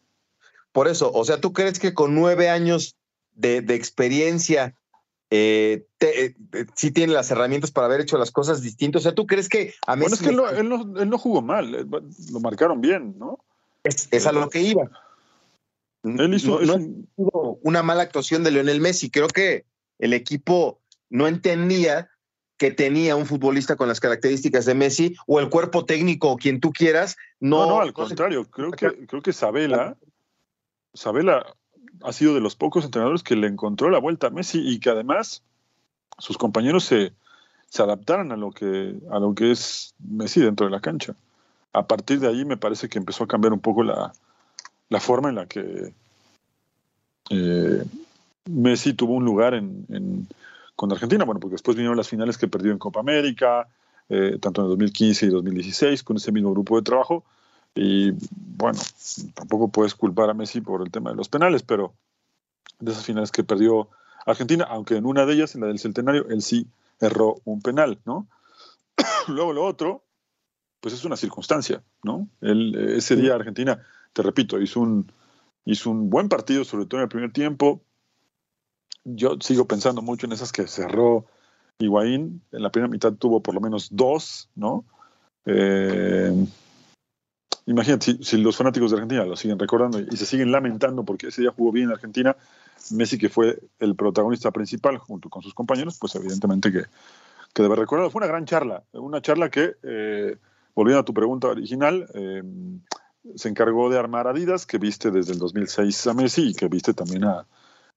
Por 0.73 0.89
eso, 0.89 1.11
o 1.13 1.25
sea, 1.25 1.41
¿tú 1.41 1.53
crees 1.53 1.79
que 1.79 1.95
con 1.95 2.15
nueve 2.15 2.51
años 2.51 2.97
de, 3.35 3.59
experiencia 3.59 4.75
eh, 5.31 5.87
eh, 6.01 6.35
sí 6.75 6.91
tiene 6.91 7.13
las 7.13 7.31
herramientas 7.31 7.71
para 7.71 7.87
haber 7.87 8.01
hecho 8.01 8.19
las 8.19 8.31
cosas 8.31 8.61
distintas? 8.61 9.01
O 9.01 9.05
sea, 9.05 9.15
¿tú 9.15 9.27
crees 9.27 9.49
que 9.49 9.75
a 9.87 9.97
Messi 9.97 10.09
Bueno, 10.09 10.15
es 10.15 10.21
que 10.21 10.61
él 10.61 10.69
no, 10.69 11.01
él, 11.01 11.11
no, 11.11 11.19
jugó 11.19 11.43
mal, 11.43 11.75
eh, 11.75 11.87
lo 12.33 12.41
marcaron 12.41 12.81
bien, 12.81 13.15
¿no? 13.19 13.39
Es, 13.85 14.27
a 14.27 14.33
lo 14.33 14.49
que 14.51 14.63
iba. 14.63 14.91
Él 16.03 16.35
hizo, 16.35 16.59
una 17.63 17.83
mala 17.83 18.03
actuación 18.03 18.43
de 18.43 18.51
Lionel 18.51 18.81
Messi. 18.81 19.11
Creo 19.11 19.29
que 19.29 19.65
el 19.99 20.13
equipo 20.13 20.81
no 21.09 21.29
entendía 21.29 22.11
que 22.57 22.71
tenía 22.71 23.17
un 23.17 23.27
futbolista 23.27 23.77
con 23.77 23.89
las 23.89 24.01
características 24.01 24.65
de 24.65 24.75
Messi 24.75 25.17
o 25.27 25.41
el 25.41 25.49
cuerpo 25.49 25.85
técnico 25.85 26.31
o 26.31 26.37
quien 26.37 26.61
tú 26.61 26.73
quieras. 26.73 27.17
No, 27.41 27.67
no, 27.67 27.81
al 27.81 27.93
contrario, 27.93 28.45
creo 28.45 28.71
que, 28.71 29.07
creo 29.07 29.23
que 29.23 29.33
Sabela, 29.33 29.97
Sabela 30.93 31.45
ha 32.03 32.13
sido 32.13 32.35
de 32.35 32.41
los 32.41 32.55
pocos 32.55 32.85
entrenadores 32.85 33.23
que 33.23 33.37
le 33.37 33.49
encontró 33.49 33.91
la 33.91 33.99
vuelta 33.99 34.29
a 34.29 34.31
Messi 34.31 34.61
y 34.61 34.79
que 34.79 34.91
además 34.91 35.43
sus 36.19 36.39
compañeros 36.39 36.85
se, 36.85 37.13
se 37.69 37.83
adaptaran 37.83 38.31
a 38.31 38.37
lo, 38.37 38.53
que, 38.53 38.95
a 39.11 39.19
lo 39.19 39.35
que 39.35 39.51
es 39.51 39.95
Messi 39.99 40.41
dentro 40.41 40.67
de 40.67 40.73
la 40.73 40.81
cancha. 40.81 41.15
A 41.73 41.87
partir 41.87 42.21
de 42.21 42.29
ahí 42.29 42.45
me 42.45 42.57
parece 42.57 42.89
que 42.89 42.99
empezó 42.99 43.25
a 43.25 43.29
cambiar 43.29 43.53
un 43.53 43.61
poco 43.61 43.83
la, 43.83 44.13
forma 45.01 45.29
en 45.29 45.35
la 45.35 45.47
que 45.47 45.93
eh, 47.31 47.85
Messi 48.49 48.95
tuvo 48.95 49.15
un 49.15 49.25
lugar 49.25 49.55
en 49.55 50.29
con 50.77 50.91
Argentina, 50.93 51.25
bueno, 51.25 51.41
porque 51.41 51.55
después 51.55 51.77
vinieron 51.77 51.97
las 51.97 52.09
finales 52.09 52.39
que 52.39 52.49
perdió 52.49 52.73
en 52.73 52.79
Copa 52.79 53.01
América, 53.01 53.69
eh, 54.09 54.39
tanto 54.41 54.63
en 54.63 54.69
2015 54.69 55.27
y 55.27 55.29
2016, 55.29 56.03
con 56.03 56.17
ese 56.17 56.33
mismo 56.33 56.53
grupo 56.53 56.77
de 56.77 56.83
trabajo. 56.83 57.25
Y 57.75 58.13
bueno, 58.31 58.79
tampoco 59.35 59.69
puedes 59.69 59.95
culpar 59.95 60.31
a 60.31 60.35
Messi 60.35 60.61
por 60.61 60.83
el 60.83 60.91
tema 60.91 61.11
de 61.11 61.17
los 61.17 61.29
penales, 61.29 61.63
pero 61.63 61.95
de 62.81 62.93
esas 62.93 63.05
finales 63.05 63.31
que 63.31 63.45
perdió 63.45 63.89
Argentina, 64.27 64.65
aunque 64.69 64.97
en 64.97 65.07
una 65.07 65.27
de 65.27 65.35
ellas, 65.35 65.55
en 65.55 65.63
la 65.63 65.69
del 65.69 65.79
centenario, 65.79 66.27
él 66.29 66.43
sí 66.43 66.67
erró 67.01 67.37
un 67.45 67.61
penal, 67.63 67.99
¿no? 68.05 68.27
Luego 69.29 69.53
lo 69.53 69.65
otro, 69.65 70.05
pues 70.81 70.95
es 70.95 71.05
una 71.05 71.17
circunstancia, 71.17 71.83
¿no? 72.03 72.29
Él, 72.41 72.75
ese 72.97 73.17
día 73.17 73.35
Argentina, 73.35 73.83
te 74.13 74.23
repito, 74.23 74.61
hizo 74.61 74.81
un, 74.81 75.11
hizo 75.65 75.91
un 75.91 76.11
buen 76.11 76.29
partido, 76.29 76.65
sobre 76.65 76.87
todo 76.87 77.01
en 77.01 77.05
el 77.05 77.09
primer 77.09 77.33
tiempo, 77.33 77.83
yo 79.05 79.37
sigo 79.41 79.67
pensando 79.67 80.03
mucho 80.03 80.27
en 80.27 80.33
esas 80.33 80.53
que 80.53 80.67
cerró 80.67 81.27
Higuaín. 81.79 82.43
En 82.53 82.63
la 82.63 82.71
primera 82.71 82.91
mitad 82.91 83.13
tuvo 83.13 83.41
por 83.41 83.55
lo 83.55 83.61
menos 83.61 83.89
dos, 83.91 84.49
¿no? 84.55 84.85
Eh, 85.47 86.33
imagínate, 87.67 88.19
si, 88.23 88.39
los 88.39 88.57
fanáticos 88.57 88.91
de 88.91 88.97
Argentina 88.97 89.25
lo 89.25 89.37
siguen 89.37 89.59
recordando 89.59 90.01
y 90.01 90.17
se 90.17 90.27
siguen 90.27 90.51
lamentando 90.51 91.05
porque 91.05 91.29
ese 91.29 91.43
día 91.43 91.53
jugó 91.55 91.73
bien 91.73 91.87
en 91.87 91.93
Argentina, 91.93 92.37
Messi 92.91 93.19
que 93.19 93.29
fue 93.29 93.59
el 93.79 93.95
protagonista 93.95 94.51
principal 94.51 94.99
junto 94.99 95.29
con 95.29 95.43
sus 95.43 95.55
compañeros, 95.55 95.99
pues 95.99 96.15
evidentemente 96.15 96.73
que, 96.73 96.85
que 97.53 97.63
debe 97.63 97.77
recordar. 97.77 98.11
Fue 98.11 98.21
una 98.21 98.27
gran 98.27 98.47
charla, 98.47 98.85
una 98.93 99.21
charla 99.21 99.51
que, 99.51 99.75
eh, 99.83 100.37
volviendo 100.75 101.01
a 101.01 101.05
tu 101.05 101.13
pregunta 101.13 101.49
original, 101.49 102.09
eh, 102.15 102.43
se 103.37 103.49
encargó 103.49 103.91
de 103.91 103.99
armar 103.99 104.29
Adidas, 104.29 104.67
que 104.67 104.79
viste 104.79 105.11
desde 105.11 105.33
el 105.33 105.39
2006 105.39 106.07
a 106.07 106.15
Messi 106.15 106.51
y 106.51 106.55
que 106.55 106.69
viste 106.69 106.93
también 106.93 107.25
a, 107.25 107.47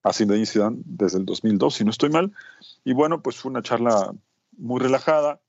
a 0.08 0.14
Zinedine 0.14 0.46
Zidane 0.46 0.78
desde 0.86 1.20
el 1.20 1.26
2002, 1.26 1.76
si 1.76 1.84
no 1.84 1.92
estoy 1.92 2.10
mal. 2.10 2.32
Y 2.86 2.94
bueno, 2.94 3.22
pues 3.22 3.38
fue 3.38 3.52
una 3.52 3.62
charla 3.62 4.14
muy 4.58 4.80
relajada, 4.80 5.40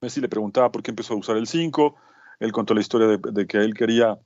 Messi 0.00 0.20
le 0.20 0.28
preguntaba 0.28 0.72
por 0.72 0.82
qué 0.82 0.90
empezó 0.90 1.14
a 1.14 1.18
usar 1.18 1.36
el 1.36 1.46
5, 1.46 1.94
él 2.40 2.52
contó 2.52 2.74
la 2.74 2.80
historia 2.80 3.18
de, 3.18 3.46
que 3.46 3.58
él 3.58 3.74
quería 3.74 4.18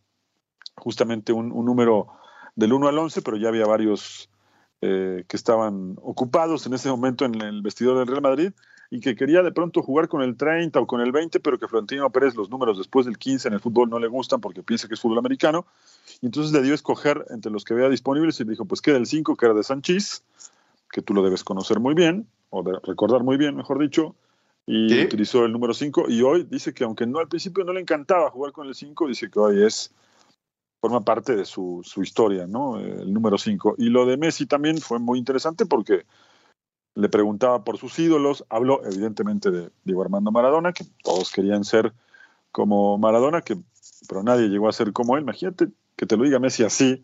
justamente 0.77 1.33
un, 1.33 1.49
número 1.49 2.09
del 2.55 2.73
1 2.73 2.89
al 2.89 2.99
11, 2.99 3.23
pero 3.23 3.37
ya 3.37 3.49
había 3.49 3.67
varios 3.67 4.31
eh, 4.83 5.25
que 5.27 5.37
estaban 5.37 5.97
ocupados 6.03 6.67
en 6.67 6.75
ese 6.75 6.89
momento 6.89 7.25
en 7.25 7.41
el 7.41 7.63
vestidor 7.63 7.99
del 7.99 8.07
Real 8.07 8.23
Madrid 8.23 8.53
y 8.91 9.01
que 9.01 9.17
quería 9.17 9.43
de 9.43 9.51
pronto 9.51 9.83
jugar 9.83 10.09
con 10.09 10.23
el 10.23 10.37
30 10.37 10.79
o 10.79 10.87
con 10.87 11.01
el 11.01 11.11
20, 11.11 11.41
pero 11.41 11.59
que 11.59 11.67
Florentino 11.67 12.11
Pérez 12.11 12.37
los 12.37 12.51
números 12.51 12.79
después 12.79 13.07
del 13.07 13.19
15 13.19 13.49
en 13.49 13.55
el 13.55 13.61
fútbol 13.61 13.91
no 13.91 13.99
le 13.99 14.07
gustan 14.07 14.41
porque 14.41 14.63
piensa 14.63 14.87
que 14.87 14.95
es 14.95 15.01
fútbol 15.01 15.19
americano. 15.19 15.67
Y 16.21 16.27
entonces 16.27 16.53
le 16.53 16.63
dio 16.63 16.73
a 16.73 16.75
escoger 16.75 17.25
entre 17.31 17.51
los 17.51 17.65
que 17.65 17.75
había 17.75 17.89
disponibles 17.89 18.39
y 18.41 18.45
le 18.45 18.51
dijo, 18.51 18.65
pues 18.65 18.81
queda 18.81 18.97
el 18.97 19.07
5, 19.07 19.37
que 19.37 19.47
era 19.47 19.55
de 19.55 19.63
Sanchís, 19.63 20.25
que 20.91 21.03
tú 21.03 21.15
lo 21.15 21.23
debes 21.23 21.45
conocer 21.45 21.81
muy 21.81 21.95
bien, 21.95 22.29
o 22.51 22.63
de 22.63 22.79
recordar 22.83 23.23
muy 23.23 23.37
bien, 23.37 23.57
mejor 23.57 23.79
dicho, 23.79 24.15
y 24.67 25.05
utilizó 25.05 25.45
el 25.45 25.53
número 25.53 25.75
5 25.75 26.07
y 26.09 26.23
hoy 26.23 26.45
dice 26.45 26.73
que 26.73 26.85
aunque 26.85 27.07
no 27.07 27.19
al 27.19 27.29
principio 27.29 27.65
no 27.65 27.73
le 27.73 27.81
encantaba 27.81 28.31
jugar 28.31 28.53
con 28.53 28.67
el 28.67 28.75
5, 28.75 29.09
dice 29.09 29.31
que 29.31 29.39
hoy 29.39 29.63
es 29.63 29.93
forma 30.81 31.03
parte 31.03 31.37
de 31.37 31.45
su, 31.45 31.81
su 31.85 32.03
historia, 32.03 32.47
¿no? 32.47 32.79
El 32.79 33.13
número 33.13 33.39
5. 33.39 33.77
Y 33.79 33.89
lo 33.89 34.07
de 34.07 34.17
Messi 34.17 34.47
también 34.47 34.79
fue 34.79 34.99
muy 34.99 35.19
interesante 35.19 35.67
porque 35.67 36.05
le 36.95 37.09
preguntaba 37.09 37.65
por 37.65 37.79
sus 37.79 37.99
ídolos, 37.99 38.45
habló 38.49 38.85
evidentemente 38.85 39.51
de 39.51 39.71
Diego 39.85 40.03
Armando 40.03 40.31
Maradona, 40.31 40.73
que 40.73 40.85
todos 41.03 41.31
querían 41.31 41.65
ser 41.65 41.93
como 42.53 42.97
Maradona, 42.99 43.43
que, 43.43 43.57
pero 44.09 44.23
nadie 44.23 44.49
llegó 44.49 44.69
a 44.69 44.73
ser 44.73 44.93
como 44.93 45.17
él. 45.17 45.23
Imagínate 45.23 45.69
que 45.97 46.07
te 46.07 46.17
lo 46.17 46.25
diga 46.25 46.39
Messi 46.39 46.65
así, 46.65 47.03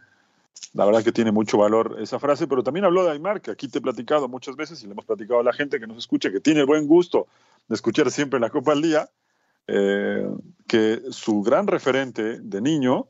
la 0.73 0.85
verdad 0.85 1.03
que 1.03 1.13
tiene 1.13 1.33
mucho 1.33 1.59
valor 1.59 1.97
esa 2.01 2.19
frase, 2.19 2.47
pero 2.47 2.63
también 2.63 2.85
habló 2.85 3.05
de 3.05 3.13
Aymar, 3.13 3.41
que 3.41 3.51
aquí 3.51 3.69
te 3.69 3.79
he 3.79 3.83
platicado 3.83 4.29
muchas 4.29 4.57
veces 4.57 4.83
y 4.83 4.87
le 4.87 4.93
hemos 4.93 5.05
platicado 5.05 5.41
a 5.41 5.45
la 5.45 5.53
gente 5.53 5.81
que 5.81 5.87
nos 5.87 5.99
escucha, 5.99 6.31
que 6.31 6.41
tiene 6.41 6.65
buen 6.65 6.87
gusto 6.87 7.27
de 7.69 7.75
escuchar 7.75 8.11
siempre 8.11 8.41
la 8.41 8.51
Copa 8.51 8.73
al 8.73 8.83
Día, 8.83 9.09
eh, 9.67 10.29
que 10.67 11.03
su 11.11 11.43
gran 11.43 11.67
referente 11.67 12.41
de 12.41 12.61
niño 12.61 13.09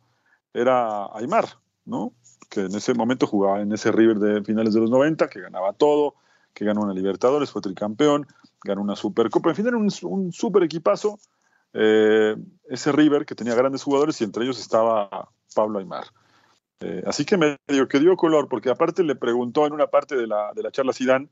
era 0.52 1.06
Aymar, 1.14 1.46
¿no? 1.84 2.12
que 2.50 2.62
en 2.62 2.74
ese 2.74 2.92
momento 2.94 3.26
jugaba 3.26 3.60
en 3.60 3.72
ese 3.72 3.92
River 3.92 4.18
de 4.18 4.42
finales 4.42 4.74
de 4.74 4.80
los 4.80 4.90
90, 4.90 5.28
que 5.28 5.40
ganaba 5.40 5.72
todo, 5.72 6.16
que 6.52 6.64
ganó 6.64 6.82
una 6.82 6.92
Libertadores, 6.92 7.50
fue 7.50 7.62
tricampeón, 7.62 8.26
ganó 8.64 8.82
una 8.82 8.96
Supercopa, 8.96 9.50
en 9.50 9.56
fin, 9.56 9.68
era 9.68 9.76
un, 9.76 9.90
un 10.02 10.32
super 10.32 10.64
equipazo. 10.64 11.18
Eh, 11.72 12.34
ese 12.68 12.90
River 12.90 13.24
que 13.24 13.36
tenía 13.36 13.54
grandes 13.54 13.84
jugadores 13.84 14.20
y 14.20 14.24
entre 14.24 14.42
ellos 14.42 14.58
estaba 14.58 15.30
Pablo 15.54 15.78
Aymar. 15.78 16.04
Eh, 16.80 17.02
así 17.06 17.24
que 17.24 17.36
medio 17.36 17.88
que 17.88 18.00
dio 18.00 18.16
color, 18.16 18.48
porque 18.48 18.70
aparte 18.70 19.02
le 19.02 19.14
preguntó 19.14 19.66
en 19.66 19.72
una 19.72 19.88
parte 19.88 20.16
de 20.16 20.26
la, 20.26 20.52
de 20.54 20.62
la 20.62 20.70
charla 20.70 20.92
Zidane 20.92 21.28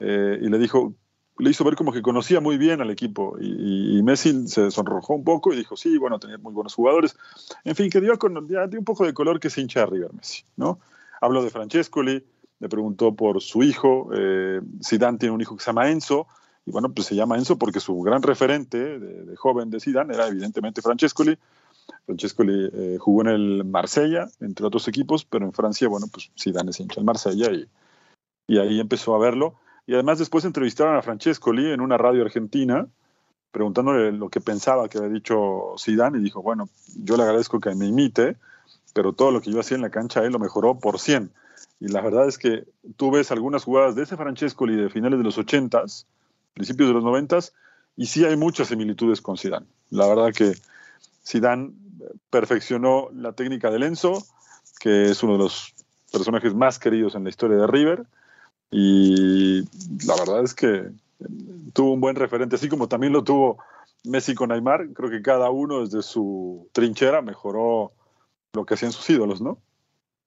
eh, 0.00 0.38
y 0.40 0.48
le 0.48 0.58
dijo, 0.58 0.94
le 1.38 1.50
hizo 1.50 1.64
ver 1.64 1.76
como 1.76 1.92
que 1.92 2.02
conocía 2.02 2.40
muy 2.40 2.58
bien 2.58 2.80
al 2.80 2.90
equipo 2.90 3.36
y, 3.40 4.02
Messi 4.02 4.46
se 4.48 4.70
sonrojó 4.70 5.14
un 5.14 5.24
poco 5.24 5.52
y 5.52 5.56
dijo, 5.56 5.76
sí, 5.76 5.98
bueno, 5.98 6.18
tenía 6.18 6.38
muy 6.38 6.52
buenos 6.52 6.74
jugadores. 6.74 7.16
En 7.64 7.74
fin, 7.74 7.90
que 7.90 8.00
dio, 8.00 8.12
un 8.12 8.84
poco 8.84 9.04
de 9.04 9.14
color 9.14 9.40
que 9.40 9.50
se 9.50 9.60
hincha 9.60 9.80
de 9.80 9.86
River 9.86 10.12
Messi, 10.12 10.44
¿no? 10.56 10.78
Habló 11.20 11.42
de 11.42 11.50
Francescoli, 11.50 12.24
le 12.60 12.68
preguntó 12.68 13.14
por 13.14 13.42
su 13.42 13.62
hijo, 13.62 14.10
eh, 14.14 14.60
tiene 15.18 15.30
un 15.30 15.40
hijo 15.40 15.56
que 15.56 15.64
se 15.64 15.70
llama 15.70 15.90
Enzo, 15.90 16.28
y 16.64 16.70
bueno, 16.70 16.92
pues 16.92 17.08
se 17.08 17.14
llama 17.14 17.36
Enzo 17.36 17.58
porque 17.58 17.80
su 17.80 17.98
gran 18.00 18.22
referente 18.22 18.98
de, 18.98 19.36
joven 19.36 19.70
de 19.70 19.80
Zidane 19.80 20.14
era 20.14 20.26
evidentemente 20.28 20.82
Francescoli. 20.82 21.38
Francescoli 22.06 22.70
eh, 22.72 22.98
jugó 23.00 23.22
en 23.22 23.28
el 23.28 23.64
Marsella, 23.64 24.28
entre 24.40 24.66
otros 24.66 24.88
equipos, 24.88 25.24
pero 25.24 25.44
en 25.44 25.52
Francia, 25.52 25.88
bueno, 25.88 26.06
pues 26.10 26.30
Zidane 26.40 26.70
es 26.70 26.80
hincha 26.80 26.96
del 26.96 27.04
Marsella 27.04 27.50
y, 27.52 27.68
y 28.46 28.58
ahí 28.58 28.80
empezó 28.80 29.14
a 29.14 29.18
verlo. 29.18 29.54
Y 29.86 29.94
además 29.94 30.18
después 30.18 30.44
entrevistaron 30.44 30.96
a 30.96 31.02
Francescoli 31.02 31.70
en 31.70 31.80
una 31.80 31.96
radio 31.96 32.22
argentina, 32.22 32.86
preguntándole 33.50 34.12
lo 34.12 34.28
que 34.28 34.40
pensaba 34.40 34.88
que 34.88 34.98
había 34.98 35.10
dicho 35.10 35.74
Zidane 35.78 36.18
y 36.18 36.22
dijo, 36.22 36.42
bueno, 36.42 36.68
yo 36.96 37.16
le 37.16 37.22
agradezco 37.22 37.60
que 37.60 37.74
me 37.74 37.86
imite, 37.86 38.36
pero 38.92 39.12
todo 39.12 39.30
lo 39.30 39.40
que 39.40 39.50
yo 39.50 39.60
hacía 39.60 39.76
en 39.76 39.82
la 39.82 39.90
cancha 39.90 40.24
él 40.24 40.32
lo 40.32 40.38
mejoró 40.38 40.78
por 40.78 40.98
100. 40.98 41.30
Y 41.80 41.88
la 41.88 42.00
verdad 42.00 42.26
es 42.26 42.38
que 42.38 42.64
tú 42.96 43.10
ves 43.10 43.30
algunas 43.30 43.64
jugadas 43.64 43.94
de 43.94 44.02
ese 44.02 44.16
Francescoli 44.16 44.76
de 44.76 44.90
finales 44.90 45.18
de 45.18 45.24
los 45.24 45.38
80s, 45.38 46.06
principios 46.54 46.88
de 46.88 46.94
los 46.94 47.04
90s, 47.04 47.52
y 47.96 48.06
sí 48.06 48.24
hay 48.24 48.36
muchas 48.36 48.68
similitudes 48.68 49.20
con 49.20 49.36
Zidane. 49.36 49.66
La 49.90 50.06
verdad 50.06 50.32
que 50.32 50.54
Zidane 51.26 51.72
perfeccionó 52.30 53.08
la 53.12 53.32
técnica 53.32 53.70
de 53.70 53.78
Lenzo, 53.78 54.24
que 54.78 55.10
es 55.10 55.22
uno 55.22 55.32
de 55.34 55.38
los 55.40 55.74
personajes 56.12 56.54
más 56.54 56.78
queridos 56.78 57.14
en 57.14 57.24
la 57.24 57.30
historia 57.30 57.56
de 57.56 57.66
River, 57.66 58.06
y 58.70 59.62
la 60.06 60.16
verdad 60.18 60.44
es 60.44 60.54
que 60.54 60.90
tuvo 61.72 61.92
un 61.92 62.00
buen 62.00 62.16
referente, 62.16 62.56
así 62.56 62.68
como 62.68 62.88
también 62.88 63.12
lo 63.12 63.24
tuvo 63.24 63.58
Messi 64.04 64.34
con 64.34 64.50
Neymar. 64.50 64.88
Creo 64.92 65.10
que 65.10 65.22
cada 65.22 65.50
uno 65.50 65.80
desde 65.80 66.02
su 66.02 66.68
trinchera 66.72 67.22
mejoró 67.22 67.92
lo 68.52 68.64
que 68.64 68.74
hacían 68.74 68.92
sus 68.92 69.08
ídolos, 69.10 69.40
¿no? 69.40 69.58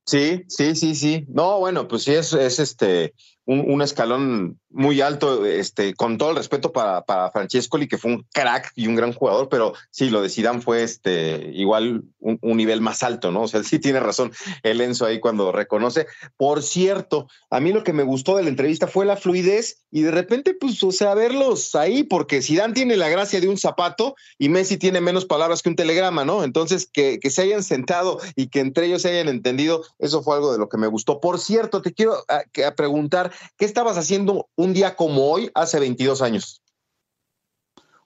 Sí, 0.05 0.43
sí, 0.47 0.75
sí, 0.75 0.95
sí. 0.95 1.25
No, 1.27 1.59
bueno, 1.59 1.87
pues 1.87 2.03
sí, 2.03 2.13
es, 2.13 2.33
es 2.33 2.59
este 2.59 3.13
un, 3.49 3.81
escalón 3.81 4.59
muy 4.69 5.01
alto, 5.01 5.43
este, 5.43 5.95
con 5.95 6.19
todo 6.19 6.29
el 6.29 6.35
respeto 6.35 6.71
para, 6.71 7.01
para 7.01 7.31
Francescoli, 7.31 7.87
que 7.87 7.97
fue 7.97 8.11
un 8.11 8.25
crack 8.31 8.71
y 8.75 8.87
un 8.87 8.95
gran 8.95 9.11
jugador, 9.11 9.49
pero 9.49 9.73
sí, 9.89 10.11
lo 10.11 10.21
de 10.21 10.29
Zidane 10.29 10.61
fue 10.61 10.83
este, 10.83 11.49
igual 11.53 12.03
un, 12.19 12.39
nivel 12.57 12.81
más 12.81 13.01
alto, 13.01 13.31
¿no? 13.31 13.43
O 13.43 13.47
sea, 13.47 13.63
sí 13.63 13.79
tiene 13.79 13.99
razón 13.99 14.31
el 14.61 14.81
Enzo 14.81 15.05
ahí 15.05 15.19
cuando 15.19 15.51
reconoce. 15.51 16.05
Por 16.37 16.61
cierto, 16.61 17.27
a 17.49 17.59
mí 17.59 17.71
lo 17.73 17.83
que 17.83 17.93
me 17.93 18.03
gustó 18.03 18.37
de 18.37 18.43
la 18.43 18.49
entrevista 18.49 18.85
fue 18.85 19.05
la 19.05 19.17
fluidez 19.17 19.81
y 19.89 20.01
de 20.03 20.11
repente, 20.11 20.53
pues, 20.53 20.83
o 20.83 20.91
sea, 20.91 21.15
verlos 21.15 21.73
ahí, 21.73 22.03
porque 22.03 22.43
Zidane 22.43 22.73
tiene 22.73 22.97
la 22.97 23.09
gracia 23.09 23.41
de 23.41 23.47
un 23.47 23.57
zapato 23.57 24.15
y 24.37 24.49
Messi 24.49 24.77
tiene 24.77 25.01
menos 25.01 25.25
palabras 25.25 25.63
que 25.63 25.69
un 25.69 25.75
telegrama, 25.75 26.23
¿no? 26.25 26.43
Entonces, 26.43 26.87
que, 26.91 27.19
que 27.19 27.31
se 27.31 27.41
hayan 27.41 27.63
sentado 27.63 28.19
y 28.35 28.47
que 28.47 28.59
entre 28.59 28.85
ellos 28.85 29.01
se 29.01 29.09
hayan 29.09 29.29
entendido, 29.29 29.83
eso 29.97 30.21
fue 30.21 30.35
algo 30.35 30.51
de 30.51 30.59
lo 30.59 30.69
que 30.69 30.77
me 30.77 30.87
gustó. 30.87 31.19
Por 31.19 31.39
cierto, 31.39 31.81
te 31.81 31.93
quiero 31.93 32.23
ah, 32.27 32.43
preguntar, 32.75 33.31
¿qué 33.57 33.65
estabas 33.65 33.97
haciendo 33.97 34.47
un 34.55 34.73
día 34.73 34.95
como 34.95 35.31
hoy 35.31 35.51
hace 35.53 35.79
22 35.79 36.21
años? 36.21 36.61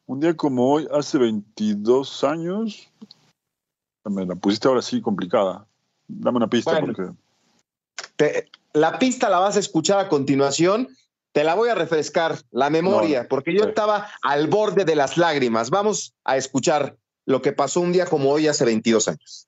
Un 0.06 0.20
día 0.20 0.36
como 0.36 0.72
hoy 0.72 0.88
hace 0.92 1.18
22 1.18 2.24
años, 2.24 2.90
me 4.06 4.26
la 4.26 4.36
pusiste 4.36 4.68
ahora 4.68 4.82
sí 4.82 5.02
complicada. 5.02 5.66
Dame 6.08 6.38
una 6.38 6.50
pista 6.50 6.80
porque... 6.80 7.14
la 8.74 9.00
pista 9.00 9.30
la 9.30 9.40
vas 9.40 9.56
a 9.56 9.60
escuchar 9.60 10.00
a 10.00 10.10
continuación. 10.10 10.90
Te 11.32 11.44
la 11.44 11.56
voy 11.56 11.70
a 11.70 11.76
refrescar, 11.76 12.38
la 12.52 12.70
memoria, 12.70 13.28
porque 13.28 13.56
yo 13.56 13.64
estaba 13.64 14.08
al 14.22 14.48
borde 14.48 14.86
de 14.86 14.96
las 14.96 15.18
lágrimas. 15.18 15.72
Vamos 15.72 16.14
a 16.24 16.38
escuchar 16.38 16.96
lo 17.26 17.42
que 17.42 17.54
pasó 17.54 17.82
un 17.82 17.92
día 17.92 18.06
como 18.06 18.30
hoy 18.30 18.48
hace 18.48 18.66
22 18.66 19.08
años. 19.08 19.48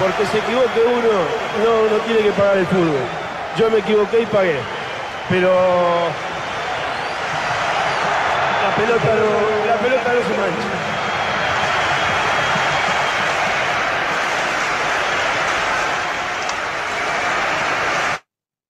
porque 0.00 0.24
se 0.26 0.38
equivoque 0.38 0.80
uno, 0.86 1.12
no, 1.62 1.90
no 1.90 2.02
tiene 2.04 2.22
que 2.22 2.32
pagar 2.32 2.56
el 2.56 2.66
fútbol. 2.66 3.04
Yo 3.58 3.70
me 3.70 3.78
equivoqué 3.80 4.22
y 4.22 4.26
pagué. 4.26 4.56
Pero 5.28 5.52
la 8.62 8.76
pelota 8.76 9.14
no, 9.14 9.66
la 9.66 9.76
pelota 9.76 10.14
no 10.14 10.20
se 10.22 10.40
mancha. 10.40 10.90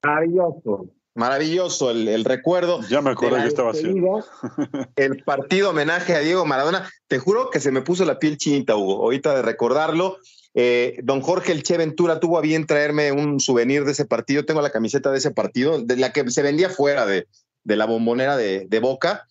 Maravilloso, 0.02 0.86
maravilloso 1.14 1.90
el, 1.90 2.24
recuerdo. 2.24 2.80
Ya 2.88 3.02
me 3.02 3.10
acordé 3.10 3.42
que 3.42 3.48
estaba 3.48 3.70
haciendo. 3.70 4.24
El 4.96 5.22
partido 5.22 5.70
homenaje 5.70 6.16
a 6.16 6.20
Diego 6.20 6.44
Maradona. 6.44 6.90
Te 7.06 7.18
juro 7.18 7.50
que 7.50 7.60
se 7.60 7.70
me 7.70 7.82
puso 7.82 8.04
la 8.04 8.18
piel 8.18 8.36
chinita, 8.36 8.76
Hugo, 8.76 9.02
ahorita 9.02 9.34
de 9.36 9.42
recordarlo. 9.42 10.16
Eh, 10.54 10.98
don 11.02 11.20
Jorge 11.20 11.52
El 11.52 11.62
Che 11.62 11.76
Ventura 11.76 12.18
tuvo 12.18 12.38
a 12.38 12.40
bien 12.40 12.66
traerme 12.66 13.12
un 13.12 13.40
souvenir 13.40 13.84
de 13.84 13.92
ese 13.92 14.04
partido. 14.04 14.44
Tengo 14.44 14.62
la 14.62 14.70
camiseta 14.70 15.10
de 15.10 15.18
ese 15.18 15.30
partido, 15.30 15.80
de 15.80 15.96
la 15.96 16.12
que 16.12 16.28
se 16.30 16.42
vendía 16.42 16.70
fuera 16.70 17.06
de, 17.06 17.26
la 17.64 17.86
bombonera 17.86 18.36
de, 18.36 18.80
Boca. 18.80 19.26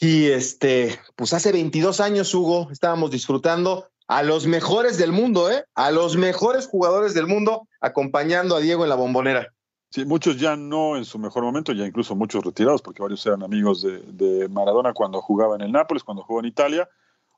Y 0.00 0.26
este, 0.26 0.98
pues 1.16 1.32
hace 1.32 1.52
22 1.52 2.00
años, 2.00 2.34
Hugo, 2.34 2.68
estábamos 2.70 3.10
disfrutando 3.10 3.88
a 4.06 4.22
los 4.22 4.46
mejores 4.46 4.96
del 4.96 5.12
mundo, 5.12 5.50
¿eh? 5.50 5.64
A 5.74 5.90
los 5.90 6.16
mejores 6.16 6.66
jugadores 6.66 7.14
del 7.14 7.26
mundo 7.26 7.68
acompañando 7.80 8.56
a 8.56 8.60
Diego 8.60 8.84
en 8.84 8.88
la 8.88 8.94
bombonera. 8.94 9.52
Sí, 9.90 10.04
muchos 10.04 10.38
ya 10.38 10.54
no 10.54 10.96
en 10.96 11.04
su 11.04 11.18
mejor 11.18 11.42
momento, 11.44 11.72
ya 11.72 11.86
incluso 11.86 12.14
muchos 12.14 12.44
retirados, 12.44 12.82
porque 12.82 13.02
varios 13.02 13.24
eran 13.26 13.42
amigos 13.42 13.82
de, 13.82 14.48
Maradona 14.50 14.92
cuando 14.92 15.20
jugaba 15.22 15.54
en 15.56 15.62
el 15.62 15.72
Nápoles, 15.72 16.04
cuando 16.04 16.22
jugó 16.22 16.40
en 16.40 16.46
Italia 16.46 16.88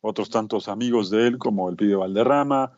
otros 0.01 0.31
tantos 0.31 0.69
amigos 0.69 1.11
de 1.11 1.29
él, 1.29 1.39
como 1.39 1.69
el 1.69 1.77
Pibe 1.77 1.95
Valderrama, 1.95 2.73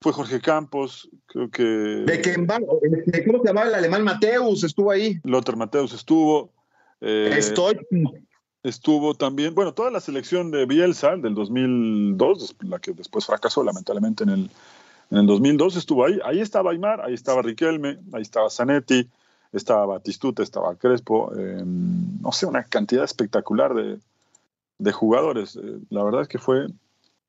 fue 0.00 0.12
Jorge 0.12 0.40
Campos, 0.40 1.10
creo 1.26 1.50
que... 1.50 1.62
De 1.62 2.22
que, 2.22 2.30
este, 2.30 3.26
¿Cómo 3.26 3.40
se 3.42 3.48
llamaba 3.48 3.68
el 3.68 3.74
alemán 3.74 4.02
Mateus? 4.02 4.64
Estuvo 4.64 4.90
ahí. 4.90 5.20
Lothar 5.24 5.56
Mateus 5.56 5.92
estuvo. 5.92 6.52
Eh, 7.02 7.34
Estoy. 7.36 7.78
Estuvo 8.62 9.14
también, 9.14 9.54
bueno, 9.54 9.72
toda 9.72 9.90
la 9.90 10.00
selección 10.00 10.50
de 10.50 10.66
Bielsa 10.66 11.16
del 11.16 11.34
2002, 11.34 12.56
la 12.60 12.78
que 12.78 12.92
después 12.92 13.24
fracasó 13.24 13.62
lamentablemente 13.62 14.24
en 14.24 14.30
el, 14.30 14.50
en 15.10 15.18
el 15.18 15.26
2002, 15.26 15.76
estuvo 15.76 16.04
ahí. 16.04 16.18
Ahí 16.24 16.40
estaba 16.40 16.70
Aymar, 16.70 17.00
ahí 17.00 17.14
estaba 17.14 17.40
Riquelme, 17.40 17.98
ahí 18.12 18.22
estaba 18.22 18.50
Zanetti, 18.50 19.08
estaba 19.52 19.86
Batistuta, 19.86 20.42
estaba 20.42 20.76
Crespo. 20.76 21.32
Eh, 21.36 21.62
no 21.64 22.32
sé, 22.32 22.44
una 22.44 22.64
cantidad 22.64 23.04
espectacular 23.04 23.74
de, 23.74 23.98
de 24.78 24.92
jugadores. 24.92 25.56
Eh, 25.56 25.78
la 25.88 26.04
verdad 26.04 26.22
es 26.22 26.28
que 26.28 26.38
fue. 26.38 26.66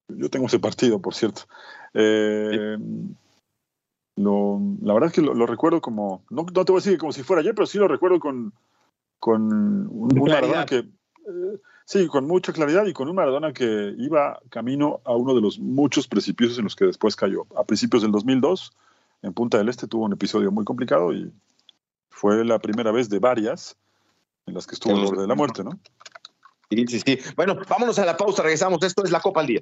Yo 0.09 0.29
tengo 0.29 0.47
ese 0.47 0.59
partido, 0.59 0.99
por 0.99 1.15
cierto. 1.15 1.43
Eh, 1.93 2.77
la 4.15 4.93
verdad 4.93 5.07
es 5.07 5.13
que 5.13 5.21
lo, 5.21 5.45
recuerdo 5.45 5.81
como. 5.81 6.23
No, 6.29 6.45
te 6.45 6.71
voy 6.71 6.81
a 6.81 6.83
decir 6.83 6.97
como 6.97 7.11
si 7.11 7.23
fuera 7.23 7.41
ayer, 7.41 7.55
pero 7.55 7.65
sí 7.65 7.77
lo 7.77 7.87
recuerdo 7.87 8.19
con, 8.19 8.53
con 9.19 9.41
un, 9.51 10.09
Maradona 10.27 10.65
que. 10.65 10.77
Eh, 10.77 11.59
sí, 11.85 12.07
con 12.07 12.27
mucha 12.27 12.53
claridad 12.53 12.85
y 12.85 12.93
con 12.93 13.09
un 13.09 13.15
Maradona 13.15 13.53
que 13.53 13.95
iba 13.97 14.39
camino 14.49 15.01
a 15.05 15.15
uno 15.15 15.33
de 15.33 15.41
los 15.41 15.59
muchos 15.59 16.07
precipicios 16.07 16.57
en 16.57 16.65
los 16.65 16.75
que 16.75 16.85
después 16.85 17.15
cayó. 17.15 17.47
A 17.55 17.63
principios 17.63 18.03
del 18.03 18.11
2002, 18.11 18.73
en 19.23 19.33
Punta 19.33 19.57
del 19.57 19.69
Este, 19.69 19.87
tuvo 19.87 20.05
un 20.05 20.13
episodio 20.13 20.51
muy 20.51 20.65
complicado 20.65 21.13
y 21.13 21.31
fue 22.09 22.43
la 22.45 22.59
primera 22.59 22.91
vez 22.91 23.09
de 23.09 23.19
varias 23.19 23.77
en 24.45 24.53
las 24.53 24.67
que 24.67 24.75
estuvo 24.75 24.95
al 24.95 25.05
borde 25.05 25.21
de 25.21 25.27
la 25.27 25.35
muerte, 25.35 25.63
¿no? 25.63 25.79
Sí, 26.69 26.85
sí, 26.87 27.01
sí. 27.05 27.19
Bueno, 27.35 27.57
vámonos 27.67 27.99
a 27.99 28.05
la 28.05 28.15
pausa, 28.15 28.43
regresamos. 28.43 28.81
Esto 28.83 29.03
es 29.03 29.11
la 29.11 29.19
Copa 29.19 29.41
al 29.41 29.47
Día. 29.47 29.61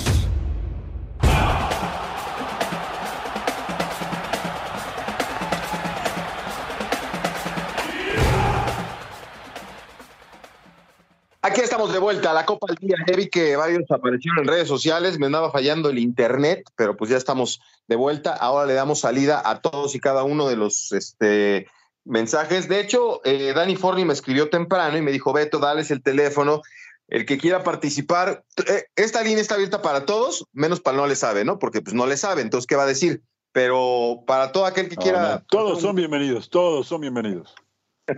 Aquí 11.43 11.61
estamos 11.61 11.91
de 11.91 11.97
vuelta 11.97 12.29
a 12.29 12.33
la 12.35 12.45
Copa 12.45 12.67
del 12.67 12.75
Día. 12.75 12.97
Ya 13.07 13.15
vi 13.15 13.27
que 13.27 13.55
varios 13.55 13.89
aparecieron 13.89 14.41
en 14.41 14.47
redes 14.47 14.67
sociales, 14.67 15.17
me 15.17 15.25
andaba 15.25 15.51
fallando 15.51 15.89
el 15.89 15.97
internet, 15.97 16.63
pero 16.75 16.95
pues 16.95 17.09
ya 17.09 17.17
estamos 17.17 17.59
de 17.87 17.95
vuelta. 17.95 18.35
Ahora 18.35 18.67
le 18.67 18.75
damos 18.75 18.99
salida 18.99 19.41
a 19.43 19.59
todos 19.59 19.95
y 19.95 19.99
cada 19.99 20.23
uno 20.23 20.47
de 20.47 20.55
los 20.55 20.91
este, 20.91 21.65
mensajes. 22.05 22.69
De 22.69 22.79
hecho, 22.79 23.21
eh, 23.25 23.53
Dani 23.55 23.75
Forni 23.75 24.05
me 24.05 24.13
escribió 24.13 24.51
temprano 24.51 24.99
y 24.99 25.01
me 25.01 25.11
dijo, 25.11 25.33
Beto, 25.33 25.57
dales 25.57 25.89
el 25.89 26.03
teléfono. 26.03 26.61
El 27.07 27.25
que 27.25 27.39
quiera 27.39 27.63
participar, 27.63 28.43
eh, 28.67 28.85
esta 28.95 29.23
línea 29.23 29.41
está 29.41 29.55
abierta 29.55 29.81
para 29.81 30.05
todos, 30.05 30.45
menos 30.53 30.79
para 30.79 30.95
el 30.95 31.01
no 31.01 31.07
le 31.07 31.15
sabe, 31.15 31.43
¿no? 31.43 31.57
Porque 31.57 31.81
pues 31.81 31.95
no 31.95 32.05
le 32.05 32.17
sabe, 32.17 32.43
entonces, 32.43 32.67
¿qué 32.67 32.75
va 32.75 32.83
a 32.83 32.87
decir? 32.87 33.23
Pero 33.51 34.23
para 34.27 34.51
todo 34.51 34.65
aquel 34.65 34.89
que 34.89 34.95
quiera... 34.95 35.43
Todos 35.49 35.81
son 35.81 35.95
bienvenidos, 35.95 36.51
todos 36.51 36.87
son 36.87 37.01
bienvenidos. 37.01 37.55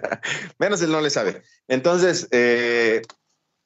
menos 0.59 0.81
el 0.81 0.91
no 0.91 1.01
le 1.01 1.09
sabe. 1.09 1.43
Entonces, 1.67 2.27
eh, 2.31 3.01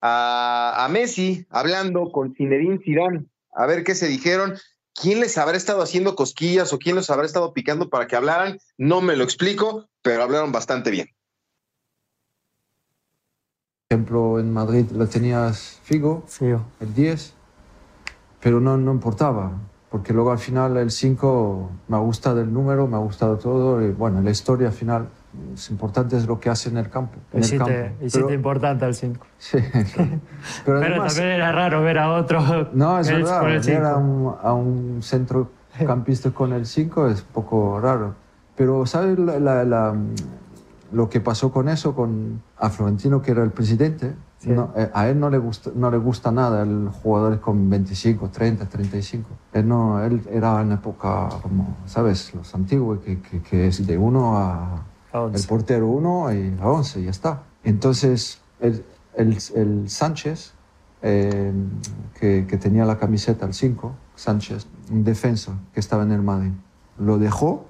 a, 0.00 0.84
a 0.84 0.88
Messi 0.88 1.46
hablando 1.50 2.12
con 2.12 2.34
Zinedine 2.34 2.78
Zidane, 2.78 3.26
a 3.56 3.66
ver 3.66 3.82
qué 3.82 3.94
se 3.94 4.06
dijeron. 4.06 4.56
¿Quién 4.94 5.20
les 5.20 5.36
habrá 5.36 5.56
estado 5.56 5.82
haciendo 5.82 6.14
cosquillas 6.14 6.72
o 6.72 6.78
quién 6.78 6.96
los 6.96 7.10
habrá 7.10 7.26
estado 7.26 7.52
picando 7.52 7.90
para 7.90 8.06
que 8.06 8.16
hablaran? 8.16 8.58
No 8.78 9.00
me 9.00 9.16
lo 9.16 9.24
explico, 9.24 9.88
pero 10.02 10.22
hablaron 10.22 10.52
bastante 10.52 10.90
bien. 10.90 11.08
Por 13.88 13.96
ejemplo, 13.98 14.40
en 14.40 14.52
Madrid 14.52 14.86
lo 14.92 15.06
tenías 15.06 15.80
Figo, 15.84 16.24
el 16.80 16.94
10, 16.94 17.34
pero 18.40 18.58
no, 18.58 18.76
no 18.76 18.92
importaba, 18.92 19.52
porque 19.90 20.12
luego 20.12 20.32
al 20.32 20.38
final 20.38 20.76
el 20.76 20.90
5 20.90 21.70
me 21.88 21.96
ha 21.96 22.00
gustado 22.00 22.40
el 22.40 22.52
número, 22.52 22.86
me 22.86 22.96
ha 22.96 23.00
gustado 23.00 23.38
todo, 23.38 23.82
y 23.82 23.90
bueno, 23.92 24.20
la 24.22 24.30
historia 24.30 24.68
al 24.68 24.74
final 24.74 25.08
es 25.54 25.70
importante 25.70 26.16
es 26.16 26.26
lo 26.26 26.38
que 26.40 26.50
hace 26.50 26.68
en 26.68 26.76
el 26.78 26.88
campo. 26.88 27.18
En 27.32 27.42
y 27.42 28.16
el 28.16 28.34
importante 28.34 28.84
al 28.84 28.94
5. 28.94 29.26
Sí. 29.38 29.58
Pero, 30.64 30.80
también 30.80 31.28
era 31.28 31.52
raro 31.52 31.82
ver 31.82 31.98
a 31.98 32.12
otro. 32.12 32.68
No, 32.72 32.98
es 32.98 33.10
verdad. 33.10 33.42
Ver 33.42 33.84
a 33.84 33.96
un, 33.96 34.34
a 34.42 34.52
un 34.52 35.00
centrocampista 35.02 36.30
con 36.30 36.52
el 36.52 36.66
5 36.66 37.08
es 37.08 37.20
un 37.20 37.28
poco 37.28 37.80
raro. 37.80 38.14
Pero 38.56 38.86
¿sabes 38.86 39.18
la, 39.18 39.94
lo 40.92 41.08
que 41.10 41.20
pasó 41.20 41.52
con 41.52 41.68
eso, 41.68 41.94
con 41.94 42.42
a 42.56 42.70
Florentino, 42.70 43.20
que 43.20 43.32
era 43.32 43.42
el 43.42 43.50
presidente? 43.50 44.14
Eh, 44.46 44.90
a 44.94 45.08
él 45.08 45.18
no 45.18 45.28
le, 45.28 45.38
gusta, 45.38 45.70
no 45.74 45.90
le 45.90 45.96
gusta 45.96 46.30
nada 46.30 46.62
el 46.62 46.88
jugador 47.02 47.40
con 47.40 47.68
25, 47.68 48.30
30, 48.30 48.66
35. 48.66 49.28
Él, 49.52 49.68
no, 49.68 50.02
él 50.02 50.22
era 50.30 50.60
en 50.62 50.72
época, 50.72 51.28
como, 51.42 51.76
¿sabes? 51.86 52.32
Los 52.34 52.54
antiguos, 52.54 53.00
que, 53.00 53.20
que, 53.20 53.42
que 53.42 53.66
es 53.66 53.84
de 53.86 53.98
uno 53.98 54.38
a 54.38 54.82
el 55.32 55.42
portero 55.46 55.86
1 55.88 56.34
y 56.34 56.56
a 56.60 56.68
11, 56.68 57.02
ya 57.02 57.10
está. 57.10 57.42
Entonces, 57.64 58.40
el, 58.60 58.84
el, 59.16 59.88
Sánchez, 59.90 60.52
eh, 61.02 61.52
que, 62.18 62.46
que, 62.46 62.56
tenía 62.56 62.84
la 62.84 62.98
camiseta 62.98 63.46
al 63.46 63.54
5, 63.54 63.92
Sánchez, 64.14 64.66
un 64.90 65.04
defensa 65.04 65.52
que 65.74 65.80
estaba 65.80 66.02
en 66.02 66.12
el 66.12 66.22
Madrid, 66.22 66.52
lo 66.98 67.18
dejó 67.18 67.66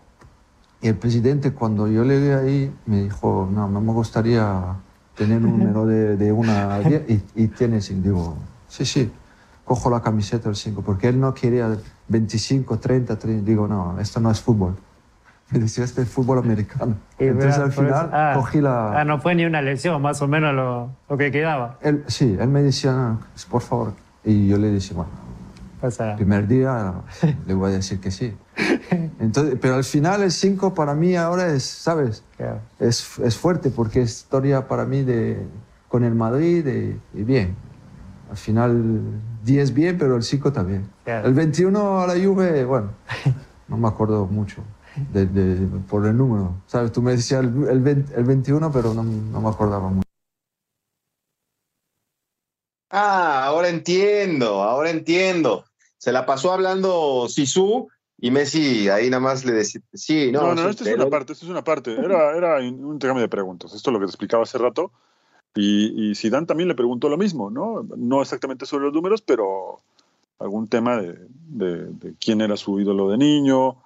y 0.82 0.88
el 0.88 0.96
presidente 0.96 1.52
cuando 1.52 1.88
yo 1.88 2.04
le 2.04 2.20
vi 2.20 2.28
ahí 2.28 2.74
me 2.86 3.02
dijo, 3.04 3.48
no, 3.50 3.68
no 3.68 3.80
me 3.80 3.92
gustaría 3.92 4.76
tener 5.16 5.44
un 5.44 5.58
número 5.58 5.86
de, 5.86 6.16
de 6.16 6.32
una 6.32 6.74
a 6.74 6.80
10 6.80 7.10
y, 7.10 7.22
y 7.34 7.48
tienes, 7.48 7.90
y 7.90 7.94
digo, 7.94 8.36
sí, 8.68 8.84
sí, 8.84 9.10
cojo 9.64 9.88
la 9.90 10.02
camiseta 10.02 10.48
al 10.48 10.56
5, 10.56 10.82
porque 10.82 11.08
él 11.08 11.18
no 11.18 11.32
quería 11.32 11.76
25, 12.08 12.78
30, 12.78 13.18
30, 13.18 13.44
digo, 13.44 13.66
no, 13.66 13.98
esto 13.98 14.20
no 14.20 14.30
es 14.30 14.40
fútbol 14.40 14.76
me 15.50 15.60
decía 15.60 15.84
este 15.84 16.04
fútbol 16.04 16.38
americano. 16.38 16.96
Entonces 17.18 17.58
al 17.58 17.72
final 17.72 18.10
ah, 18.12 18.32
cogí 18.34 18.60
la... 18.60 19.00
Ah, 19.00 19.04
no 19.04 19.20
fue 19.20 19.34
ni 19.34 19.44
una 19.44 19.62
lesión, 19.62 20.02
más 20.02 20.20
o 20.22 20.28
menos 20.28 20.54
lo, 20.54 20.90
lo 21.08 21.16
que 21.16 21.30
quedaba. 21.30 21.78
Él, 21.82 22.04
sí, 22.08 22.36
él 22.38 22.48
me 22.48 22.62
decía, 22.62 23.16
por 23.50 23.62
favor. 23.62 23.92
Y 24.24 24.48
yo 24.48 24.58
le 24.58 24.72
decía, 24.72 24.96
bueno, 24.96 25.10
el 25.82 26.16
primer 26.16 26.48
día 26.48 26.94
le 27.46 27.54
voy 27.54 27.70
a 27.70 27.74
decir 27.76 28.00
que 28.00 28.10
sí. 28.10 28.34
Entonces, 29.20 29.56
pero 29.60 29.76
al 29.76 29.84
final 29.84 30.22
el 30.22 30.32
5 30.32 30.74
para 30.74 30.94
mí 30.94 31.14
ahora 31.14 31.46
es, 31.48 31.62
¿sabes? 31.62 32.24
Es, 32.80 33.18
es, 33.20 33.36
fuerte 33.36 33.70
porque 33.70 34.02
es 34.02 34.10
historia 34.10 34.66
para 34.66 34.84
mí 34.84 35.02
de, 35.02 35.46
con 35.88 36.02
el 36.02 36.14
Madrid 36.14 36.66
y, 37.14 37.22
bien. 37.22 37.54
Al 38.28 38.36
final 38.36 39.02
10 39.44 39.74
bien, 39.74 39.96
pero 39.96 40.16
el 40.16 40.24
5 40.24 40.52
también. 40.52 40.88
El 41.04 41.34
21 41.34 42.00
a 42.00 42.06
la 42.08 42.14
Juve, 42.14 42.64
bueno, 42.64 42.88
no 43.68 43.76
me 43.76 43.86
acuerdo 43.86 44.26
mucho 44.26 44.62
por 45.88 46.06
el 46.06 46.16
número. 46.16 46.62
¿Sabes? 46.66 46.92
Tú 46.92 47.02
me 47.02 47.12
decías 47.12 47.44
el, 47.44 47.68
el, 47.68 48.24
21, 48.24 48.72
pero 48.72 48.94
no, 48.94 49.02
no, 49.02 49.40
me 49.40 49.48
acordaba 49.48 49.88
mucho. 49.88 50.08
Ah, 52.90 53.44
ahora 53.44 53.68
entiendo, 53.68 54.62
ahora 54.62 54.90
entiendo. 54.90 55.64
Se 55.98 56.12
la 56.12 56.24
pasó 56.24 56.52
hablando 56.52 57.26
Sisu 57.28 57.88
y 58.18 58.30
Messi 58.30 58.88
ahí 58.88 59.10
nada 59.10 59.20
más 59.20 59.44
le 59.44 59.52
decía, 59.52 59.80
sí, 59.92 60.30
no. 60.32 60.42
No, 60.42 60.54
no, 60.54 60.70
esto 60.70 60.84
es 60.84 60.94
una 60.94 61.10
parte, 61.10 61.32
esto 61.32 61.44
es 61.44 61.50
una 61.50 61.64
parte. 61.64 61.92
Era, 61.92 62.36
era 62.36 62.56
un 62.58 62.92
intercambio 62.92 63.22
de 63.22 63.28
preguntas. 63.28 63.74
Esto 63.74 63.90
es 63.90 63.92
lo 63.92 64.00
que 64.00 64.06
te 64.06 64.10
explicaba 64.10 64.44
hace 64.44 64.58
rato. 64.58 64.92
Y, 65.54 66.10
y 66.10 66.14
Zidane 66.14 66.46
también 66.46 66.68
le 66.68 66.74
preguntó 66.74 67.08
lo 67.08 67.16
mismo, 67.16 67.50
¿no? 67.50 67.86
No 67.96 68.22
exactamente 68.22 68.66
sobre 68.66 68.84
los 68.84 68.94
números, 68.94 69.22
pero 69.22 69.80
algún 70.38 70.68
tema 70.68 70.98
de, 70.98 71.18
de, 71.48 71.86
de 71.86 72.14
quién 72.20 72.42
era 72.42 72.56
su 72.56 72.78
ídolo 72.78 73.08
de 73.08 73.16
niño, 73.16 73.78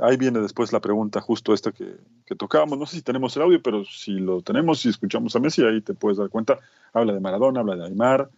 ahí 0.00 0.16
viene 0.16 0.40
después 0.40 0.72
la 0.72 0.80
pregunta 0.80 1.20
justo 1.20 1.52
esta 1.52 1.72
que, 1.72 1.96
que 2.26 2.34
tocábamos. 2.34 2.78
No 2.78 2.86
sé 2.86 2.96
si 2.96 3.02
tenemos 3.02 3.36
el 3.36 3.42
audio, 3.42 3.62
pero 3.62 3.84
si 3.84 4.12
lo 4.12 4.42
tenemos, 4.42 4.80
si 4.80 4.88
escuchamos 4.88 5.34
a 5.36 5.40
Messi, 5.40 5.62
ahí 5.62 5.80
te 5.80 5.94
puedes 5.94 6.18
dar 6.18 6.28
cuenta. 6.28 6.58
Habla 6.92 7.12
de 7.12 7.20
Maradona, 7.20 7.60
habla 7.60 7.76
de 7.76 7.84
Aymar. 7.86 8.30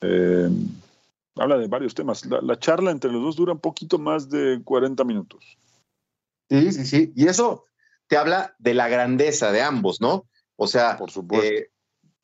Eh, 0.00 0.48
habla 1.36 1.58
de 1.58 1.68
varios 1.68 1.94
temas. 1.94 2.24
La, 2.26 2.58
charla 2.58 2.90
entre 2.90 3.10
los 3.10 3.22
dos 3.22 3.36
dura 3.36 3.52
un 3.52 3.60
poquito 3.60 3.98
más 3.98 4.28
de 4.28 4.60
40 4.64 5.04
minutos. 5.04 5.58
Sí, 6.48 6.72
sí, 6.72 6.84
sí. 6.84 7.12
Y 7.16 7.26
eso 7.26 7.64
te 8.08 8.16
habla 8.16 8.54
de 8.58 8.74
la 8.74 8.88
grandeza 8.88 9.52
de 9.52 9.62
ambos, 9.62 10.00
¿no? 10.00 10.26
O 10.56 10.66
sea, 10.66 10.96
por 10.96 11.10
supuesto. 11.10 11.46
Eh, 11.46 11.70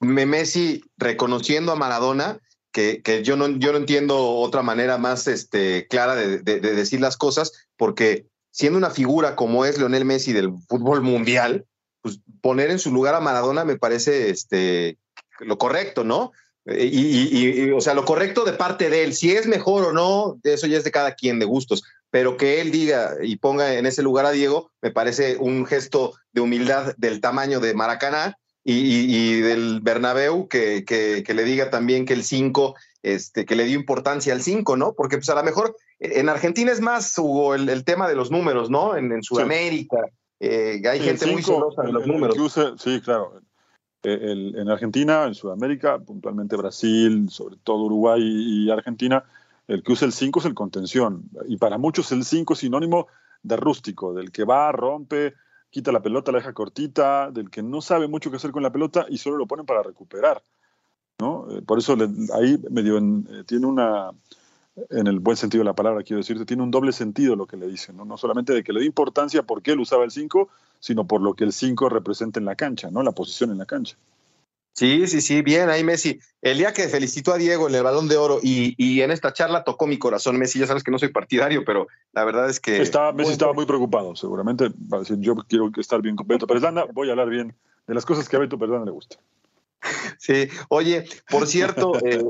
Messi 0.00 0.84
reconociendo 0.96 1.72
a 1.72 1.76
Maradona, 1.76 2.40
que, 2.70 3.02
que, 3.02 3.24
yo, 3.24 3.36
no, 3.36 3.48
yo 3.48 3.72
no 3.72 3.78
entiendo 3.78 4.36
otra 4.36 4.62
manera 4.62 4.98
más 4.98 5.26
este, 5.26 5.88
clara 5.88 6.14
de, 6.14 6.38
de, 6.38 6.60
decir 6.60 7.00
las 7.00 7.16
cosas, 7.16 7.52
porque 7.76 8.26
siendo 8.58 8.76
una 8.76 8.90
figura 8.90 9.36
como 9.36 9.64
es 9.64 9.78
Leonel 9.78 10.04
Messi 10.04 10.32
del 10.32 10.52
fútbol 10.68 11.00
mundial, 11.00 11.64
pues 12.02 12.18
poner 12.40 12.72
en 12.72 12.80
su 12.80 12.90
lugar 12.90 13.14
a 13.14 13.20
Maradona 13.20 13.64
me 13.64 13.78
parece 13.78 14.30
este, 14.30 14.98
lo 15.38 15.58
correcto, 15.58 16.02
¿no? 16.02 16.32
Eh, 16.66 16.90
y, 16.92 17.70
o 17.70 17.80
sea, 17.80 17.94
lo 17.94 18.04
correcto 18.04 18.44
de 18.44 18.54
parte 18.54 18.90
de 18.90 19.04
él, 19.04 19.14
si 19.14 19.30
es 19.30 19.46
mejor 19.46 19.84
o 19.84 19.92
no, 19.92 20.40
eso 20.42 20.66
ya 20.66 20.76
es 20.76 20.82
de 20.82 20.90
cada 20.90 21.14
quien, 21.14 21.38
de 21.38 21.46
gustos, 21.46 21.84
pero 22.10 22.36
que 22.36 22.60
él 22.60 22.72
diga 22.72 23.14
y 23.22 23.36
ponga 23.36 23.74
en 23.74 23.86
ese 23.86 24.02
lugar 24.02 24.26
a 24.26 24.32
Diego, 24.32 24.72
me 24.82 24.90
parece 24.90 25.36
un 25.36 25.64
gesto 25.64 26.14
de 26.32 26.40
humildad 26.40 26.94
del 26.96 27.20
tamaño 27.20 27.60
de 27.60 27.74
Maracaná 27.74 28.38
y, 28.64 29.40
del 29.40 29.80
Bernabéu, 29.80 30.48
que, 30.48 30.84
que, 30.84 31.32
le 31.32 31.44
diga 31.44 31.70
también 31.70 32.04
que 32.06 32.12
el 32.12 32.24
5, 32.24 32.74
este, 33.02 33.44
que 33.44 33.56
le 33.56 33.64
dio 33.64 33.78
importancia 33.78 34.32
al 34.32 34.42
5, 34.42 34.76
¿no? 34.76 34.94
Porque 34.94 35.16
pues 35.16 35.28
a 35.30 35.34
lo 35.34 35.42
mejor 35.42 35.76
en 36.00 36.28
Argentina 36.28 36.72
es 36.72 36.80
más, 36.80 37.16
Hugo, 37.18 37.54
el, 37.54 37.84
tema 37.84 38.08
de 38.08 38.14
los 38.14 38.30
números, 38.30 38.70
¿no? 38.70 38.96
En, 38.96 39.22
Sudamérica. 39.22 39.98
Eh, 40.40 40.80
hay 40.88 41.00
gente 41.00 41.26
muy 41.26 41.42
celosa 41.42 41.82
de 41.82 41.92
los 41.92 42.06
números. 42.06 42.36
sí, 42.78 43.00
claro. 43.00 43.40
Eh, 44.04 44.52
en 44.54 44.68
Argentina, 44.68 45.24
en 45.24 45.34
Sudamérica, 45.34 45.98
puntualmente 45.98 46.56
Brasil, 46.56 47.28
sobre 47.30 47.56
todo 47.56 47.84
Uruguay 47.84 48.20
y 48.22 48.70
Argentina, 48.70 49.24
el 49.66 49.82
que 49.82 49.92
usa 49.92 50.06
el 50.06 50.12
5 50.12 50.40
es 50.40 50.46
el 50.46 50.54
contención. 50.54 51.24
Y 51.48 51.56
para 51.56 51.78
muchos 51.78 52.12
el 52.12 52.24
5 52.24 52.54
es 52.54 52.60
sinónimo 52.60 53.08
de 53.42 53.56
rústico, 53.56 54.14
del 54.14 54.30
que 54.30 54.44
va, 54.44 54.70
rompe, 54.72 55.34
quita 55.70 55.92
la 55.92 56.00
pelota, 56.00 56.32
la 56.32 56.38
deja 56.38 56.52
cortita, 56.52 57.30
del 57.30 57.50
que 57.50 57.62
no 57.62 57.80
sabe 57.80 58.08
mucho 58.08 58.30
qué 58.30 58.36
hacer 58.36 58.52
con 58.52 58.62
la 58.62 58.72
pelota 58.72 59.06
y 59.08 59.18
solo 59.18 59.36
lo 59.36 59.46
ponen 59.46 59.66
para 59.66 59.82
recuperar. 59.82 60.42
¿No? 61.18 61.46
Eh, 61.50 61.62
por 61.62 61.78
eso 61.78 61.96
ahí 62.34 62.58
medio 62.70 63.00
tiene 63.46 63.66
una, 63.66 64.10
en 64.90 65.06
el 65.06 65.20
buen 65.20 65.36
sentido 65.36 65.62
de 65.62 65.66
la 65.66 65.74
palabra, 65.74 66.02
quiero 66.02 66.18
decirte, 66.18 66.44
tiene 66.44 66.62
un 66.62 66.70
doble 66.70 66.92
sentido 66.92 67.36
lo 67.36 67.46
que 67.46 67.56
le 67.56 67.66
dicen, 67.66 67.96
¿no? 67.96 68.04
no 68.04 68.16
solamente 68.16 68.52
de 68.52 68.62
que 68.62 68.72
le 68.72 68.80
dé 68.80 68.86
importancia 68.86 69.42
porque 69.42 69.72
él 69.72 69.80
usaba 69.80 70.04
el 70.04 70.10
5, 70.10 70.48
sino 70.80 71.06
por 71.06 71.20
lo 71.20 71.34
que 71.34 71.44
el 71.44 71.52
5 71.52 71.88
representa 71.88 72.38
en 72.38 72.46
la 72.46 72.54
cancha, 72.54 72.90
¿no? 72.90 73.02
La 73.02 73.12
posición 73.12 73.50
en 73.50 73.58
la 73.58 73.66
cancha. 73.66 73.96
Sí, 74.74 75.08
sí, 75.08 75.20
sí, 75.20 75.42
bien 75.42 75.70
ahí 75.70 75.82
Messi. 75.82 76.20
El 76.40 76.58
día 76.58 76.72
que 76.72 76.86
felicitó 76.86 77.32
a 77.32 77.36
Diego 77.36 77.68
en 77.68 77.74
el 77.74 77.82
Balón 77.82 78.06
de 78.06 78.16
Oro 78.16 78.38
y, 78.40 79.00
en 79.00 79.10
esta 79.10 79.32
charla 79.32 79.64
tocó 79.64 79.88
mi 79.88 79.98
corazón, 79.98 80.38
Messi, 80.38 80.60
ya 80.60 80.68
sabes 80.68 80.84
que 80.84 80.92
no 80.92 81.00
soy 81.00 81.08
partidario, 81.08 81.64
pero 81.64 81.88
la 82.12 82.24
verdad 82.24 82.48
es 82.48 82.60
que... 82.60 82.80
Estaba, 82.80 83.12
Messi 83.12 83.32
estaba 83.32 83.52
muy 83.52 83.66
preocupado, 83.66 84.14
seguramente 84.14 84.68
va 84.92 84.98
a 84.98 85.00
decir, 85.00 85.16
yo 85.18 85.34
quiero 85.34 85.72
estar 85.76 86.00
bien 86.00 86.14
con 86.14 86.28
Beto 86.28 86.46
Perdana, 86.46 86.84
voy 86.92 87.08
a 87.08 87.12
hablar 87.12 87.28
bien 87.28 87.56
de 87.88 87.94
las 87.94 88.06
cosas 88.06 88.28
que 88.28 88.36
a 88.36 88.38
Beto 88.38 88.56
Perdana 88.56 88.84
le 88.84 88.92
gusta. 88.92 89.16
Sí, 90.18 90.48
oye, 90.68 91.06
por 91.30 91.46
cierto, 91.46 91.94
eh, 92.04 92.24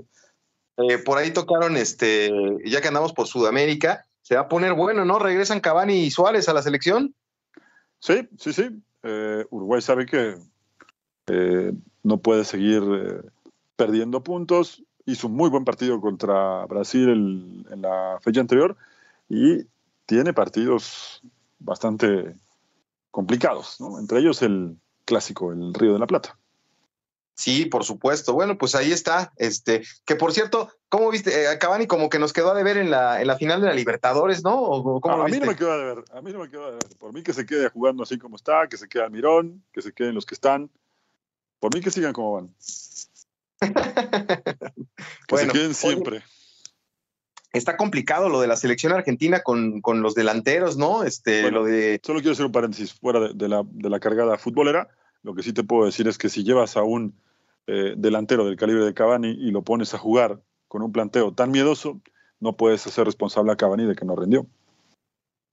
eh, 0.76 0.98
por 0.98 1.18
ahí 1.18 1.32
tocaron, 1.32 1.76
este, 1.76 2.30
ya 2.64 2.80
que 2.80 2.88
andamos 2.88 3.12
por 3.12 3.26
Sudamérica, 3.26 4.06
se 4.22 4.34
va 4.34 4.42
a 4.42 4.48
poner 4.48 4.74
bueno, 4.74 5.04
¿no? 5.04 5.18
Regresan 5.18 5.60
Cavani 5.60 6.04
y 6.04 6.10
Suárez 6.10 6.48
a 6.48 6.52
la 6.52 6.62
selección. 6.62 7.14
Sí, 8.00 8.28
sí, 8.38 8.52
sí. 8.52 8.82
Eh, 9.02 9.44
Uruguay 9.50 9.80
sabe 9.80 10.06
que 10.06 10.36
no 12.02 12.18
puede 12.18 12.44
seguir 12.44 12.82
perdiendo 13.76 14.22
puntos. 14.22 14.82
Hizo 15.04 15.26
un 15.26 15.34
muy 15.34 15.50
buen 15.50 15.64
partido 15.64 16.00
contra 16.00 16.64
Brasil 16.66 17.64
en 17.70 17.82
la 17.82 18.18
fecha 18.22 18.40
anterior 18.40 18.76
y 19.28 19.66
tiene 20.06 20.32
partidos 20.32 21.22
bastante 21.58 22.34
complicados, 23.10 23.78
entre 23.98 24.20
ellos 24.20 24.42
el 24.42 24.78
clásico, 25.04 25.52
el 25.52 25.74
Río 25.74 25.92
de 25.92 25.98
la 25.98 26.06
Plata. 26.06 26.37
Sí, 27.38 27.66
por 27.66 27.84
supuesto. 27.84 28.34
Bueno, 28.34 28.58
pues 28.58 28.74
ahí 28.74 28.90
está. 28.90 29.32
Este, 29.36 29.84
que 30.04 30.16
por 30.16 30.32
cierto, 30.32 30.72
¿cómo 30.88 31.08
viste? 31.08 31.44
Eh, 31.44 31.56
Cavani 31.56 31.86
como 31.86 32.10
que 32.10 32.18
nos 32.18 32.32
quedó 32.32 32.50
a 32.50 32.54
deber 32.54 32.76
en 32.76 32.90
la, 32.90 33.20
en 33.20 33.28
la 33.28 33.36
final 33.36 33.60
de 33.60 33.68
la 33.68 33.74
Libertadores, 33.74 34.42
¿no? 34.42 34.74
a, 35.04 35.28
mí 35.28 35.38
no 35.38 35.46
me 35.46 35.54
quedó 35.54 35.70
a 35.70 35.76
deber, 35.76 36.04
a 36.12 36.20
mí 36.20 36.32
no 36.32 36.40
me 36.40 36.50
quedó 36.50 36.64
a 36.64 36.70
deber. 36.72 36.88
Por 36.98 37.12
mí 37.12 37.22
que 37.22 37.32
se 37.32 37.46
quede 37.46 37.68
jugando 37.68 38.02
así 38.02 38.18
como 38.18 38.34
está, 38.34 38.66
que 38.66 38.76
se 38.76 38.88
quede 38.88 39.04
Almirón, 39.04 39.62
que 39.72 39.82
se 39.82 39.92
queden 39.92 40.16
los 40.16 40.26
que 40.26 40.34
están. 40.34 40.68
Por 41.60 41.72
mí 41.72 41.80
que 41.80 41.92
sigan 41.92 42.12
como 42.12 42.32
van. 42.32 42.54
que 45.28 45.36
se 45.36 45.48
queden 45.48 45.74
siempre. 45.74 46.24
está 47.52 47.76
complicado 47.76 48.28
lo 48.28 48.40
de 48.40 48.48
la 48.48 48.56
selección 48.56 48.92
argentina 48.92 49.44
con, 49.44 49.80
con 49.80 50.02
los 50.02 50.16
delanteros, 50.16 50.76
¿no? 50.76 51.04
Este, 51.04 51.52
lo 51.52 51.62
de... 51.62 52.00
Solo 52.04 52.18
quiero 52.18 52.32
hacer 52.32 52.46
un 52.46 52.52
paréntesis 52.52 52.94
fuera 52.94 53.32
de, 53.32 53.48
la, 53.48 53.62
de 53.64 53.90
la 53.90 54.00
cargada 54.00 54.38
futbolera. 54.38 54.88
Lo 55.22 55.36
que 55.36 55.44
sí 55.44 55.52
te 55.52 55.62
puedo 55.62 55.86
decir 55.86 56.08
es 56.08 56.18
que 56.18 56.28
si 56.28 56.42
llevas 56.42 56.76
a 56.76 56.82
un 56.82 57.14
eh, 57.68 57.94
delantero 57.96 58.46
del 58.46 58.56
calibre 58.56 58.84
de 58.84 58.94
Cavani 58.94 59.28
y 59.28 59.50
lo 59.50 59.62
pones 59.62 59.92
a 59.92 59.98
jugar 59.98 60.40
con 60.68 60.82
un 60.82 60.90
planteo 60.90 61.32
tan 61.32 61.50
miedoso, 61.50 62.00
no 62.40 62.56
puedes 62.56 62.86
hacer 62.86 63.04
responsable 63.04 63.52
a 63.52 63.56
Cavani 63.56 63.84
de 63.84 63.94
que 63.94 64.06
no 64.06 64.16
rindió. 64.16 64.46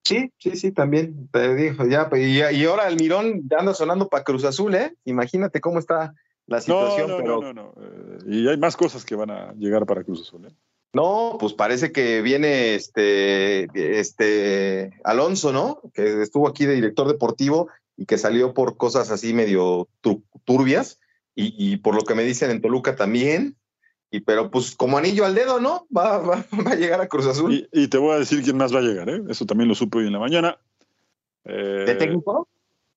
Sí, 0.05 0.31
sí, 0.37 0.55
sí, 0.55 0.71
también 0.71 1.27
te 1.31 1.55
dijo, 1.55 1.85
ya, 1.85 2.09
pues, 2.09 2.21
y, 2.27 2.37
y 2.37 2.65
ahora 2.65 2.87
el 2.87 2.95
Mirón 2.95 3.43
anda 3.57 3.73
sonando 3.73 4.07
para 4.07 4.23
Cruz 4.23 4.45
Azul, 4.45 4.75
¿eh? 4.75 4.95
Imagínate 5.03 5.59
cómo 5.59 5.77
está 5.79 6.13
la 6.45 6.61
situación. 6.61 7.09
No, 7.09 7.21
no, 7.21 7.41
no, 7.41 7.53
no, 7.53 7.73
eh, 7.81 8.17
y 8.27 8.47
hay 8.47 8.57
más 8.57 8.77
cosas 8.77 9.03
que 9.03 9.15
van 9.15 9.31
a 9.31 9.53
llegar 9.53 9.85
para 9.85 10.03
Cruz 10.03 10.21
Azul, 10.21 10.45
¿eh? 10.45 10.55
No, 10.93 11.35
pues 11.37 11.51
parece 11.51 11.91
que 11.91 12.21
viene 12.21 12.75
este, 12.75 13.67
este 13.99 14.93
Alonso, 15.03 15.51
¿no? 15.51 15.81
Que 15.93 16.21
estuvo 16.21 16.47
aquí 16.47 16.65
de 16.65 16.75
director 16.75 17.05
deportivo 17.07 17.67
y 17.97 18.05
que 18.05 18.17
salió 18.17 18.53
por 18.53 18.77
cosas 18.77 19.11
así 19.11 19.33
medio 19.33 19.89
turbias 20.45 21.01
y, 21.35 21.77
por 21.77 21.95
lo 21.95 22.03
que 22.03 22.15
me 22.15 22.23
dicen 22.23 22.49
en 22.49 22.61
Toluca 22.61 22.95
también. 22.95 23.57
Y, 24.09 24.21
pero 24.21 24.49
pues 24.49 24.75
como 24.75 24.97
anillo 24.97 25.25
al 25.25 25.35
dedo, 25.35 25.59
¿no? 25.59 25.85
Va, 25.95 26.19
va, 26.19 26.45
a 26.71 26.75
llegar 26.75 27.01
a 27.01 27.07
Cruz 27.07 27.25
Azul. 27.25 27.67
Y, 27.71 27.87
te 27.89 27.97
voy 27.97 28.13
a 28.13 28.19
decir 28.19 28.41
quién 28.41 28.57
más 28.57 28.73
va 28.73 28.79
a 28.79 28.83
llegar, 28.83 29.09
¿eh? 29.09 29.21
Eso 29.29 29.45
también 29.45 29.67
lo 29.67 29.75
supe 29.75 29.97
hoy 29.97 30.07
en 30.07 30.13
la 30.13 30.19
mañana. 30.19 30.57
¿De 31.43 31.91
eh, 31.91 31.95
técnico? 31.95 32.47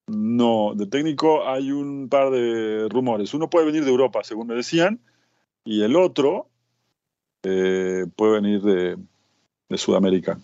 No, 0.07 0.73
de 0.75 0.87
técnico 0.87 1.47
hay 1.49 1.73
un 1.73 2.09
par 2.09 2.31
de 2.31 2.89
rumores. 2.89 3.35
Uno 3.35 3.51
puede 3.51 3.67
venir 3.67 3.85
de 3.85 3.91
Europa, 3.91 4.23
según 4.23 4.47
me 4.47 4.55
decían, 4.55 5.01
y 5.65 5.83
el 5.83 5.97
otro 5.97 6.49
eh, 7.43 8.07
puede 8.17 8.41
venir 8.41 8.63
de, 8.63 8.97
de 9.69 9.79
Sudamérica. 9.79 10.39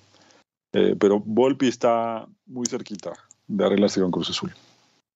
Eh, 0.73 0.97
pero 0.99 1.21
Volpi 1.21 1.69
está 1.69 2.27
muy 2.47 2.67
cerquita 2.67 3.13
de 3.47 3.65
arreglarse 3.65 4.01
con 4.01 4.11
Cruz 4.11 4.31
Azul 4.31 4.53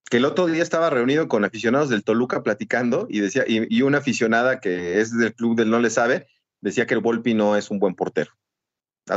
que 0.09 0.19
el 0.19 0.25
otro 0.25 0.47
día 0.47 0.63
estaba 0.63 0.91
reunido 0.91 1.29
con 1.29 1.45
aficionados 1.45 1.89
del 1.89 2.05
Toluca 2.05 2.43
platicando 2.43 3.07
y 3.11 3.21
decía, 3.21 3.45
y, 3.47 3.83
una 3.83 3.99
aficionada 3.99 4.61
que 4.61 5.01
es 5.01 5.17
del 5.17 5.35
club 5.35 5.57
del 5.57 5.71
no 5.71 5.81
le 5.81 5.91
sabe, 5.91 6.27
decía 6.61 6.87
que 6.87 6.95
el 6.95 7.01
Volpi 7.01 7.35
no 7.35 7.57
es 7.57 7.71
un 7.71 7.79
buen 7.79 7.95
portero. 7.95 8.33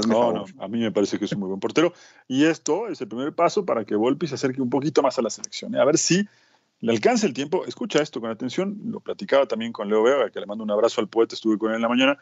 no, 0.07 0.33
no, 0.33 0.45
a 0.59 0.67
mí 0.67 0.79
me 0.79 0.91
parece 0.91 1.19
que 1.19 1.25
es 1.25 1.31
un 1.33 1.39
muy 1.39 1.47
buen 1.49 1.59
portero. 1.59 1.93
Y 2.27 2.45
esto 2.45 2.87
es 2.87 3.01
el 3.01 3.07
primer 3.07 3.33
paso 3.33 3.65
para 3.65 3.85
que 3.85 3.95
Volpi 3.95 4.27
se 4.27 4.35
acerque 4.35 4.61
un 4.61 4.69
poquito 4.69 5.01
más 5.01 5.17
a 5.17 5.21
la 5.21 5.29
selección. 5.29 5.75
A 5.75 5.85
ver 5.85 5.97
si 5.97 6.27
le 6.81 6.91
alcanza 6.91 7.27
el 7.27 7.33
tiempo. 7.33 7.65
Escucha 7.65 8.01
esto 8.01 8.19
con 8.19 8.29
atención. 8.29 8.77
Lo 8.85 8.99
platicaba 8.99 9.45
también 9.45 9.71
con 9.71 9.87
Leo 9.87 10.03
Vega, 10.03 10.29
que 10.29 10.39
le 10.39 10.45
mando 10.45 10.63
un 10.63 10.71
abrazo 10.71 10.99
al 10.99 11.07
poeta, 11.07 11.35
estuve 11.35 11.57
con 11.57 11.69
él 11.69 11.75
en 11.75 11.81
la 11.81 11.89
mañana. 11.89 12.17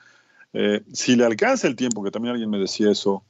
Eh, 0.54 0.82
si 0.94 1.16
le 1.16 1.26
alcanza 1.26 1.68
el 1.68 1.76
tiempo, 1.76 2.04
que 2.04 2.12
también 2.12 2.34
alguien 2.34 2.50
me 2.50 2.60
decía 2.60 2.92
eso 2.92 3.24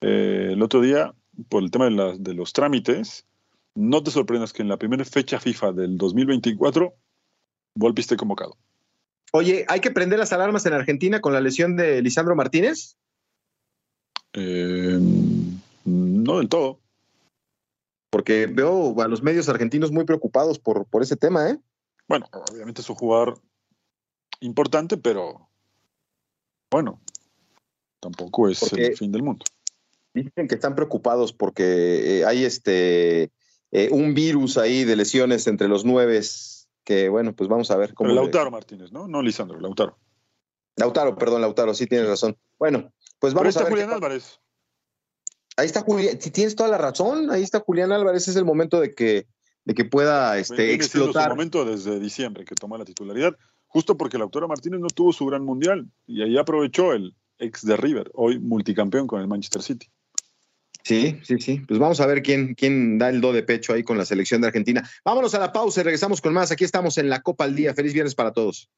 eh, 0.00 0.50
el 0.52 0.62
otro 0.62 0.80
día, 0.80 1.14
por 1.48 1.62
el 1.62 1.70
tema 1.70 1.88
de, 1.88 2.16
de 2.18 2.34
los 2.34 2.52
trámites, 2.52 3.26
no 3.74 4.02
te 4.02 4.10
sorprendas 4.10 4.52
que 4.52 4.62
en 4.62 4.68
la 4.68 4.76
primera 4.76 5.04
fecha 5.04 5.40
FIFA 5.40 5.72
del 5.72 5.96
2024 5.98 6.94
Volpi 7.74 8.00
esté 8.02 8.16
convocado. 8.16 8.56
Oye, 9.32 9.64
¿hay 9.68 9.80
que 9.80 9.90
prender 9.90 10.18
las 10.18 10.32
alarmas 10.32 10.66
en 10.66 10.74
Argentina 10.74 11.20
con 11.20 11.32
la 11.32 11.40
lesión 11.40 11.76
de 11.76 12.02
Lisandro 12.02 12.36
Martínez? 12.36 12.96
Eh, 14.34 14.98
no 15.84 16.38
del 16.38 16.48
todo. 16.48 16.80
Porque 18.10 18.46
veo 18.46 19.00
a 19.00 19.08
los 19.08 19.22
medios 19.22 19.48
argentinos 19.48 19.90
muy 19.90 20.04
preocupados 20.04 20.58
por, 20.58 20.84
por 20.84 21.02
ese 21.02 21.16
tema, 21.16 21.48
¿eh? 21.48 21.58
Bueno, 22.08 22.26
obviamente 22.50 22.82
es 22.82 22.90
un 22.90 22.96
jugador 22.96 23.40
importante, 24.40 24.98
pero 24.98 25.48
bueno, 26.70 27.00
tampoco 28.00 28.50
es 28.50 28.70
el 28.74 28.96
fin 28.96 29.12
del 29.12 29.22
mundo. 29.22 29.46
Dicen 30.12 30.46
que 30.46 30.56
están 30.56 30.74
preocupados 30.74 31.32
porque 31.32 32.18
eh, 32.20 32.24
hay 32.26 32.44
este 32.44 33.32
eh, 33.72 33.88
un 33.90 34.14
virus 34.14 34.58
ahí 34.58 34.84
de 34.84 34.96
lesiones 34.96 35.46
entre 35.46 35.66
los 35.66 35.84
nueve 35.84 36.20
que, 36.84 37.08
bueno, 37.08 37.34
pues 37.34 37.48
vamos 37.48 37.70
a 37.70 37.76
ver 37.76 37.94
cómo. 37.94 38.12
Lautaro 38.12 38.50
Martínez, 38.50 38.92
¿no? 38.92 39.08
No 39.08 39.22
Lisandro, 39.22 39.58
Lautaro. 39.58 39.98
Lautaro, 40.76 41.16
perdón, 41.16 41.40
Lautaro, 41.40 41.74
sí 41.74 41.86
tienes 41.86 42.08
razón. 42.08 42.36
Bueno, 42.58 42.92
pues 43.18 43.34
vamos 43.34 43.56
a 43.56 43.60
ver. 43.64 43.70
Julián 43.70 43.90
Álvarez. 43.90 44.40
Ahí 45.56 45.66
está 45.66 45.82
Julián, 45.82 46.20
si 46.20 46.30
tienes 46.30 46.54
toda 46.54 46.68
la 46.68 46.78
razón, 46.78 47.30
ahí 47.30 47.42
está 47.42 47.60
Julián 47.60 47.92
Álvarez, 47.92 48.26
es 48.28 48.36
el 48.36 48.44
momento 48.44 48.80
de 48.80 48.94
que, 48.94 49.26
de 49.64 49.74
que 49.74 49.84
pueda 49.84 50.38
este, 50.38 50.72
explotar. 50.72 51.22
Es 51.22 51.26
el 51.26 51.36
momento 51.36 51.64
desde 51.64 52.00
diciembre 52.00 52.44
que 52.44 52.54
toma 52.54 52.78
la 52.78 52.84
titularidad, 52.84 53.36
justo 53.66 53.96
porque 53.96 54.18
Lautaro 54.18 54.48
Martínez 54.48 54.80
no 54.80 54.88
tuvo 54.88 55.12
su 55.12 55.26
gran 55.26 55.44
mundial 55.44 55.86
y 56.06 56.22
ahí 56.22 56.38
aprovechó 56.38 56.94
el, 56.94 57.14
ex 57.42 57.66
de 57.66 57.76
River, 57.76 58.10
hoy 58.14 58.38
multicampeón 58.38 59.06
con 59.06 59.20
el 59.20 59.28
Manchester 59.28 59.62
City. 59.62 59.88
Sí, 60.84 61.18
sí, 61.22 61.38
sí. 61.38 61.62
Pues 61.66 61.78
vamos 61.78 62.00
a 62.00 62.06
ver 62.06 62.22
quién, 62.22 62.54
quién 62.54 62.98
da 62.98 63.08
el 63.08 63.20
do 63.20 63.32
de 63.32 63.42
pecho 63.42 63.72
ahí 63.72 63.82
con 63.82 63.98
la 63.98 64.04
selección 64.04 64.40
de 64.40 64.48
Argentina. 64.48 64.88
Vámonos 65.04 65.34
a 65.34 65.38
la 65.38 65.52
pausa 65.52 65.80
y 65.80 65.84
regresamos 65.84 66.20
con 66.20 66.34
más. 66.34 66.50
Aquí 66.50 66.64
estamos 66.64 66.98
en 66.98 67.08
la 67.08 67.22
Copa 67.22 67.44
al 67.44 67.54
Día. 67.54 67.74
Feliz 67.74 67.92
viernes 67.92 68.14
para 68.14 68.32
todos. 68.32 68.68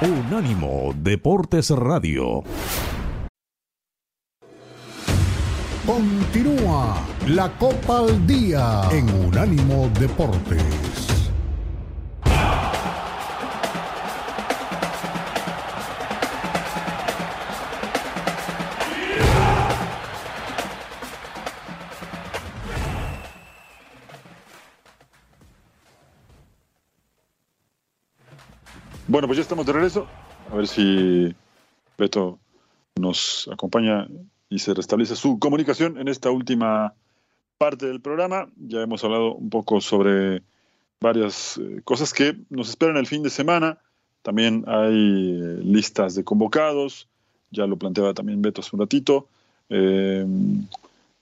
Unánimo 0.00 0.92
Deportes 0.96 1.70
Radio. 1.70 2.42
Continúa 5.86 7.06
la 7.28 7.56
Copa 7.58 8.00
al 8.00 8.26
Día 8.26 8.82
en 8.90 9.08
Unánimo 9.26 9.90
Deportes. 10.00 10.81
Bueno, 29.12 29.28
pues 29.28 29.36
ya 29.36 29.42
estamos 29.42 29.66
de 29.66 29.74
regreso. 29.74 30.06
A 30.50 30.56
ver 30.56 30.66
si 30.66 31.36
Beto 31.98 32.38
nos 32.98 33.46
acompaña 33.52 34.08
y 34.48 34.58
se 34.58 34.72
restablece 34.72 35.16
su 35.16 35.38
comunicación 35.38 35.98
en 35.98 36.08
esta 36.08 36.30
última 36.30 36.94
parte 37.58 37.84
del 37.88 38.00
programa. 38.00 38.48
Ya 38.56 38.80
hemos 38.80 39.04
hablado 39.04 39.34
un 39.34 39.50
poco 39.50 39.82
sobre 39.82 40.42
varias 40.98 41.58
eh, 41.58 41.82
cosas 41.84 42.14
que 42.14 42.38
nos 42.48 42.70
esperan 42.70 42.96
el 42.96 43.06
fin 43.06 43.22
de 43.22 43.28
semana. 43.28 43.76
También 44.22 44.64
hay 44.66 45.38
eh, 45.38 45.60
listas 45.62 46.14
de 46.14 46.24
convocados, 46.24 47.06
ya 47.50 47.66
lo 47.66 47.76
planteaba 47.76 48.14
también 48.14 48.40
Beto 48.40 48.62
hace 48.62 48.70
un 48.72 48.80
ratito. 48.80 49.28
Eh, 49.68 50.24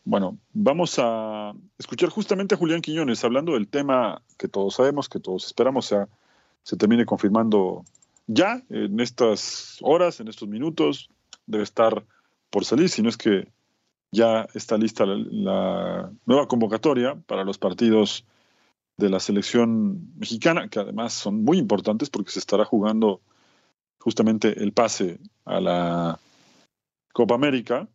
bueno, 0.05 0.39
vamos 0.53 0.95
a 0.99 1.55
escuchar 1.77 2.11
justamente 2.11 2.55
a 2.55 2.59
Julián 2.59 2.83
Quiñones 2.83 3.25
hablando 3.25 3.55
del 3.55 3.67
tema 3.67 4.23
que 4.39 4.47
todos 4.47 4.77
sabemos, 4.77 5.09
que 5.09 5.19
todos 5.19 5.45
esperamos 5.45 5.87
sea 5.87 6.07
se 6.63 6.77
termine 6.77 7.07
confirmando 7.07 7.85
ya 8.27 8.63
en 8.69 9.01
estas 9.01 9.79
horas, 9.81 10.21
en 10.21 10.29
estos 10.29 10.49
minutos. 10.49 11.11
Debe 11.47 11.65
estar 11.65 12.05
por 12.51 12.65
salir, 12.65 12.89
si 12.89 13.03
no 13.03 13.09
es 13.09 13.17
que 13.17 13.49
ya 14.13 14.47
está 14.55 14.77
lista 14.77 15.05
la, 15.07 16.11
nueva 16.27 16.49
convocatoria 16.49 17.17
para 17.27 17.45
los 17.45 17.59
partidos 17.59 18.25
de 18.97 19.09
la 19.09 19.21
selección 19.21 20.13
mexicana, 20.17 20.69
que 20.69 20.79
además 20.79 21.13
son 21.13 21.43
muy 21.43 21.59
importantes 21.59 22.11
porque 22.11 22.33
se 22.33 22.39
estará 22.39 22.65
jugando 22.65 23.21
justamente 23.99 24.63
el 24.63 24.73
pase 24.73 25.19
a 25.45 25.61
la 25.61 26.21
Copa 27.13 27.35
América. 27.35 27.89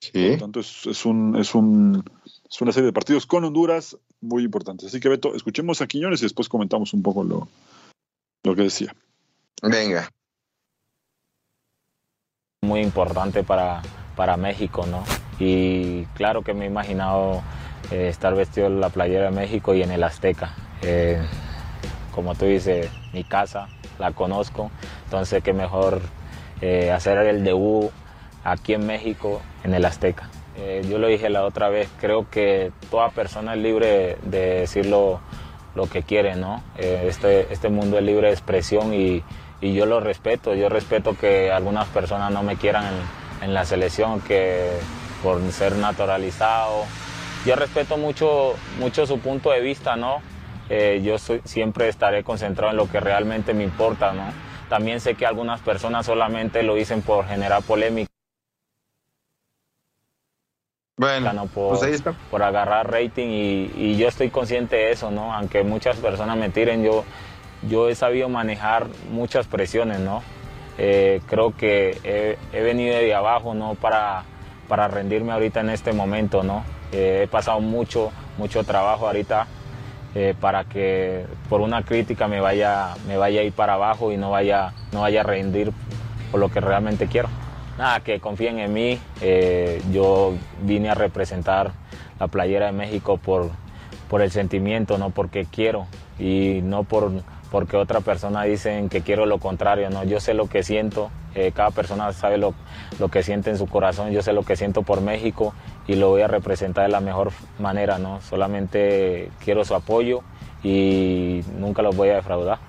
Sí. 0.00 0.10
Por 0.12 0.30
lo 0.32 0.38
tanto, 0.38 0.60
es, 0.60 0.86
es, 0.86 1.06
un, 1.06 1.36
es, 1.36 1.54
un, 1.54 2.04
es 2.48 2.60
una 2.60 2.72
serie 2.72 2.86
de 2.86 2.92
partidos 2.92 3.26
con 3.26 3.44
Honduras 3.44 3.96
muy 4.20 4.44
importantes. 4.44 4.88
Así 4.88 5.00
que, 5.00 5.08
Beto, 5.08 5.34
escuchemos 5.34 5.80
a 5.80 5.86
Quiñones 5.86 6.20
y 6.20 6.24
después 6.24 6.48
comentamos 6.48 6.92
un 6.92 7.02
poco 7.02 7.24
lo, 7.24 7.48
lo 8.48 8.56
que 8.56 8.62
decía. 8.62 8.94
Venga. 9.62 10.08
Muy 12.62 12.80
importante 12.80 13.44
para, 13.44 13.82
para 14.16 14.36
México, 14.36 14.86
¿no? 14.86 15.04
Y 15.38 16.04
claro 16.14 16.42
que 16.42 16.54
me 16.54 16.64
he 16.64 16.68
imaginado 16.68 17.42
eh, 17.90 18.08
estar 18.08 18.34
vestido 18.34 18.66
en 18.66 18.80
la 18.80 18.88
playera 18.88 19.26
de 19.26 19.30
México 19.30 19.74
y 19.74 19.82
en 19.82 19.90
el 19.90 20.02
Azteca. 20.02 20.54
Eh, 20.82 21.20
como 22.14 22.34
tú 22.34 22.46
dices, 22.46 22.90
mi 23.12 23.22
casa, 23.22 23.68
la 23.98 24.12
conozco, 24.12 24.70
entonces 25.04 25.42
qué 25.42 25.52
mejor 25.52 26.00
eh, 26.60 26.90
hacer 26.90 27.18
el 27.18 27.44
debut 27.44 27.90
aquí 28.44 28.74
en 28.74 28.86
México, 28.86 29.40
en 29.62 29.74
el 29.74 29.84
Azteca. 29.84 30.28
yo 30.88 30.98
lo 30.98 31.06
dije 31.06 31.28
la 31.28 31.44
otra 31.44 31.68
vez, 31.68 31.88
creo 32.00 32.28
que 32.28 32.72
toda 32.90 33.10
persona 33.10 33.54
es 33.54 33.60
libre 33.60 34.16
de 34.24 34.60
decirlo 34.60 35.20
lo 35.78 35.88
que 35.88 36.02
quieren, 36.02 36.40
¿no? 36.40 36.60
Eh, 36.76 37.04
este, 37.08 37.52
este 37.52 37.68
mundo 37.68 37.98
es 37.98 38.04
libre 38.04 38.26
de 38.26 38.32
expresión 38.32 38.92
y, 38.92 39.22
y, 39.60 39.74
yo 39.74 39.86
lo 39.86 40.00
respeto. 40.00 40.54
Yo 40.54 40.68
respeto 40.68 41.16
que 41.16 41.52
algunas 41.52 41.86
personas 41.86 42.32
no 42.32 42.42
me 42.42 42.56
quieran 42.56 42.84
en, 43.40 43.54
la 43.54 43.64
selección, 43.64 44.20
que 44.20 44.70
por 45.22 45.40
ser 45.52 45.76
naturalizado. 45.76 46.84
Yo 47.46 47.54
respeto 47.54 47.96
mucho, 47.96 48.54
mucho 48.80 49.06
su 49.06 49.20
punto 49.20 49.50
de 49.52 49.60
vista, 49.60 49.94
¿no? 49.94 50.20
Eh, 50.68 51.00
yo 51.04 51.16
siempre 51.44 51.88
estaré 51.88 52.24
concentrado 52.24 52.72
en 52.72 52.76
lo 52.76 52.90
que 52.90 52.98
realmente 52.98 53.54
me 53.54 53.62
importa, 53.62 54.12
¿no? 54.12 54.24
También 54.68 55.00
sé 55.00 55.14
que 55.14 55.26
algunas 55.26 55.60
personas 55.60 56.06
solamente 56.06 56.64
lo 56.64 56.74
dicen 56.74 57.02
por 57.02 57.24
generar 57.26 57.62
polémica. 57.62 58.17
Bueno, 60.98 61.46
por, 61.46 61.78
pues 61.78 62.02
por 62.28 62.42
agarrar 62.42 62.90
rating 62.90 63.28
y, 63.28 63.96
yo 63.96 64.08
estoy 64.08 64.30
consciente 64.30 64.74
de 64.74 64.90
eso, 64.90 65.12
¿no? 65.12 65.32
Aunque 65.32 65.62
muchas 65.62 65.96
personas 65.96 66.36
me 66.36 66.50
tiren, 66.50 66.82
yo, 66.82 67.04
yo 67.68 67.88
he 67.88 67.94
sabido 67.94 68.28
manejar 68.28 68.88
muchas 69.10 69.46
presiones, 69.46 70.00
¿no? 70.00 70.22
Eh, 70.76 71.20
creo 71.26 71.56
que 71.56 72.36
he, 72.52 72.62
venido 72.62 72.96
de 72.96 73.14
abajo, 73.14 73.54
¿no? 73.54 73.76
Para, 73.76 74.24
para 74.66 74.88
rendirme 74.88 75.32
ahorita 75.32 75.60
en 75.60 75.70
este 75.70 75.92
momento, 75.92 76.42
¿no? 76.42 76.64
Eh, 76.90 77.22
he 77.24 77.28
pasado 77.28 77.60
mucho, 77.60 78.10
mucho 78.36 78.64
trabajo 78.64 79.06
ahorita 79.06 79.46
eh, 80.16 80.34
para 80.40 80.64
que 80.64 81.26
por 81.48 81.60
una 81.60 81.84
crítica 81.84 82.26
me 82.26 82.40
vaya, 82.40 82.94
me 83.06 83.16
vaya 83.16 83.40
a 83.40 83.44
ir 83.44 83.52
para 83.52 83.74
abajo 83.74 84.10
y 84.10 84.16
no 84.16 84.30
vaya, 84.30 84.72
no 84.90 85.02
vaya 85.02 85.20
a 85.20 85.24
rendir 85.24 85.70
por 86.32 86.40
lo 86.40 86.48
que 86.48 86.60
realmente 86.60 87.06
quiero 87.06 87.28
nada, 87.78 88.00
que 88.00 88.20
confíen 88.20 88.58
en 88.58 88.72
mí. 88.72 88.98
Eh, 89.22 89.80
yo 89.92 90.34
vine 90.62 90.90
a 90.90 90.94
representar 90.94 91.72
la 92.20 92.26
playera 92.26 92.66
de 92.66 92.72
México 92.72 93.16
por, 93.16 93.50
por 94.10 94.20
el 94.20 94.30
sentimiento, 94.30 94.98
no 94.98 95.10
porque 95.10 95.46
quiero 95.46 95.86
y 96.18 96.60
no 96.62 96.84
por 96.84 97.12
porque 97.50 97.78
otra 97.78 98.00
persona 98.00 98.42
dicen 98.42 98.90
que 98.90 99.00
quiero 99.00 99.24
lo 99.24 99.38
contrario, 99.38 99.88
no, 99.88 100.04
yo 100.04 100.20
sé 100.20 100.34
lo 100.34 100.50
que 100.50 100.62
siento, 100.62 101.10
eh, 101.34 101.52
cada 101.54 101.70
persona 101.70 102.12
sabe 102.12 102.36
lo, 102.36 102.52
lo, 102.98 103.08
que 103.08 103.22
siente 103.22 103.48
en 103.48 103.56
su 103.56 103.66
corazón, 103.66 104.10
yo 104.10 104.20
sé 104.20 104.34
lo 104.34 104.42
que 104.42 104.54
siento 104.54 104.82
por 104.82 105.00
México 105.00 105.54
y 105.86 105.94
lo 105.94 106.10
voy 106.10 106.20
a 106.20 106.28
representar 106.28 106.84
de 106.84 106.92
la 106.92 107.00
mejor 107.00 107.32
manera, 107.58 107.98
no, 107.98 108.20
solamente 108.20 109.30
quiero 109.42 109.64
su 109.64 109.74
apoyo 109.74 110.20
y 110.62 111.40
nunca 111.58 111.80
los 111.80 111.96
voy 111.96 112.10
a 112.10 112.16
defraudar 112.16 112.67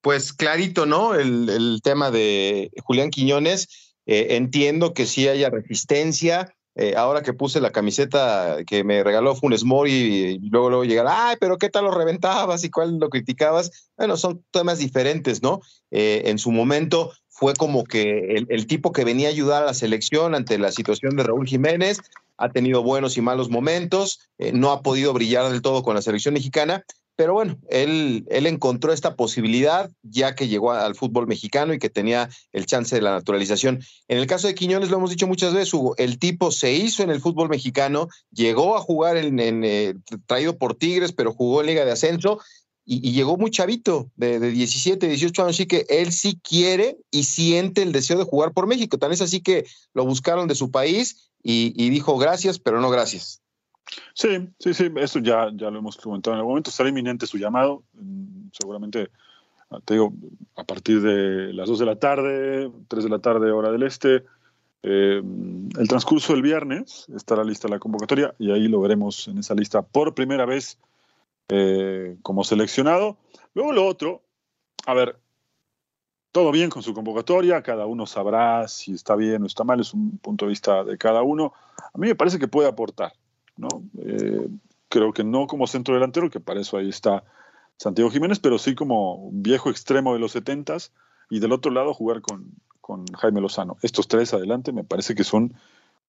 pues 0.00 0.32
clarito, 0.32 0.86
¿no? 0.86 1.14
El, 1.14 1.80
tema 1.82 2.10
de 2.10 2.70
Julián 2.84 3.10
Quiñones. 3.10 3.94
Eh, 4.06 4.36
entiendo 4.36 4.94
que 4.94 5.06
sí 5.06 5.28
haya 5.28 5.50
resistencia. 5.50 6.54
Eh, 6.76 6.94
ahora 6.96 7.22
que 7.22 7.32
puse 7.32 7.60
la 7.60 7.72
camiseta 7.72 8.58
que 8.64 8.84
me 8.84 9.02
regaló 9.02 9.34
Funes 9.34 9.64
Mori 9.64 9.90
y 9.90 10.38
luego 10.48 10.70
luego 10.70 10.84
llegar, 10.84 11.06
ay, 11.08 11.36
pero 11.40 11.58
¿qué 11.58 11.68
tal 11.68 11.84
lo 11.84 11.90
reventabas 11.90 12.62
y 12.62 12.70
cuál 12.70 12.98
lo 12.98 13.10
criticabas? 13.10 13.90
Bueno, 13.96 14.16
son 14.16 14.44
temas 14.52 14.78
diferentes, 14.78 15.42
¿no? 15.42 15.60
Eh, 15.90 16.22
en 16.26 16.38
su 16.38 16.52
momento 16.52 17.12
fue 17.28 17.54
como 17.54 17.82
que 17.82 18.36
el, 18.36 18.46
el, 18.48 18.68
tipo 18.68 18.92
que 18.92 19.04
venía 19.04 19.26
a 19.26 19.32
ayudar 19.32 19.64
a 19.64 19.66
la 19.66 19.74
selección 19.74 20.36
ante 20.36 20.56
la 20.56 20.70
situación 20.70 21.16
de 21.16 21.24
Raúl 21.24 21.48
Jiménez, 21.48 21.98
ha 22.36 22.50
tenido 22.50 22.84
buenos 22.84 23.16
y 23.16 23.22
malos 23.22 23.50
momentos, 23.50 24.20
no 24.52 24.70
ha 24.70 24.82
podido 24.82 25.12
brillar 25.12 25.50
del 25.50 25.62
todo 25.62 25.82
con 25.82 25.96
la 25.96 26.02
selección 26.02 26.34
mexicana, 26.34 26.84
pero 27.18 27.34
bueno, 27.34 27.58
él, 27.68 28.24
él 28.30 28.46
encontró 28.46 28.92
esta 28.92 29.16
posibilidad 29.16 29.90
ya 30.04 30.36
que 30.36 30.46
llegó 30.46 30.70
al 30.70 30.94
fútbol 30.94 31.26
mexicano 31.26 31.74
y 31.74 31.80
que 31.80 31.90
tenía 31.90 32.30
el 32.52 32.64
chance 32.64 32.94
de 32.94 33.02
la 33.02 33.10
naturalización. 33.10 33.80
En 34.06 34.18
el 34.18 34.28
caso 34.28 34.46
de 34.46 34.54
Quiñones, 34.54 34.88
lo 34.88 34.98
hemos 34.98 35.10
dicho 35.10 35.26
muchas 35.26 35.52
veces, 35.52 35.74
Hugo, 35.74 35.96
el 35.96 36.20
tipo 36.20 36.52
se 36.52 36.72
hizo 36.74 37.02
en 37.02 37.10
el 37.10 37.20
fútbol 37.20 37.48
mexicano, 37.48 38.06
llegó 38.30 38.76
a 38.76 38.80
jugar 38.80 39.16
en, 39.16 39.64
eh, 39.64 39.94
traído 40.26 40.58
por 40.58 40.76
Tigres, 40.76 41.10
pero 41.10 41.34
jugó 41.34 41.60
en 41.60 41.66
Liga 41.66 41.84
de 41.84 41.90
Ascenso 41.90 42.38
y, 42.84 43.10
llegó 43.10 43.36
muy 43.36 43.50
chavito, 43.50 44.12
de, 44.14 44.38
17, 44.38 45.08
18 45.08 45.42
años, 45.42 45.56
así 45.56 45.66
que 45.66 45.86
él 45.88 46.12
sí 46.12 46.38
quiere 46.40 46.98
y 47.10 47.24
siente 47.24 47.82
el 47.82 47.90
deseo 47.90 48.18
de 48.18 48.26
jugar 48.26 48.52
por 48.52 48.68
México. 48.68 48.96
Tan 48.96 49.10
es 49.10 49.22
así 49.22 49.40
que 49.40 49.66
lo 49.92 50.06
buscaron 50.06 50.46
de 50.46 50.54
su 50.54 50.70
país 50.70 51.32
y 51.42 51.90
dijo 51.90 52.16
gracias, 52.16 52.60
pero 52.60 52.80
no 52.80 52.90
gracias. 52.90 53.42
Sí, 54.14 54.48
sí, 54.58 54.74
sí, 54.74 54.90
eso 54.96 55.18
ya, 55.18 55.50
ya 55.54 55.70
lo 55.70 55.78
hemos 55.78 55.96
comentado 55.96 56.34
en 56.34 56.38
algún 56.38 56.52
momento. 56.52 56.70
Será 56.70 56.88
inminente 56.88 57.26
su 57.26 57.38
llamado. 57.38 57.82
Mm, 57.94 58.48
seguramente, 58.52 59.10
ah, 59.70 59.78
te 59.84 59.94
digo, 59.94 60.12
a 60.56 60.64
partir 60.64 61.00
de 61.00 61.52
las 61.52 61.68
2 61.68 61.78
de 61.78 61.86
la 61.86 61.96
tarde, 61.96 62.70
3 62.88 63.04
de 63.04 63.10
la 63.10 63.18
tarde, 63.18 63.50
hora 63.50 63.70
del 63.70 63.82
este. 63.82 64.24
Eh, 64.82 65.20
el 65.78 65.88
transcurso 65.88 66.32
del 66.32 66.42
viernes 66.42 67.06
estará 67.14 67.42
lista 67.42 67.66
la 67.66 67.80
convocatoria 67.80 68.34
y 68.38 68.52
ahí 68.52 68.68
lo 68.68 68.80
veremos 68.80 69.26
en 69.26 69.38
esa 69.38 69.54
lista 69.54 69.82
por 69.82 70.14
primera 70.14 70.46
vez 70.46 70.78
eh, 71.48 72.16
como 72.22 72.44
seleccionado. 72.44 73.16
Luego 73.54 73.72
lo 73.72 73.86
otro, 73.86 74.22
a 74.86 74.94
ver, 74.94 75.18
todo 76.30 76.52
bien 76.52 76.70
con 76.70 76.82
su 76.82 76.94
convocatoria, 76.94 77.62
cada 77.62 77.86
uno 77.86 78.06
sabrá 78.06 78.68
si 78.68 78.92
está 78.92 79.16
bien 79.16 79.42
o 79.42 79.46
está 79.46 79.64
mal, 79.64 79.80
es 79.80 79.94
un 79.94 80.18
punto 80.18 80.44
de 80.44 80.50
vista 80.50 80.84
de 80.84 80.96
cada 80.98 81.22
uno. 81.22 81.52
A 81.92 81.98
mí 81.98 82.06
me 82.06 82.14
parece 82.14 82.38
que 82.38 82.48
puede 82.48 82.68
aportar. 82.68 83.12
¿No? 83.58 83.68
Eh, 84.02 84.48
creo 84.88 85.12
que 85.12 85.24
no 85.24 85.46
como 85.46 85.66
centro 85.66 85.94
delantero, 85.94 86.30
que 86.30 86.40
para 86.40 86.60
eso 86.60 86.78
ahí 86.78 86.88
está 86.88 87.24
Santiago 87.76 88.10
Jiménez, 88.10 88.38
pero 88.38 88.58
sí 88.58 88.74
como 88.74 89.28
viejo 89.32 89.70
extremo 89.70 90.14
de 90.14 90.20
los 90.20 90.32
setentas 90.32 90.92
y 91.28 91.40
del 91.40 91.52
otro 91.52 91.70
lado 91.70 91.92
jugar 91.92 92.22
con, 92.22 92.46
con 92.80 93.04
Jaime 93.06 93.40
Lozano. 93.40 93.76
Estos 93.82 94.08
tres 94.08 94.32
adelante 94.32 94.72
me 94.72 94.84
parece 94.84 95.14
que 95.14 95.24
son 95.24 95.54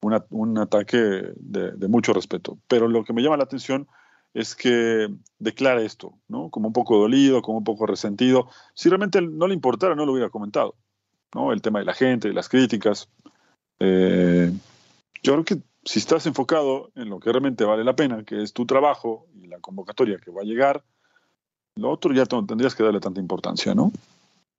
un 0.02 0.58
ataque 0.58 0.98
de, 1.36 1.88
mucho 1.88 2.14
respeto. 2.14 2.58
Pero 2.68 2.88
lo 2.88 3.04
que 3.04 3.14
me 3.14 3.22
llama 3.22 3.38
la 3.38 3.44
atención 3.44 3.88
es 4.34 4.56
que 4.56 5.10
declara 5.40 5.82
esto, 5.82 6.14
¿no? 6.28 6.50
Como 6.50 6.68
un 6.68 6.74
poco 6.74 6.98
dolido, 6.98 7.42
como 7.42 7.58
un 7.58 7.64
poco 7.64 7.86
resentido. 7.86 8.48
Si 8.74 8.90
realmente 8.90 9.22
no 9.22 9.48
le 9.48 9.54
importara, 9.54 9.96
no 9.96 10.06
lo 10.06 10.14
hubiera 10.14 10.30
comentado, 10.30 10.76
¿no? 11.34 11.52
El 11.52 11.62
tema 11.62 11.80
de 11.80 11.86
la 11.86 11.94
gente, 11.94 12.30
de 12.30 12.34
las 12.34 12.48
críticas. 12.48 13.10
Eh, 13.80 14.52
yo 15.24 15.34
creo 15.34 15.44
que 15.44 15.58
si 15.84 16.00
estás 16.00 16.26
enfocado 16.26 16.92
en 16.96 17.10
lo 17.10 17.20
que 17.20 17.32
realmente 17.32 17.64
vale 17.64 17.84
la 17.84 17.96
pena, 17.96 18.24
que 18.24 18.44
es 18.44 18.54
tu 18.54 18.66
trabajo 18.66 19.28
y 19.36 19.48
la 19.48 19.60
convocatoria 19.60 20.18
que 20.18 20.32
va 20.32 20.42
a 20.42 20.46
llegar, 20.46 20.84
lo 21.76 21.90
otro 21.90 22.14
ya 22.14 22.26
tendrías 22.26 22.76
que 22.76 22.84
darle 22.84 23.00
tanta 23.00 23.22
importancia, 23.22 23.74
¿no? 23.74 23.92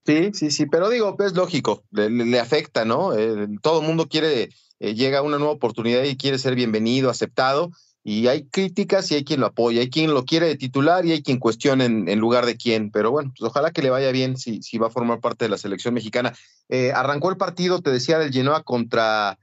Sí, 0.05 0.31
sí, 0.33 0.49
sí, 0.49 0.65
pero 0.65 0.89
digo, 0.89 1.15
es 1.19 1.33
lógico, 1.33 1.83
le, 1.91 2.39
afecta, 2.39 2.85
¿no? 2.85 3.13
Eh, 3.13 3.47
todo 3.61 3.81
el 3.81 3.87
mundo 3.87 4.07
quiere, 4.07 4.49
eh, 4.79 4.95
llega 4.95 5.21
una 5.21 5.37
nueva 5.37 5.53
oportunidad 5.53 6.03
y 6.03 6.17
quiere 6.17 6.39
ser 6.39 6.55
bienvenido, 6.55 7.11
aceptado, 7.11 7.71
y 8.03 8.25
hay 8.27 8.45
críticas 8.45 9.11
y 9.11 9.15
hay 9.15 9.23
quien 9.23 9.41
lo 9.41 9.45
apoya, 9.45 9.81
hay 9.81 9.91
quien 9.91 10.11
lo 10.11 10.25
quiere 10.25 10.55
titular 10.55 11.05
y 11.05 11.11
hay 11.11 11.21
quien 11.21 11.37
cuestiona 11.37 11.85
en, 11.85 12.19
lugar 12.19 12.47
de 12.47 12.57
quién, 12.57 12.89
pero 12.89 13.11
bueno, 13.11 13.31
pues 13.37 13.47
ojalá 13.47 13.69
que 13.69 13.83
le 13.83 13.91
vaya 13.91 14.11
bien 14.11 14.37
si, 14.37 14.63
si 14.63 14.79
va 14.79 14.87
a 14.87 14.91
formar 14.91 15.19
parte 15.19 15.45
de 15.45 15.49
la 15.49 15.59
selección 15.59 15.93
mexicana. 15.93 16.33
Eh, 16.67 16.91
arrancó 16.93 17.29
el 17.29 17.37
partido, 17.37 17.81
te 17.81 17.91
decía, 17.91 18.17
del 18.17 18.33
Genoa 18.33 18.63
contra, 18.63 19.37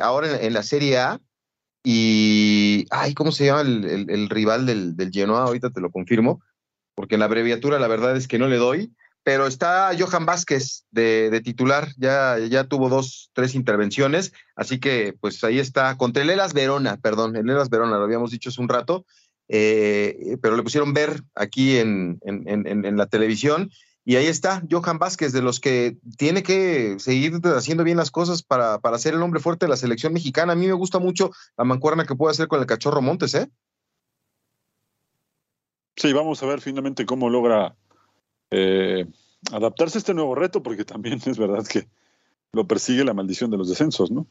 ahora 0.00 0.40
en, 0.40 0.52
la 0.52 0.62
Serie 0.62 0.98
A, 0.98 1.20
y, 1.84 2.86
ay, 2.90 3.14
¿cómo 3.14 3.32
se 3.32 3.46
llama 3.46 3.62
el, 3.62 4.28
rival 4.28 4.66
del, 4.66 4.96
del 4.96 5.10
Genoa? 5.10 5.44
Ahorita 5.44 5.70
te 5.70 5.80
lo 5.80 5.90
confirmo, 5.90 6.42
porque 6.94 7.14
en 7.14 7.20
la 7.20 7.26
abreviatura 7.26 7.78
la 7.78 7.88
verdad 7.88 8.16
es 8.16 8.28
que 8.28 8.38
no 8.38 8.48
le 8.48 8.56
doy 8.56 8.92
pero 9.28 9.46
está 9.46 9.90
Johan 9.98 10.24
Vázquez 10.24 10.86
de, 10.90 11.42
titular, 11.44 11.92
ya, 11.98 12.38
ya 12.38 12.64
tuvo 12.64 12.88
dos, 12.88 13.30
tres 13.34 13.54
intervenciones, 13.54 14.32
así 14.56 14.80
que 14.80 15.14
pues 15.20 15.44
ahí 15.44 15.58
está, 15.58 15.98
contra 15.98 16.22
el 16.22 16.30
Elas 16.30 16.54
Verona, 16.54 16.96
perdón, 16.96 17.36
el 17.36 17.50
Elas 17.50 17.68
Verona, 17.68 17.98
lo 17.98 18.04
habíamos 18.04 18.30
dicho 18.30 18.48
hace 18.48 18.62
un 18.62 18.70
rato, 18.70 19.04
eh, 19.48 20.38
pero 20.40 20.56
le 20.56 20.62
pusieron 20.62 20.94
ver 20.94 21.22
aquí 21.34 21.76
en, 21.76 22.18
en, 22.22 22.96
la 22.96 23.04
televisión, 23.04 23.70
y 24.08 24.16
ahí 24.16 24.24
está 24.24 24.62
Johan 24.70 24.98
Vázquez, 24.98 25.34
de 25.34 25.42
los 25.42 25.60
que 25.60 25.98
tiene 26.16 26.42
que 26.42 26.98
seguir 26.98 27.42
haciendo 27.44 27.84
bien 27.84 27.98
las 27.98 28.10
cosas 28.10 28.42
para, 28.42 28.78
para 28.78 28.96
ser 28.96 29.12
el 29.12 29.20
hombre 29.20 29.38
fuerte 29.38 29.66
de 29.66 29.68
la 29.68 29.76
selección 29.76 30.14
mexicana. 30.14 30.54
A 30.54 30.56
mí 30.56 30.66
me 30.66 30.72
gusta 30.72 30.98
mucho 30.98 31.30
la 31.58 31.64
mancuerna 31.64 32.06
que 32.06 32.14
puede 32.14 32.30
hacer 32.30 32.48
con 32.48 32.58
el 32.58 32.64
cachorro 32.64 33.02
Montes, 33.02 33.34
¿eh? 33.34 33.50
Sí, 35.94 36.14
vamos 36.14 36.42
a 36.42 36.46
ver 36.46 36.62
finalmente 36.62 37.04
cómo 37.04 37.28
logra 37.28 37.76
eh, 38.50 39.04
adaptarse 39.52 39.98
a 39.98 40.00
este 40.00 40.14
nuevo 40.14 40.34
reto, 40.34 40.62
porque 40.62 40.86
también 40.86 41.20
es 41.26 41.36
verdad 41.36 41.66
que 41.66 41.86
lo 42.52 42.66
persigue 42.66 43.04
la 43.04 43.12
maldición 43.12 43.50
de 43.50 43.58
los 43.58 43.68
descensos, 43.68 44.10
¿no? 44.10 44.26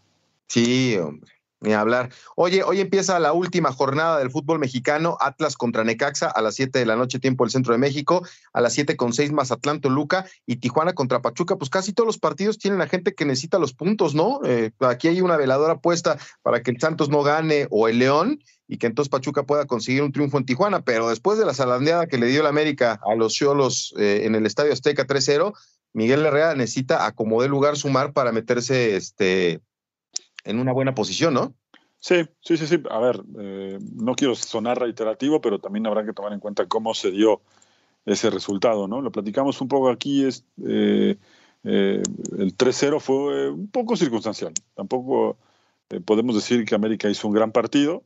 Sí, 0.48 0.98
hombre. 0.98 1.32
Ni 1.60 1.74
hablar. 1.74 2.12
Oye, 2.36 2.62
hoy 2.62 2.82
empieza 2.82 3.20
la 3.20 3.34
última 3.34 3.72
jornada 3.72 4.20
del 4.20 4.30
fútbol 4.30 4.60
mexicano, 4.60 5.18
Atlas 5.20 5.58
contra 5.58 5.84
Necaxa 5.84 6.28
a 6.28 6.42
las 6.44 6.54
7 6.54 6.78
de 6.78 6.86
la 6.86 6.96
noche, 6.96 7.20
tiempo 7.20 7.44
del 7.44 7.52
centro 7.52 7.74
de 7.74 7.80
México, 7.80 8.24
a 8.54 8.62
las 8.62 8.74
7 8.74 8.96
con 8.96 9.12
6 9.12 9.32
Mazatlán, 9.32 9.82
Toluca 9.82 10.28
y 10.46 10.58
Tijuana 10.58 10.94
contra 10.94 11.24
Pachuca. 11.24 11.56
Pues 11.56 11.72
casi 11.72 11.94
todos 11.94 12.06
los 12.06 12.20
partidos 12.20 12.60
tienen 12.60 12.82
a 12.82 12.88
gente 12.88 13.16
que 13.16 13.26
necesita 13.26 13.58
los 13.58 13.74
puntos, 13.74 14.14
¿no? 14.14 14.40
Eh, 14.46 14.72
aquí 14.82 15.08
hay 15.08 15.22
una 15.22 15.36
veladora 15.36 15.80
puesta 15.80 16.20
para 16.44 16.62
que 16.62 16.70
el 16.70 16.80
Santos 16.80 17.10
no 17.10 17.24
gane 17.24 17.68
o 17.72 17.88
el 17.88 17.98
León 17.98 18.40
y 18.68 18.78
que 18.78 18.86
entonces 18.86 19.10
Pachuca 19.10 19.44
pueda 19.44 19.66
conseguir 19.66 20.04
un 20.04 20.12
triunfo 20.12 20.38
en 20.38 20.46
Tijuana, 20.46 20.82
pero 20.82 21.10
después 21.10 21.40
de 21.40 21.46
la 21.46 21.56
zarandeada 21.56 22.06
que 22.06 22.20
le 22.20 22.28
dio 22.28 22.42
el 22.42 22.48
América 22.48 23.00
a 23.04 23.16
los 23.16 23.34
Cholos 23.34 23.96
eh, 23.98 24.22
en 24.26 24.36
el 24.36 24.46
Estadio 24.46 24.74
Azteca 24.74 25.08
3-0, 25.08 25.54
Miguel 25.94 26.26
Herrera 26.26 26.54
necesita 26.54 27.08
acomodar 27.08 27.50
lugar 27.50 27.78
sumar 27.78 28.14
para 28.14 28.32
meterse 28.32 28.96
este, 28.96 29.62
en 30.48 30.60
una 30.60 30.72
buena 30.72 30.96
posición, 30.96 31.34
¿no? 31.34 31.54
Sí, 32.00 32.28
sí, 32.42 32.58
sí, 32.58 32.68
sí. 32.68 32.82
A 32.90 33.00
ver, 33.00 33.22
eh, 33.40 33.80
no 33.96 34.16
quiero 34.16 34.36
sonar 34.36 34.80
reiterativo, 34.80 35.42
pero 35.42 35.60
también 35.60 35.88
habrá 35.88 36.06
que 36.06 36.14
tomar 36.14 36.34
en 36.34 36.40
cuenta 36.40 36.68
cómo 36.68 36.94
se 36.94 37.12
dio 37.12 37.42
ese 38.06 38.30
resultado, 38.30 38.88
¿no? 38.88 39.02
Lo 39.02 39.12
platicamos 39.12 39.60
un 39.62 39.68
poco 39.68 39.90
aquí, 39.90 40.24
es, 40.24 40.46
eh, 40.66 41.18
el 41.64 42.56
3-0 42.56 43.00
fue 43.00 43.50
un 43.50 43.68
poco 43.68 43.98
circunstancial. 43.98 44.54
Tampoco 44.76 45.38
podemos 46.06 46.36
decir 46.36 46.66
que 46.66 46.76
América 46.76 47.10
hizo 47.10 47.28
un 47.28 47.34
gran 47.34 47.52
partido, 47.52 48.04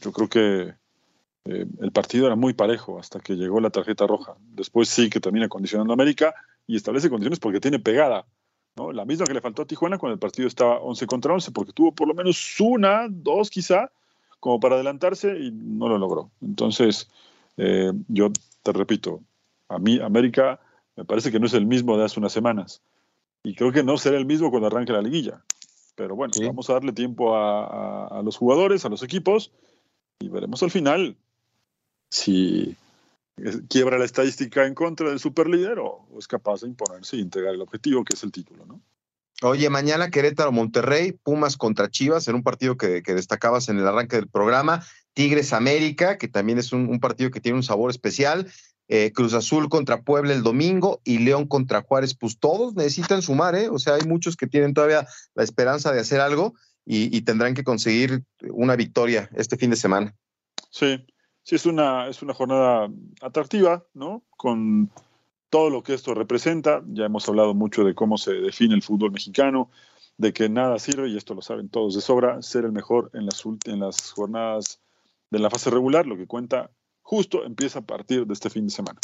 yo 0.00 0.12
creo 0.12 0.28
que 0.28 0.74
eh, 1.46 1.66
el 1.80 1.92
partido 1.92 2.26
era 2.26 2.36
muy 2.36 2.54
parejo 2.54 2.98
hasta 2.98 3.20
que 3.20 3.34
llegó 3.34 3.60
la 3.60 3.70
tarjeta 3.70 4.06
roja. 4.06 4.36
Después 4.40 4.88
sí 4.88 5.10
que 5.10 5.20
termina 5.20 5.48
condicionando 5.48 5.92
América 5.92 6.34
y 6.66 6.76
establece 6.76 7.10
condiciones 7.10 7.38
porque 7.38 7.60
tiene 7.60 7.78
pegada. 7.78 8.26
¿No? 8.76 8.92
La 8.92 9.04
misma 9.04 9.26
que 9.26 9.34
le 9.34 9.40
faltó 9.40 9.62
a 9.62 9.66
Tijuana 9.66 9.98
cuando 9.98 10.14
el 10.14 10.20
partido 10.20 10.48
estaba 10.48 10.78
11 10.78 11.06
contra 11.06 11.34
11, 11.34 11.50
porque 11.52 11.72
tuvo 11.72 11.92
por 11.92 12.08
lo 12.08 12.14
menos 12.14 12.60
una, 12.60 13.06
dos 13.08 13.50
quizá, 13.50 13.90
como 14.40 14.60
para 14.60 14.74
adelantarse 14.74 15.38
y 15.38 15.50
no 15.52 15.88
lo 15.88 15.98
logró. 15.98 16.30
Entonces, 16.42 17.08
eh, 17.56 17.92
yo 18.08 18.30
te 18.62 18.72
repito, 18.72 19.20
a 19.68 19.78
mí 19.78 20.00
América 20.00 20.60
me 20.96 21.04
parece 21.04 21.32
que 21.32 21.40
no 21.40 21.46
es 21.46 21.54
el 21.54 21.66
mismo 21.66 21.96
de 21.96 22.04
hace 22.04 22.20
unas 22.20 22.32
semanas. 22.32 22.82
Y 23.42 23.54
creo 23.54 23.72
que 23.72 23.82
no 23.82 23.98
será 23.98 24.16
el 24.16 24.26
mismo 24.26 24.50
cuando 24.50 24.68
arranque 24.68 24.92
la 24.92 25.02
liguilla. 25.02 25.42
Pero 25.96 26.16
bueno, 26.16 26.32
vamos 26.44 26.68
a 26.70 26.74
darle 26.74 26.92
tiempo 26.92 27.36
a, 27.36 28.20
los 28.24 28.36
jugadores, 28.36 28.84
a 28.84 28.88
los 28.88 29.02
equipos, 29.02 29.52
y 30.18 30.28
veremos 30.28 30.62
al 30.62 30.70
final 30.70 31.16
si 32.10 32.76
quiebra 33.68 33.98
la 33.98 34.04
estadística 34.04 34.66
en 34.66 34.74
contra 34.74 35.08
del 35.08 35.18
superlíder 35.18 35.78
o, 35.78 36.06
es 36.18 36.28
capaz 36.28 36.62
de 36.62 36.68
imponerse 36.68 37.16
y 37.16 37.20
entregar 37.20 37.54
el 37.54 37.60
objetivo, 37.60 38.04
que 38.04 38.14
es 38.14 38.22
el 38.22 38.32
título, 38.32 38.64
¿no? 38.66 38.80
Oye, 39.42 39.68
mañana 39.68 40.10
Querétaro 40.10 40.52
Monterrey, 40.52 41.12
Pumas 41.12 41.56
contra 41.56 41.90
Chivas, 41.90 42.28
en 42.28 42.36
un 42.36 42.42
partido 42.42 42.76
que, 42.76 43.02
destacabas 43.02 43.68
en 43.68 43.78
el 43.78 43.86
arranque 43.86 44.16
del 44.16 44.28
programa, 44.28 44.86
Tigres 45.12 45.52
América, 45.52 46.18
que 46.18 46.28
también 46.28 46.58
es 46.58 46.72
un, 46.72 47.00
partido 47.00 47.30
que 47.30 47.40
tiene 47.40 47.56
un 47.56 47.64
sabor 47.64 47.90
especial, 47.90 48.50
eh, 48.88 49.12
Cruz 49.12 49.34
Azul 49.34 49.68
contra 49.68 50.02
Puebla 50.02 50.32
el 50.32 50.42
domingo 50.42 51.00
y 51.04 51.18
León 51.18 51.46
contra 51.46 51.82
Juárez, 51.82 52.14
pues 52.14 52.38
todos 52.38 52.74
necesitan 52.74 53.22
sumar, 53.22 53.56
¿eh? 53.56 53.68
O 53.68 53.78
sea, 53.78 53.94
hay 53.94 54.06
muchos 54.06 54.36
que 54.36 54.46
tienen 54.46 54.72
todavía 54.72 55.06
la 55.34 55.42
esperanza 55.42 55.92
de 55.92 56.00
hacer 56.00 56.20
algo 56.20 56.54
y, 56.86 57.22
tendrán 57.22 57.54
que 57.54 57.64
conseguir 57.64 58.22
una 58.50 58.76
victoria 58.76 59.30
este 59.34 59.56
fin 59.56 59.70
de 59.70 59.76
semana. 59.76 60.14
Sí, 60.70 61.04
sí, 61.44 61.54
es 61.54 61.66
una, 61.66 62.08
es 62.08 62.22
una 62.22 62.34
jornada 62.34 62.88
atractiva, 63.20 63.84
¿no? 63.94 64.22
Con 64.36 64.90
todo 65.50 65.70
lo 65.70 65.84
que 65.84 65.94
esto 65.94 66.14
representa. 66.14 66.82
Ya 66.88 67.04
hemos 67.04 67.28
hablado 67.28 67.54
mucho 67.54 67.84
de 67.84 67.94
cómo 67.94 68.18
se 68.18 68.32
define 68.32 68.74
el 68.74 68.82
fútbol 68.82 69.12
mexicano, 69.12 69.70
de 70.18 70.32
que 70.32 70.48
nada 70.48 70.78
sirve, 70.80 71.08
y 71.08 71.16
esto 71.16 71.34
lo 71.34 71.42
saben 71.42 71.68
todos 71.68 71.94
de 71.94 72.00
sobra, 72.00 72.42
ser 72.42 72.64
el 72.64 72.72
mejor 72.72 73.10
en 73.14 73.26
las, 73.26 73.42
en 73.66 73.80
las 73.80 74.10
jornadas 74.10 74.80
de 75.30 75.38
la 75.38 75.50
fase 75.50 75.70
regular, 75.70 76.06
lo 76.06 76.16
que 76.16 76.26
cuenta 76.26 76.70
justo 77.02 77.44
empieza 77.44 77.80
a 77.80 77.82
partir 77.82 78.26
de 78.26 78.32
este 78.32 78.50
fin 78.50 78.66
de 78.66 78.72
semana. 78.72 78.98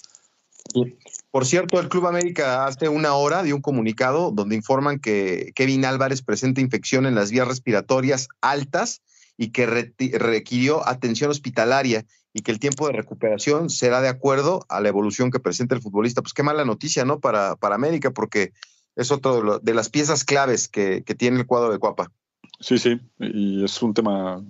Por 1.31 1.47
cierto, 1.47 1.81
el 1.81 1.89
Club 1.89 2.07
América 2.07 2.67
hace 2.67 2.89
una 2.89 3.15
hora 3.15 3.43
dio 3.43 3.57
un 3.57 3.63
comunicado 3.63 4.31
donde 4.31 4.55
informan 4.55 4.99
que 4.99 5.53
Kevin 5.55 5.85
Álvarez 5.85 6.23
presenta 6.23 6.61
infección 6.61 7.07
en 7.07 7.15
las 7.15 7.31
vías 7.31 7.49
respiratorias 7.49 8.29
altas 8.41 9.03
y 9.41 9.53
que 9.53 9.65
requirió 9.65 10.87
atención 10.87 11.31
hospitalaria 11.31 12.05
y 12.35 12.43
que 12.43 12.53
el 12.53 12.61
tiempo 12.61 12.87
de 12.87 12.93
recuperación 12.93 13.71
será 13.71 14.03
de 14.03 14.09
acuerdo 14.09 14.67
a 14.69 14.83
la 14.83 14.91
evolución 14.91 15.31
que 15.31 15.41
presenta 15.41 15.75
el 15.75 15.81
futbolista. 15.81 16.21
Pues 16.21 16.35
qué 16.35 16.43
mala 16.43 16.67
noticia, 16.67 17.07
¿no? 17.07 17.21
Para, 17.21 17.57
para 17.57 17.75
América, 17.75 18.11
porque 18.11 18.53
es 18.97 19.11
otro 19.11 19.59
de, 19.59 19.75
las 19.75 19.89
piezas 19.89 20.25
claves 20.25 20.69
que, 20.69 21.05
que 21.05 21.15
tiene 21.15 21.39
el 21.39 21.47
cuadro 21.47 21.73
de 21.73 21.79
Cuapa. 21.79 22.13
Sí, 22.61 22.77
sí, 22.77 23.01
y 23.19 23.65
es 23.65 23.81
un 23.81 23.95
tema 23.95 24.45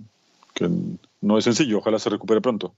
que 0.53 0.69
no 1.21 1.37
es 1.37 1.45
sencillo, 1.45 1.77
ojalá 1.77 1.97
se 1.97 2.09
recupere 2.09 2.41
pronto. 2.41 2.75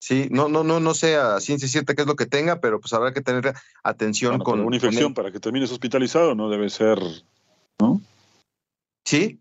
Sí, 0.00 0.26
no, 0.32 0.48
no, 0.48 0.64
no, 0.64 0.80
no 0.80 0.94
sé 0.94 1.14
a 1.14 1.38
ciencia 1.38 1.68
cierta 1.68 1.94
qué 1.94 2.02
es 2.02 2.08
lo 2.08 2.16
que 2.16 2.26
tenga, 2.26 2.60
pero 2.60 2.80
pues 2.80 2.92
habrá 2.92 3.12
que 3.14 3.20
tener 3.20 3.54
atención 3.84 4.40
con. 4.40 4.58
Una 4.58 4.74
infección 4.74 5.14
para 5.14 5.30
que 5.30 5.38
termines 5.38 5.70
hospitalizado 5.70 6.34
no 6.34 6.50
debe 6.50 6.70
ser, 6.70 6.98
¿no? 7.78 8.00
Sí, 9.04 9.38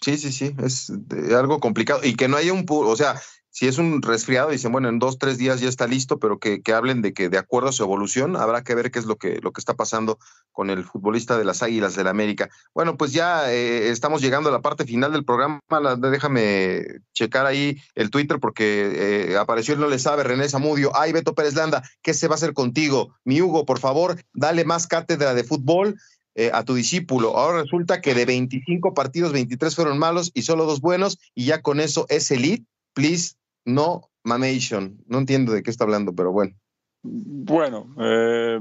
sí, 0.00 0.18
sí, 0.18 0.32
sí, 0.32 0.54
es 0.62 0.90
algo 1.32 1.60
complicado. 1.60 2.00
Y 2.02 2.14
que 2.14 2.28
no 2.28 2.36
haya 2.36 2.52
un, 2.52 2.64
o 2.68 2.96
sea, 2.96 3.20
si 3.56 3.66
es 3.66 3.78
un 3.78 4.02
resfriado, 4.02 4.50
dicen, 4.50 4.70
bueno, 4.70 4.90
en 4.90 4.98
dos, 4.98 5.18
tres 5.18 5.38
días 5.38 5.60
ya 5.60 5.68
está 5.70 5.86
listo, 5.86 6.18
pero 6.18 6.38
que, 6.38 6.60
hablen 6.74 7.00
de 7.00 7.14
que 7.14 7.30
de 7.30 7.38
acuerdo 7.38 7.70
a 7.70 7.72
su 7.72 7.82
evolución, 7.82 8.36
habrá 8.36 8.62
que 8.62 8.74
ver 8.74 8.90
qué 8.90 8.98
es 8.98 9.06
lo 9.06 9.16
que, 9.16 9.40
lo 9.40 9.50
que 9.52 9.62
está 9.62 9.72
pasando 9.72 10.18
con 10.52 10.68
el 10.68 10.84
futbolista 10.84 11.38
de 11.38 11.46
las 11.46 11.62
Águilas 11.62 11.94
del 11.94 12.04
la 12.04 12.10
América. 12.10 12.50
Bueno, 12.74 12.98
pues 12.98 13.14
ya 13.14 13.50
eh, 13.50 13.88
estamos 13.88 14.20
llegando 14.20 14.50
a 14.50 14.52
la 14.52 14.60
parte 14.60 14.84
final 14.84 15.10
del 15.10 15.24
programa. 15.24 15.62
déjame 15.96 16.84
checar 17.14 17.46
ahí 17.46 17.80
el 17.94 18.10
Twitter 18.10 18.40
porque 18.40 19.30
eh, 19.32 19.38
apareció 19.38 19.72
el 19.72 19.80
No 19.80 19.88
Le 19.88 19.98
Sabe, 19.98 20.22
René 20.22 20.50
Zamudio. 20.50 20.92
Ay, 20.94 21.12
Beto 21.12 21.34
Pérez 21.34 21.54
Landa, 21.54 21.82
¿qué 22.02 22.12
se 22.12 22.28
va 22.28 22.34
a 22.34 22.36
hacer 22.36 22.52
contigo? 22.52 23.16
Mi 23.24 23.40
Hugo, 23.40 23.64
por 23.64 23.78
favor, 23.78 24.22
dale 24.34 24.66
más 24.66 24.86
cátedra 24.86 25.32
de 25.32 25.44
fútbol. 25.44 25.96
Eh, 26.38 26.50
a 26.52 26.64
tu 26.64 26.74
discípulo. 26.74 27.34
Ahora 27.38 27.62
resulta 27.62 28.02
que 28.02 28.14
de 28.14 28.26
25 28.26 28.92
partidos, 28.92 29.32
23 29.32 29.74
fueron 29.74 29.98
malos 29.98 30.32
y 30.34 30.42
solo 30.42 30.66
dos 30.66 30.82
buenos, 30.82 31.18
y 31.34 31.46
ya 31.46 31.62
con 31.62 31.80
eso 31.80 32.04
es 32.10 32.30
elite. 32.30 32.66
Please, 32.92 33.36
no 33.64 34.10
Mamation. 34.22 34.98
No 35.06 35.18
entiendo 35.18 35.52
de 35.52 35.62
qué 35.62 35.70
está 35.70 35.84
hablando, 35.84 36.12
pero 36.12 36.32
bueno. 36.32 36.54
Bueno, 37.02 37.94
eh, 37.98 38.58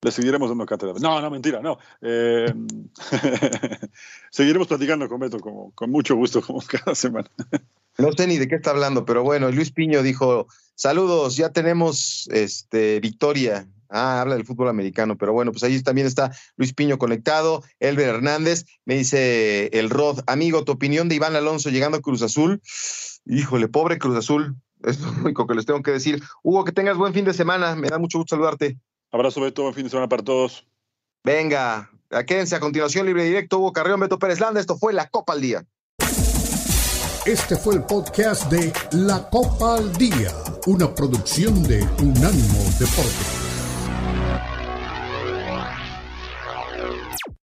le 0.00 0.10
seguiremos 0.10 0.48
dando 0.48 0.66
cátedra. 0.66 0.94
No, 1.00 1.20
no, 1.20 1.30
mentira, 1.30 1.60
no. 1.60 1.78
Eh, 2.00 2.52
seguiremos 4.30 4.66
platicando 4.66 5.08
con 5.08 5.20
Beto 5.20 5.38
como, 5.38 5.70
con 5.76 5.90
mucho 5.90 6.16
gusto, 6.16 6.42
como 6.42 6.60
cada 6.60 6.96
semana. 6.96 7.30
No 7.98 8.10
sé 8.12 8.26
ni 8.26 8.38
de 8.38 8.48
qué 8.48 8.56
está 8.56 8.70
hablando, 8.70 9.04
pero 9.04 9.22
bueno, 9.22 9.50
Luis 9.52 9.70
Piño 9.70 10.02
dijo: 10.02 10.48
Saludos, 10.74 11.36
ya 11.36 11.50
tenemos 11.50 12.28
este, 12.32 12.98
victoria. 13.00 13.68
Ah, 13.94 14.22
habla 14.22 14.36
del 14.36 14.46
fútbol 14.46 14.70
americano, 14.70 15.18
pero 15.18 15.34
bueno, 15.34 15.52
pues 15.52 15.62
ahí 15.64 15.82
también 15.82 16.06
está 16.06 16.32
Luis 16.56 16.72
Piño 16.72 16.96
conectado. 16.96 17.62
Elber 17.78 18.08
Hernández 18.08 18.64
me 18.86 18.96
dice 18.96 19.66
el 19.78 19.90
Rod, 19.90 20.20
amigo, 20.26 20.64
tu 20.64 20.72
opinión 20.72 21.10
de 21.10 21.16
Iván 21.16 21.36
Alonso 21.36 21.68
llegando 21.68 21.98
a 21.98 22.00
Cruz 22.00 22.22
Azul. 22.22 22.62
Híjole, 23.26 23.68
pobre 23.68 23.98
Cruz 23.98 24.16
Azul, 24.16 24.56
es 24.82 24.98
lo 24.98 25.10
único 25.10 25.46
que 25.46 25.54
les 25.54 25.66
tengo 25.66 25.82
que 25.82 25.90
decir. 25.90 26.22
Hugo, 26.42 26.64
que 26.64 26.72
tengas 26.72 26.96
buen 26.96 27.12
fin 27.12 27.26
de 27.26 27.34
semana, 27.34 27.76
me 27.76 27.88
da 27.88 27.98
mucho 27.98 28.18
gusto 28.18 28.34
saludarte. 28.34 28.78
Abrazo, 29.10 29.42
Beto. 29.42 29.62
Buen 29.62 29.74
fin 29.74 29.84
de 29.84 29.90
semana 29.90 30.08
para 30.08 30.22
todos. 30.22 30.66
Venga, 31.22 31.90
quédense 32.26 32.56
a 32.56 32.60
continuación, 32.60 33.04
libre 33.04 33.24
directo. 33.24 33.58
Hugo 33.58 33.74
Carrión, 33.74 34.00
Beto 34.00 34.18
Pérez 34.18 34.40
Landa. 34.40 34.58
Esto 34.58 34.78
fue 34.78 34.94
La 34.94 35.08
Copa 35.10 35.34
al 35.34 35.42
Día. 35.42 35.66
Este 37.26 37.56
fue 37.56 37.74
el 37.74 37.84
podcast 37.84 38.50
de 38.50 38.72
La 38.92 39.28
Copa 39.28 39.76
al 39.76 39.92
Día, 39.92 40.32
una 40.66 40.92
producción 40.92 41.62
de 41.62 41.82
Unánimo 42.00 42.58
Deportes. 42.80 43.51